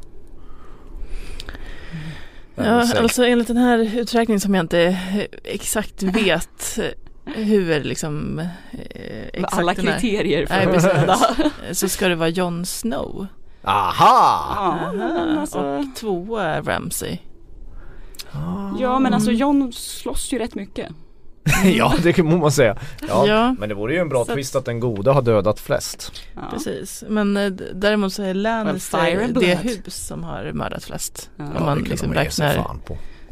Ja, 2.55 2.87
Säkert. 2.87 3.03
alltså 3.03 3.25
enligt 3.27 3.49
den 3.49 3.57
här 3.57 3.99
uträkningen 3.99 4.41
som 4.41 4.55
jag 4.55 4.65
inte 4.65 4.99
exakt 5.45 6.03
vet 6.03 6.79
hur 7.25 7.85
liksom 7.85 8.39
eh, 8.39 8.47
exakt 9.33 9.55
Alla 9.59 9.75
kriterier 9.75 10.47
för 10.47 10.77
att 10.77 10.83
döda. 10.83 11.19
så 11.73 11.89
ska 11.89 12.09
det 12.09 12.15
vara 12.15 12.29
Jon 12.29 12.67
Snow. 12.67 13.27
Aha! 13.63 14.79
Ja, 14.83 14.93
men 14.93 15.39
alltså, 15.39 15.59
Och 15.59 15.85
tvåa 15.97 16.43
är 16.45 16.63
Ramsey. 16.63 17.19
ja 18.81 18.99
men 18.99 19.15
alltså 19.15 19.31
John 19.31 19.73
slåss 19.73 20.33
ju 20.33 20.39
rätt 20.39 20.55
mycket. 20.55 20.89
ja 21.77 21.95
det 22.03 22.19
må 22.19 22.37
man 22.37 22.53
säga. 22.53 22.77
Ja, 23.09 23.27
Ja. 23.27 23.57
Men 23.59 23.69
det 23.69 23.75
vore 23.75 23.95
ju 23.95 24.01
en 24.01 24.09
bra 24.09 24.25
Så 24.25 24.35
twist 24.35 24.57
att 24.57 24.65
den 24.65 24.81
goda 24.81 25.13
har 25.13 25.23
dödat 25.23 25.61
flest. 25.61 26.13
Ja. 26.35 26.43
Precis, 26.53 27.05
men 27.09 27.37
eh, 27.37 27.51
däremot 27.75 28.13
så 28.13 28.23
är 28.23 28.35
Lannister 28.35 29.29
det 29.41 29.55
hus 29.55 30.07
som 30.07 30.25
har 30.25 30.53
mördat 30.53 30.85
flest. 30.85 31.31
Ja. 31.37 31.45
Om 31.45 31.65
man 31.65 31.79
kan 31.79 31.89
liksom 31.89 32.15
räknar. 32.15 32.55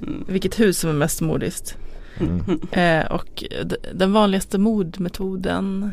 Mm. 0.02 0.24
vilket 0.28 0.60
hus 0.60 0.78
som 0.78 0.90
är 0.90 0.94
mest 0.94 1.20
modiskt. 1.20 1.76
Mm. 2.20 2.60
Eh, 2.70 3.12
och 3.12 3.44
den 3.94 4.12
vanligaste 4.12 4.58
mordmetoden 4.58 5.92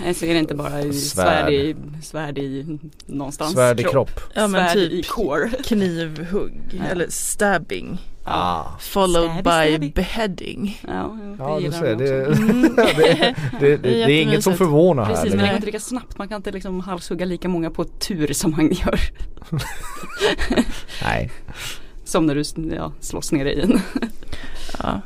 Nej, 0.00 0.14
så 0.14 0.24
är 0.24 0.32
det 0.34 0.38
inte 0.40 0.54
bara 0.54 0.80
i 0.82 0.92
Svärd. 0.92 1.26
svärd 1.44 1.52
i, 1.52 1.76
svärd 2.02 2.38
i 2.38 2.78
någonstans 3.06 3.52
Svärd 3.52 3.80
i 3.80 3.82
kropp. 3.82 4.20
Ja 4.34 4.46
men 4.48 4.64
svärd 4.64 4.72
typ 4.74 4.92
i 4.92 5.02
core. 5.02 5.50
knivhugg 5.64 6.52
Ja. 6.78 6.84
eller 6.84 7.06
stabbing. 7.10 7.98
Ah. 8.28 8.76
Followed 8.78 9.30
Stabby, 9.30 9.42
by 9.42 9.70
stabby. 9.70 9.92
beheading. 9.92 10.80
Ja, 10.88 11.18
Ja 11.38 11.72
ser, 11.72 11.96
det, 11.96 12.28
också. 12.28 12.42
Mm. 12.42 12.62
det, 12.76 13.34
det, 13.60 13.76
det, 13.76 13.76
det 13.76 14.12
är 14.12 14.22
inget 14.22 14.44
som 14.44 14.56
förvånar 14.56 15.04
här. 15.04 15.14
Precis 15.14 15.30
men 15.30 15.38
det 15.38 15.46
går 15.46 15.54
inte 15.54 15.66
lika 15.66 15.80
snabbt. 15.80 16.18
Man 16.18 16.28
kan 16.28 16.36
inte 16.36 16.52
liksom 16.52 16.80
halshugga 16.80 17.26
lika 17.26 17.48
många 17.48 17.70
på 17.70 17.84
tur 17.84 18.32
som 18.32 18.52
han 18.52 18.72
gör. 18.72 19.00
Nej. 21.02 21.30
Som 22.04 22.26
när 22.26 22.34
du 22.34 22.74
ja, 22.74 22.92
slåss 23.00 23.32
nere 23.32 23.52
i 23.52 23.60
en. 23.60 23.80
Ja. 24.82 25.00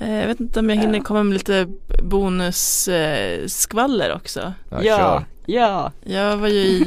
Eh, 0.00 0.20
Jag 0.20 0.26
vet 0.26 0.40
inte 0.40 0.60
om 0.60 0.70
jag 0.70 0.76
hinner 0.76 0.98
Ja. 0.98 1.04
komma 1.04 1.22
med 1.22 1.32
lite 1.34 1.66
bonusskvaller 2.02 4.10
eh, 4.10 4.16
också. 4.16 4.52
Ja, 4.70 4.82
ja, 4.82 5.24
ja. 5.46 5.92
Jag 6.04 6.36
var 6.36 6.48
ju 6.48 6.60
i 6.60 6.82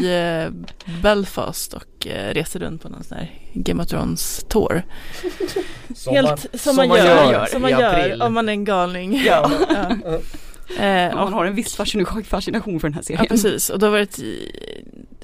eh, 0.45 0.49
Belfast 1.01 1.73
och 1.73 2.07
reste 2.31 2.59
runt 2.59 2.81
på 2.83 2.89
någon 2.89 3.03
sån 3.03 3.17
här 3.17 3.31
Game 3.53 3.83
of 3.83 3.89
Thrones 3.89 4.45
tour. 4.49 4.83
Som 5.95 6.15
Helt 6.15 6.29
man- 6.29 6.37
som, 6.59 6.75
man, 6.75 6.87
gör, 6.89 7.45
som 7.45 7.61
man 7.61 7.71
gör 7.71 8.21
om 8.23 8.33
man 8.33 8.49
är 8.49 8.53
en 8.53 8.65
galning. 8.65 9.21
Ja. 9.25 9.51
Ja. 9.69 9.91
Eh, 10.85 11.15
man 11.15 11.33
har 11.33 11.45
en 11.45 11.55
viss 11.55 11.75
fascination, 11.75 12.23
för 12.79 12.87
den 12.87 12.93
här 12.93 13.01
Ja 13.01 13.03
serien. 13.03 13.25
precis 13.27 13.69
och 13.69 13.79
då 13.79 13.89
var 13.89 13.97
det 13.97 14.03
ett, 14.03 14.19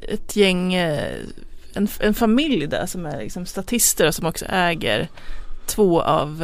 ett 0.02 0.36
gäng, 0.36 0.74
en, 0.74 1.88
en 2.00 2.14
familj 2.14 2.68
där 2.68 2.86
som 2.86 3.06
är 3.06 3.20
liksom 3.20 3.46
statister 3.46 4.08
och 4.08 4.16
som 4.16 4.26
också 4.26 4.46
äger 4.50 5.08
två 5.66 6.02
av 6.02 6.44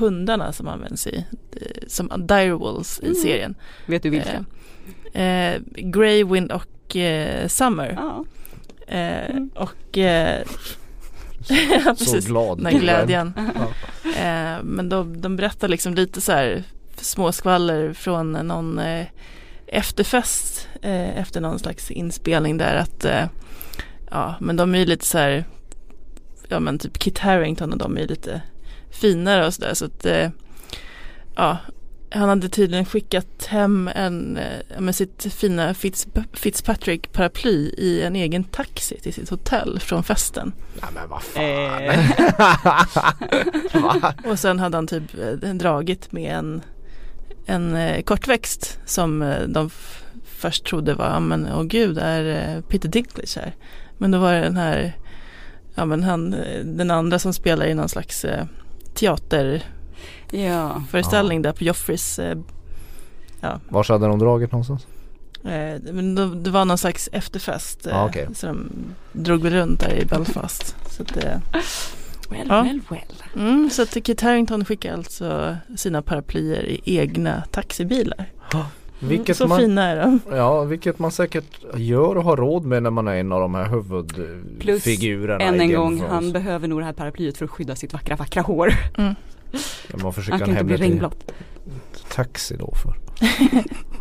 hundarna 0.00 0.52
som 0.52 0.68
används 0.68 1.06
i, 1.06 1.24
eh, 1.52 1.66
som 1.88 2.10
direwolves 2.26 3.00
i 3.00 3.04
Mm. 3.06 3.14
serien. 3.16 3.54
Vet 3.86 4.02
du 4.02 4.10
vilka? 4.10 4.44
Eh, 5.12 5.22
eh, 5.22 5.60
Greywind 5.76 6.52
och 6.52 6.96
eh, 6.96 7.46
Summer. 7.48 7.92
Ja. 7.98 8.24
Eh, 8.86 9.30
Mm. 9.30 9.50
Och 9.54 9.98
eh, 9.98 10.42
ja, 11.48 11.94
Så 11.96 12.04
precis, 12.04 12.26
glad. 12.26 12.62
den 12.64 12.78
glädjen. 12.78 13.32
Eh, 14.16 14.62
men 14.62 14.88
de, 14.88 15.20
de 15.20 15.36
berättar 15.36 15.68
liksom 15.68 15.94
lite 15.94 16.20
så 16.20 16.32
här 16.32 16.62
småskvaller 16.96 17.92
från 17.92 18.32
någon 18.32 18.78
eh, 18.78 19.06
efterfest 19.66 20.68
eh, 20.82 21.18
efter 21.18 21.40
någon 21.40 21.58
slags 21.58 21.90
inspelning 21.90 22.56
där 22.58 22.76
att 22.76 23.04
eh, 23.04 23.24
ja 24.10 24.34
men 24.40 24.56
de 24.56 24.74
är 24.74 24.78
ju 24.78 24.84
lite 24.86 25.06
så 25.06 25.18
här 25.18 25.44
ja 26.48 26.60
men 26.60 26.78
typ 26.78 26.98
Kit 26.98 27.18
Harington 27.18 27.72
och 27.72 27.78
de 27.78 27.96
är 27.96 28.00
ju 28.00 28.06
lite 28.06 28.42
finare 28.90 29.46
och 29.46 29.54
sådär 29.54 29.74
så 29.74 29.84
att 29.84 30.06
eh, 30.06 30.30
ja 31.36 31.58
han 32.12 32.28
hade 32.28 32.48
tydligen 32.48 32.84
skickat 32.84 33.46
hem 33.46 33.90
en, 33.94 34.36
eh, 34.36 34.80
med 34.80 34.94
sitt 34.94 35.26
fina 35.34 35.74
Fitz, 35.74 36.06
Fitzpatrick 36.32 37.12
paraply 37.12 37.74
i 37.78 38.02
en 38.02 38.16
egen 38.16 38.44
taxi 38.44 39.00
till 39.00 39.14
sitt 39.14 39.30
hotell 39.30 39.80
från 39.80 40.04
festen. 40.04 40.52
Nej 40.82 40.90
men 40.94 41.08
vad 41.08 41.22
fan. 41.22 41.82
Eh, 41.82 42.00
Va? 43.82 44.14
Och 44.26 44.38
sen 44.38 44.58
hade 44.58 44.76
han 44.76 44.86
typ 44.86 45.02
dragit 45.54 46.12
med 46.12 46.38
en, 46.38 46.62
en 47.46 48.02
kortväxt 48.02 48.78
som 48.86 49.34
de 49.48 49.70
först 50.24 50.64
trodde 50.64 50.94
var, 50.94 51.20
men 51.20 51.48
åh 51.52 51.62
gud, 51.62 51.98
är 51.98 52.60
Peter 52.62 52.88
Dinklage 52.88 53.36
här? 53.36 53.54
Men 53.98 54.10
då 54.10 54.18
var 54.18 54.32
det 54.32 54.40
den 54.40 54.56
här, 54.56 54.96
ja 55.74 55.84
men 55.84 56.02
han, 56.02 56.30
den 56.64 56.90
andra 56.90 57.18
som 57.18 57.32
spelar 57.32 57.66
i 57.66 57.74
någon 57.74 57.88
slags 57.88 58.24
eh, 58.24 58.44
teaterföreställning 58.94 61.38
ja. 61.38 61.42
där 61.42 61.52
på 61.52 61.64
Joffreys, 61.64 62.18
eh, 62.18 62.38
Vars 63.68 63.88
hade 63.88 64.06
de 64.06 64.18
dragit 64.18 64.52
någonstans? 64.52 64.86
Eh, 65.44 65.74
det 66.34 66.50
var 66.50 66.64
någon 66.64 66.78
slags 66.78 67.08
efterfest. 67.12 67.86
Eh, 67.86 68.02
Ah, 68.02 68.06
okej. 68.06 68.28
Så 68.34 68.46
de 68.46 68.70
drog 69.12 69.42
väl 69.42 69.52
runt 69.52 69.80
där 69.80 69.94
i 69.94 70.04
Belfast. 70.04 70.76
så 70.90 71.02
att, 71.02 71.16
eh, 71.16 71.38
Well, 72.30 72.46
Ja. 72.48 72.62
well, 72.62 72.80
well. 72.90 73.00
mm, 73.36 73.70
så 73.70 73.82
att 73.82 73.96
Kit 74.04 74.20
Harington 74.20 74.64
skickar 74.64 74.92
alltså 74.94 75.56
sina 75.76 76.02
paraplyer 76.02 76.64
i 76.68 76.80
egna 76.84 77.42
taxibilar. 77.50 78.32
Mm, 78.54 78.66
Vilket 79.00 79.36
så 79.36 79.46
man, 79.46 79.58
fina 79.60 79.82
är 79.84 79.96
de. 79.96 80.20
Ja, 80.30 80.64
vilket 80.64 80.98
man 80.98 81.10
säkert 81.10 81.64
gör 81.74 82.16
och 82.16 82.24
har 82.24 82.36
råd 82.36 82.64
med 82.64 82.82
när 82.82 82.90
man 82.90 83.08
är 83.08 83.16
en 83.16 83.32
av 83.32 83.40
de 83.40 83.54
här 83.54 83.64
Plus, 83.64 84.86
huvudfigurerna 84.86 85.44
Än 85.44 85.60
i 85.60 85.72
en 85.72 85.76
of 85.76 86.08
han 86.08 86.32
behöver 86.32 86.68
nog 86.68 86.80
det 86.80 86.84
här 86.84 86.92
paraplyet 86.92 87.36
för 87.36 87.44
att 87.44 87.50
skydda 87.50 87.76
sitt 87.76 87.92
vackra, 87.92 88.16
vackra 88.16 88.42
hår. 88.42 88.72
Man 90.02 90.12
får 90.12 90.22
skicka 90.22 90.32
Han 90.32 90.38
kan 90.40 90.48
inte 90.48 90.64
bli 90.64 90.76
regnblått. 90.76 91.32
taxi 92.08 92.56
då 92.56 92.74
för. 92.74 92.94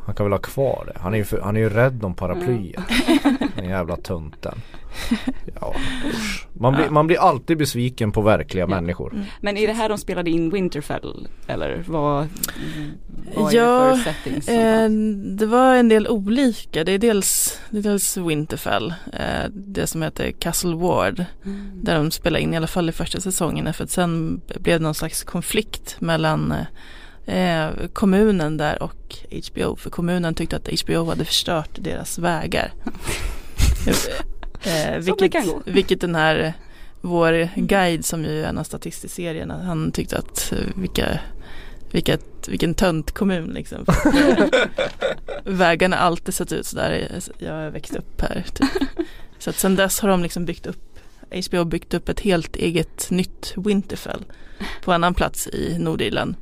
Han 0.06 0.16
kan 0.16 0.26
väl 0.26 0.34
ha 0.34 0.40
kvar 0.40 0.84
det. 0.94 1.00
Han 1.00 1.14
är 1.14 1.18
ju, 1.18 1.24
för, 1.24 1.42
han 1.42 1.56
är 1.58 1.62
ju 1.62 1.70
rädd 1.70 2.04
om 2.04 2.14
paraplyet. 2.14 2.82
Den 3.56 3.70
jävla 3.70 3.96
tönten. 3.96 4.62
Ja, 5.62 5.76
usch. 6.10 6.48
man, 6.54 6.76
blir, 6.76 6.90
man 6.90 7.08
blir 7.08 7.18
alltid 7.20 7.58
besviken 7.58 8.12
på 8.12 8.22
verkliga 8.22 8.64
Ja. 8.64 8.68
människor. 8.68 9.26
Men 9.42 9.58
är 9.58 9.68
det 9.68 9.74
här 9.74 9.90
de 9.90 9.98
spelade 9.98 10.30
in 10.30 10.50
Winterfell? 10.50 11.28
Eller 11.48 11.84
vad, 11.88 12.28
vad 13.36 13.54
är 13.54 13.58
Ja, 13.58 13.90
det 13.90 13.98
för 14.04 14.04
settings? 14.14 14.46
som 14.46 14.54
Eh, 14.56 14.90
det 15.38 15.46
var 15.46 15.76
en 15.76 15.90
del 15.90 16.08
olika. 16.08 16.84
Det 16.84 16.92
är 16.92 16.98
dels, 17.00 17.60
det 17.70 17.78
är 17.78 17.82
dels 17.82 18.18
Winterfell, 18.18 18.94
eh, 19.14 19.50
det 19.54 19.88
som 19.88 20.02
heter 20.02 20.32
Castle 20.32 20.76
Ward. 20.76 21.26
Mm. 21.46 21.72
Där 21.84 21.96
de 21.96 22.12
spelade 22.12 22.44
in 22.44 22.54
i 22.54 22.58
alla 22.58 22.68
fall 22.68 22.90
i 22.90 22.92
första 22.92 23.20
säsongen. 23.20 23.74
För 23.74 23.84
att 23.84 23.90
sen 23.92 24.42
blev 24.48 24.80
det 24.80 24.84
någon 24.84 24.96
slags 24.96 25.24
konflikt 25.24 25.96
mellan 26.00 26.54
eh, 27.26 27.68
kommunen 27.94 28.58
där 28.58 28.84
och 28.84 29.16
HBO. 29.52 29.76
För 29.76 29.90
kommunen 29.90 30.34
tyckte 30.34 30.56
att 30.56 30.70
HBO 30.82 31.06
hade 31.10 31.26
förstört 31.26 31.70
deras 31.80 32.20
vägar. 32.20 32.72
eh, 34.64 34.98
vilket, 34.98 35.46
vilket 35.66 36.02
den 36.02 36.16
här 36.16 36.54
vår 37.02 37.50
guide 37.56 38.06
som 38.06 38.24
ju 38.24 38.44
är 38.44 38.48
en 38.48 38.58
av 38.58 38.64
statistikserierna 38.64 39.64
han 39.64 39.92
tyckte 39.92 40.18
att 40.18 40.52
eh, 40.52 40.58
vilka 40.76 41.20
vilket, 41.92 42.48
vilken 42.48 42.74
tönt 42.74 43.12
kommun 43.12 43.50
liksom. 43.50 43.86
Eh, 44.06 44.46
Vägarna 45.44 45.96
har 45.96 46.04
alltid 46.04 46.34
sett 46.34 46.52
ut 46.52 46.66
sådär. 46.66 47.22
Jag 47.38 47.54
har 47.54 47.70
växt 47.70 47.96
upp 47.96 48.22
här. 48.22 48.46
Typ. 48.54 48.70
Så 49.40 49.50
att 49.50 49.56
sen 49.56 49.76
dess 49.76 50.00
har 50.00 50.10
de 50.10 50.24
liksom 50.24 50.46
byggt 50.46 50.68
upp 50.68 51.00
HBO 51.50 51.66
byggt 51.66 51.94
upp 51.94 52.10
ett 52.10 52.20
helt 52.20 52.56
eget 52.56 53.10
nytt 53.10 53.54
Winterfell 53.56 54.24
på 54.84 54.94
annan 54.94 55.14
plats 55.14 55.48
i 55.48 55.78
Nordirland. 55.80 56.36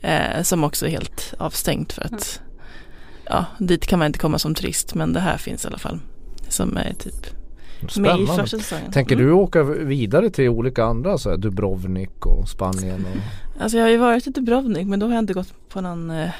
Eh, 0.00 0.42
som 0.42 0.64
också 0.64 0.86
är 0.86 0.90
helt 0.90 1.34
avstängt 1.38 1.92
för 1.92 2.02
att 2.04 2.40
ja, 3.24 3.44
dit 3.58 3.86
kan 3.86 3.98
man 3.98 4.06
inte 4.06 4.18
komma 4.18 4.38
som 4.38 4.54
turist 4.54 4.94
men 4.94 5.12
det 5.12 5.20
här 5.20 5.36
finns 5.36 5.64
i 5.64 5.68
alla 5.68 5.78
fall. 5.78 6.00
Som 6.48 6.76
är 6.76 6.92
typ 6.92 7.37
med 7.82 7.90
i 7.90 7.92
Spännande. 7.92 8.26
första 8.26 8.58
säsongen. 8.58 8.92
Tänker 8.92 9.14
Mm. 9.14 9.26
du 9.26 9.32
åka 9.32 9.62
vidare 9.62 10.30
till 10.30 10.48
olika 10.48 10.84
andra 10.84 11.18
så 11.18 11.30
här 11.30 11.36
Dubrovnik 11.36 12.26
och 12.26 12.48
Spanien? 12.48 13.06
Och... 13.06 13.62
Alltså 13.62 13.78
jag 13.78 13.84
har 13.84 13.90
ju 13.90 13.96
varit 13.96 14.26
i 14.26 14.30
Dubrovnik 14.30 14.86
men 14.86 15.00
då 15.00 15.06
har 15.06 15.12
jag 15.14 15.22
inte 15.22 15.32
gått 15.34 15.52
på 15.68 15.80
någon 15.80 16.10
eh, 16.10 16.30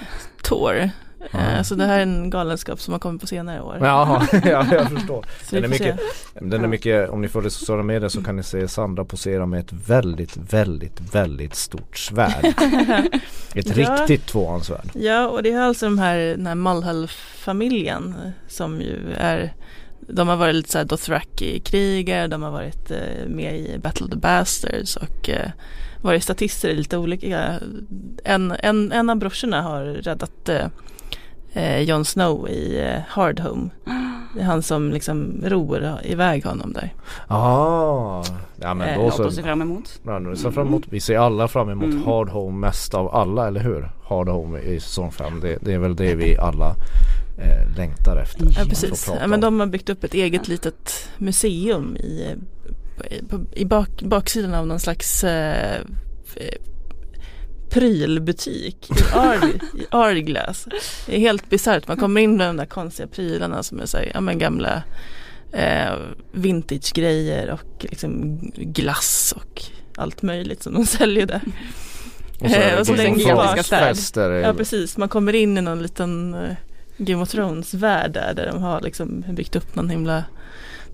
tour. 0.43 0.91
Eh, 1.33 1.63
så 1.63 1.75
det 1.75 1.85
här 1.85 1.99
är 1.99 2.03
en 2.03 2.31
galenskap 2.31 2.81
som 2.81 2.93
har 2.93 2.99
kommit 2.99 3.21
på 3.21 3.27
senare 3.27 3.61
år. 3.61 3.79
Jaha, 3.81 4.27
ja, 4.45 4.67
jag 4.73 4.91
förstår. 4.91 5.25
Den 5.51 5.65
är 5.65 5.69
mycket, 5.69 5.99
den 6.41 6.65
är 6.65 6.69
mycket, 6.69 7.11
om 7.11 7.21
ni 7.21 7.29
följer 7.29 7.51
sociala 7.51 7.83
medier 7.83 8.09
så 8.09 8.23
kan 8.23 8.37
ni 8.37 8.43
se 8.43 8.69
Sandra 8.69 9.05
posera 9.05 9.47
med 9.47 9.61
ett 9.61 9.73
väldigt, 9.73 10.37
väldigt, 10.37 11.15
väldigt 11.15 11.55
stort 11.55 11.97
svärd. 11.99 12.45
Ett 13.55 13.77
Ja. 13.77 13.97
riktigt 13.99 14.27
tvåhandsvärd. 14.27 14.91
Ja 14.95 15.29
och 15.29 15.43
det 15.43 15.53
är 15.53 15.61
alltså 15.61 15.87
de 15.87 15.99
här, 15.99 16.19
den 16.19 16.47
här 16.47 16.55
Mulhall-familjen 16.55 18.15
eh, 18.25 18.31
som 18.49 18.81
ju 18.81 19.13
är 19.19 19.53
de 20.01 20.29
har 20.29 20.37
varit 20.37 20.55
lite 20.55 20.71
såhär 20.71 20.85
Dothraki-krigare, 20.85 22.27
de 22.27 22.43
har 22.43 22.51
varit 22.51 22.91
eh, 22.91 23.27
med 23.27 23.59
i 23.59 23.79
Battle 23.79 24.07
of 24.07 24.11
the 24.11 24.17
Bastards 24.17 24.97
och 24.97 25.29
eh, 25.29 25.51
varit 26.03 26.23
statister 26.23 26.69
i 26.69 26.75
lite 26.75 26.99
olika, 26.99 27.61
en, 28.25 28.55
en, 28.63 28.93
en 28.93 29.11
av 29.11 29.17
brorsorna 29.17 29.63
har 29.63 29.85
räddat 29.85 30.49
eh, 30.49 30.67
eh, 31.53 31.81
Jon 31.81 32.05
Snow 32.05 32.49
i 32.49 32.81
eh, 32.81 33.01
Hard 33.09 33.41
Home. 33.41 33.71
Det 34.35 34.41
är 34.41 34.45
han 34.45 34.63
som 34.63 34.91
liksom 34.91 35.33
ror 35.45 35.99
iväg 36.05 36.45
honom 36.45 36.73
där. 36.73 36.95
Ah, 37.29 38.25
ja 38.61 38.75
men 38.75 38.89
Eh, 38.89 38.97
då 38.97 39.03
Något 39.03 39.15
så. 39.15 39.27
att 39.27 39.35
se 39.35 39.43
fram 39.43 39.63
emot. 39.63 40.01
Ja, 40.07 40.19
nu 40.19 40.37
ser 40.37 40.51
fram 40.51 40.67
emot, 40.67 40.83
vi 40.91 41.01
ser 41.01 41.19
alla 41.19 41.49
fram 41.49 41.69
emot 41.71 41.85
Mm. 41.93 42.05
Hard 42.05 42.29
Home 42.29 42.59
mest 42.59 42.95
av 42.95 43.15
alla, 43.15 43.47
eller 43.47 43.61
hur? 43.61 43.91
Hard 44.05 44.29
Home 44.29 44.61
i 44.61 44.81
säsong 44.81 45.11
5, 45.13 45.41
det, 45.41 45.59
det 45.61 45.73
är 45.75 45.79
väl 45.79 45.97
det 45.97 46.15
vi 46.15 46.37
alla 46.37 46.75
eh, 47.39 47.77
längtar 47.77 48.17
efter. 48.17 48.47
Ja, 48.59 48.65
precis, 48.69 49.11
ja, 49.21 49.27
men 49.27 49.41
de 49.41 49.61
har 49.61 49.67
byggt 49.67 49.89
upp 49.89 50.05
ett 50.05 50.15
eget 50.15 50.49
litet 50.49 51.09
museum 51.19 51.97
i, 51.97 52.35
i, 53.11 53.23
på- 53.29 53.41
i 53.53 53.65
bak, 53.65 54.03
baksidan 54.03 54.55
av 54.55 54.67
någon 54.67 54.81
slags 54.81 55.25
eh, 55.25 55.81
f- 56.27 56.55
prylbutik 57.71 58.91
i, 58.91 58.95
Ard, 59.15 59.45
i 59.75 59.87
Ardglass. 59.91 60.67
Det 61.07 61.17
är 61.17 61.21
helt 61.21 61.51
bisarrt, 61.51 61.89
man 61.89 61.97
kommer 61.97 62.21
in 62.21 62.37
med 62.37 62.47
de 62.49 62.57
där 62.57 62.67
konstiga 62.67 63.07
prylarna 63.09 63.63
som 63.63 63.81
är 63.81 63.87
så 63.87 63.97
här, 63.97 64.11
ja 64.15 64.21
men 64.21 64.39
gamla 64.39 64.83
eh, 65.53 65.93
vintage-grejer 66.33 67.51
och 67.51 67.87
liksom 67.91 68.39
glass 68.57 69.35
och 69.37 69.63
allt 69.97 70.23
möjligt 70.23 70.63
som 70.63 70.75
de 70.75 70.87
säljer 70.99 71.27
där. 71.27 71.41
Och 72.41 72.51
så 72.51 72.57
eh, 72.57 72.81
och 72.81 72.87
så 72.87 72.95
Thrones 72.95 73.25
bak- 73.27 73.57
fester. 73.67 74.31
Ja 74.31 74.55
precis, 74.55 74.97
man 74.97 75.09
kommer 75.09 75.35
in 75.35 75.59
i 75.59 75.61
någon 75.61 75.83
liten 75.83 76.35
eh, 76.35 76.55
Game 76.97 77.23
of 77.23 77.29
Thrones 77.29 77.75
värld 77.75 78.13
där, 78.13 78.35
där 78.35 78.47
de 78.47 78.63
har 78.63 78.81
liksom 78.81 79.25
byggt 79.29 79.57
upp 79.57 79.75
någon 79.75 79.91
himla 79.91 80.25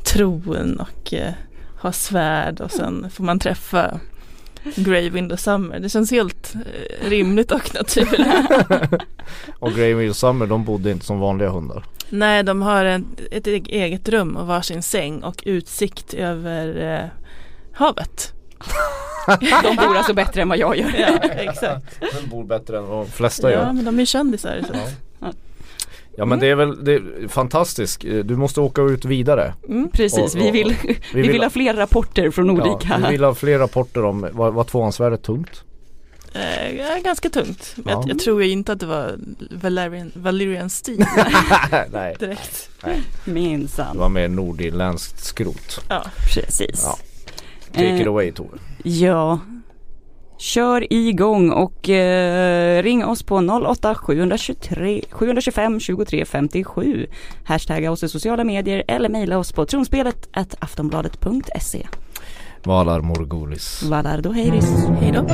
tron 0.05 0.81
och 0.81 1.15
eh, 1.15 1.33
har 1.79 1.93
svärd 1.93 2.61
och 2.61 2.71
sen 2.71 3.11
får 3.11 3.25
man 3.25 3.39
träffa 3.39 4.01
Grey 4.77 5.11
Window 5.11 5.37
Summer. 5.37 5.81
Det 5.81 5.89
känns 5.89 6.11
helt 6.11 6.55
eh, 6.55 7.09
rimligt 7.09 7.53
och 7.53 7.75
naturligt. 7.75 9.03
Och 9.59 9.73
Grey 9.73 10.13
Summer 10.13 10.47
de 10.47 10.65
bodde 10.65 10.91
inte 10.91 11.07
som 11.07 11.19
vanliga 11.21 11.49
hundar. 11.51 11.85
Nej, 12.09 12.43
de 12.43 12.63
har 12.63 12.85
en, 12.85 13.07
ett 13.31 13.47
e- 13.47 13.63
eget 13.69 14.09
rum 14.09 14.37
och 14.37 14.47
varsin 14.47 14.83
säng 14.83 15.23
och 15.23 15.43
utsikt 15.47 16.15
över 16.15 16.93
eh, 16.95 17.09
havet. 17.73 18.33
De 19.63 19.77
bor 19.77 19.97
alltså 19.97 20.15
bättre 20.15 20.43
än 20.43 20.49
vad 20.49 20.59
jag 20.59 20.77
gör. 20.77 20.95
Ja, 20.99 21.29
exakt. 21.29 22.01
De 22.23 22.31
bor 22.31 22.45
bättre 22.45 22.79
än 22.79 22.85
de 22.89 23.07
flesta 23.07 23.51
Ja, 23.53 23.59
gör. 23.59 23.73
men 23.73 23.85
de 23.85 24.01
är 24.01 24.05
kändisar. 24.05 24.61
Så. 24.69 24.75
Ja. 24.75 24.81
Ja 26.17 26.25
men 26.25 26.39
det 26.41 26.47
är 26.47 26.55
väl 26.55 26.85
det 26.85 26.93
är 26.95 27.29
fantastiskt. 27.29 28.01
Du 28.01 28.37
måste 28.37 28.61
åka 28.61 28.83
ut 28.83 29.05
vidare. 29.05 29.55
Mm. 29.69 29.91
Precis, 29.91 30.35
Och- 30.35 30.41
vi 30.41 30.51
och- 30.51 30.55
vill, 30.55 30.77
vi 31.15 31.29
vill 31.29 31.43
ha 31.43 31.51
fler 31.51 31.75
rapporter 31.75 32.31
från 32.31 32.51
olika. 32.51 32.89
Ja, 32.91 32.97
vi 33.07 33.13
vill 33.13 33.25
ha 33.25 33.35
fler 33.35 33.59
rapporter 33.59 34.05
om, 34.05 34.29
var, 34.33 34.51
var 34.51 34.65
tvåhandsvärdet 34.65 35.23
tungt? 35.23 35.65
Eh, 36.33 37.03
ganska 37.05 37.31
tungt. 37.31 37.75
Men 37.77 37.93
Ja. 37.95 38.01
jag, 38.01 38.11
jag 38.11 38.19
tror 38.19 38.43
ju 38.45 38.51
inte 38.51 38.73
att 38.73 38.81
det 38.81 38.87
var 38.87 39.13
Valerian, 39.51 40.13
Valerian 40.15 40.71
Steel 40.71 40.99
Nej, 41.93 42.17
direkt. 42.19 42.71
det 42.85 43.03
Minsann. 43.25 43.99
var 43.99 44.09
mer 44.09 44.29
nordirländskt 44.29 45.25
skrot. 45.25 45.81
Ja. 45.89 46.05
Precis. 46.35 46.81
Ja. 46.85 46.99
Take 47.75 47.97
it 47.97 48.01
Eh, 48.07 48.09
away 48.09 48.33
Tove. 48.33 48.59
Ja. 48.83 49.39
Kör 50.39 50.93
igång 50.93 51.51
och 51.51 51.89
eh, 51.89 52.83
ring 52.83 53.05
oss 53.05 53.23
på 53.23 53.37
08 53.37 53.95
723 53.95 55.03
725 55.11 55.81
23 55.81 56.25
57. 56.25 57.07
Hashtagga 57.45 57.91
oss 57.91 58.03
i 58.03 58.09
sociala 58.09 58.45
medier 58.45 58.85
eller 58.89 59.09
mejla 59.09 59.39
oss 59.39 59.53
på 59.53 59.67
tronspelet 59.67 60.29
aftonbladet.se. 60.59 61.87
Valar 62.65 63.01
Morgulis. 63.01 63.83
Valardo 63.83 64.33
heiris. 64.33 64.71
Hej 65.01 65.13
då. 65.13 65.27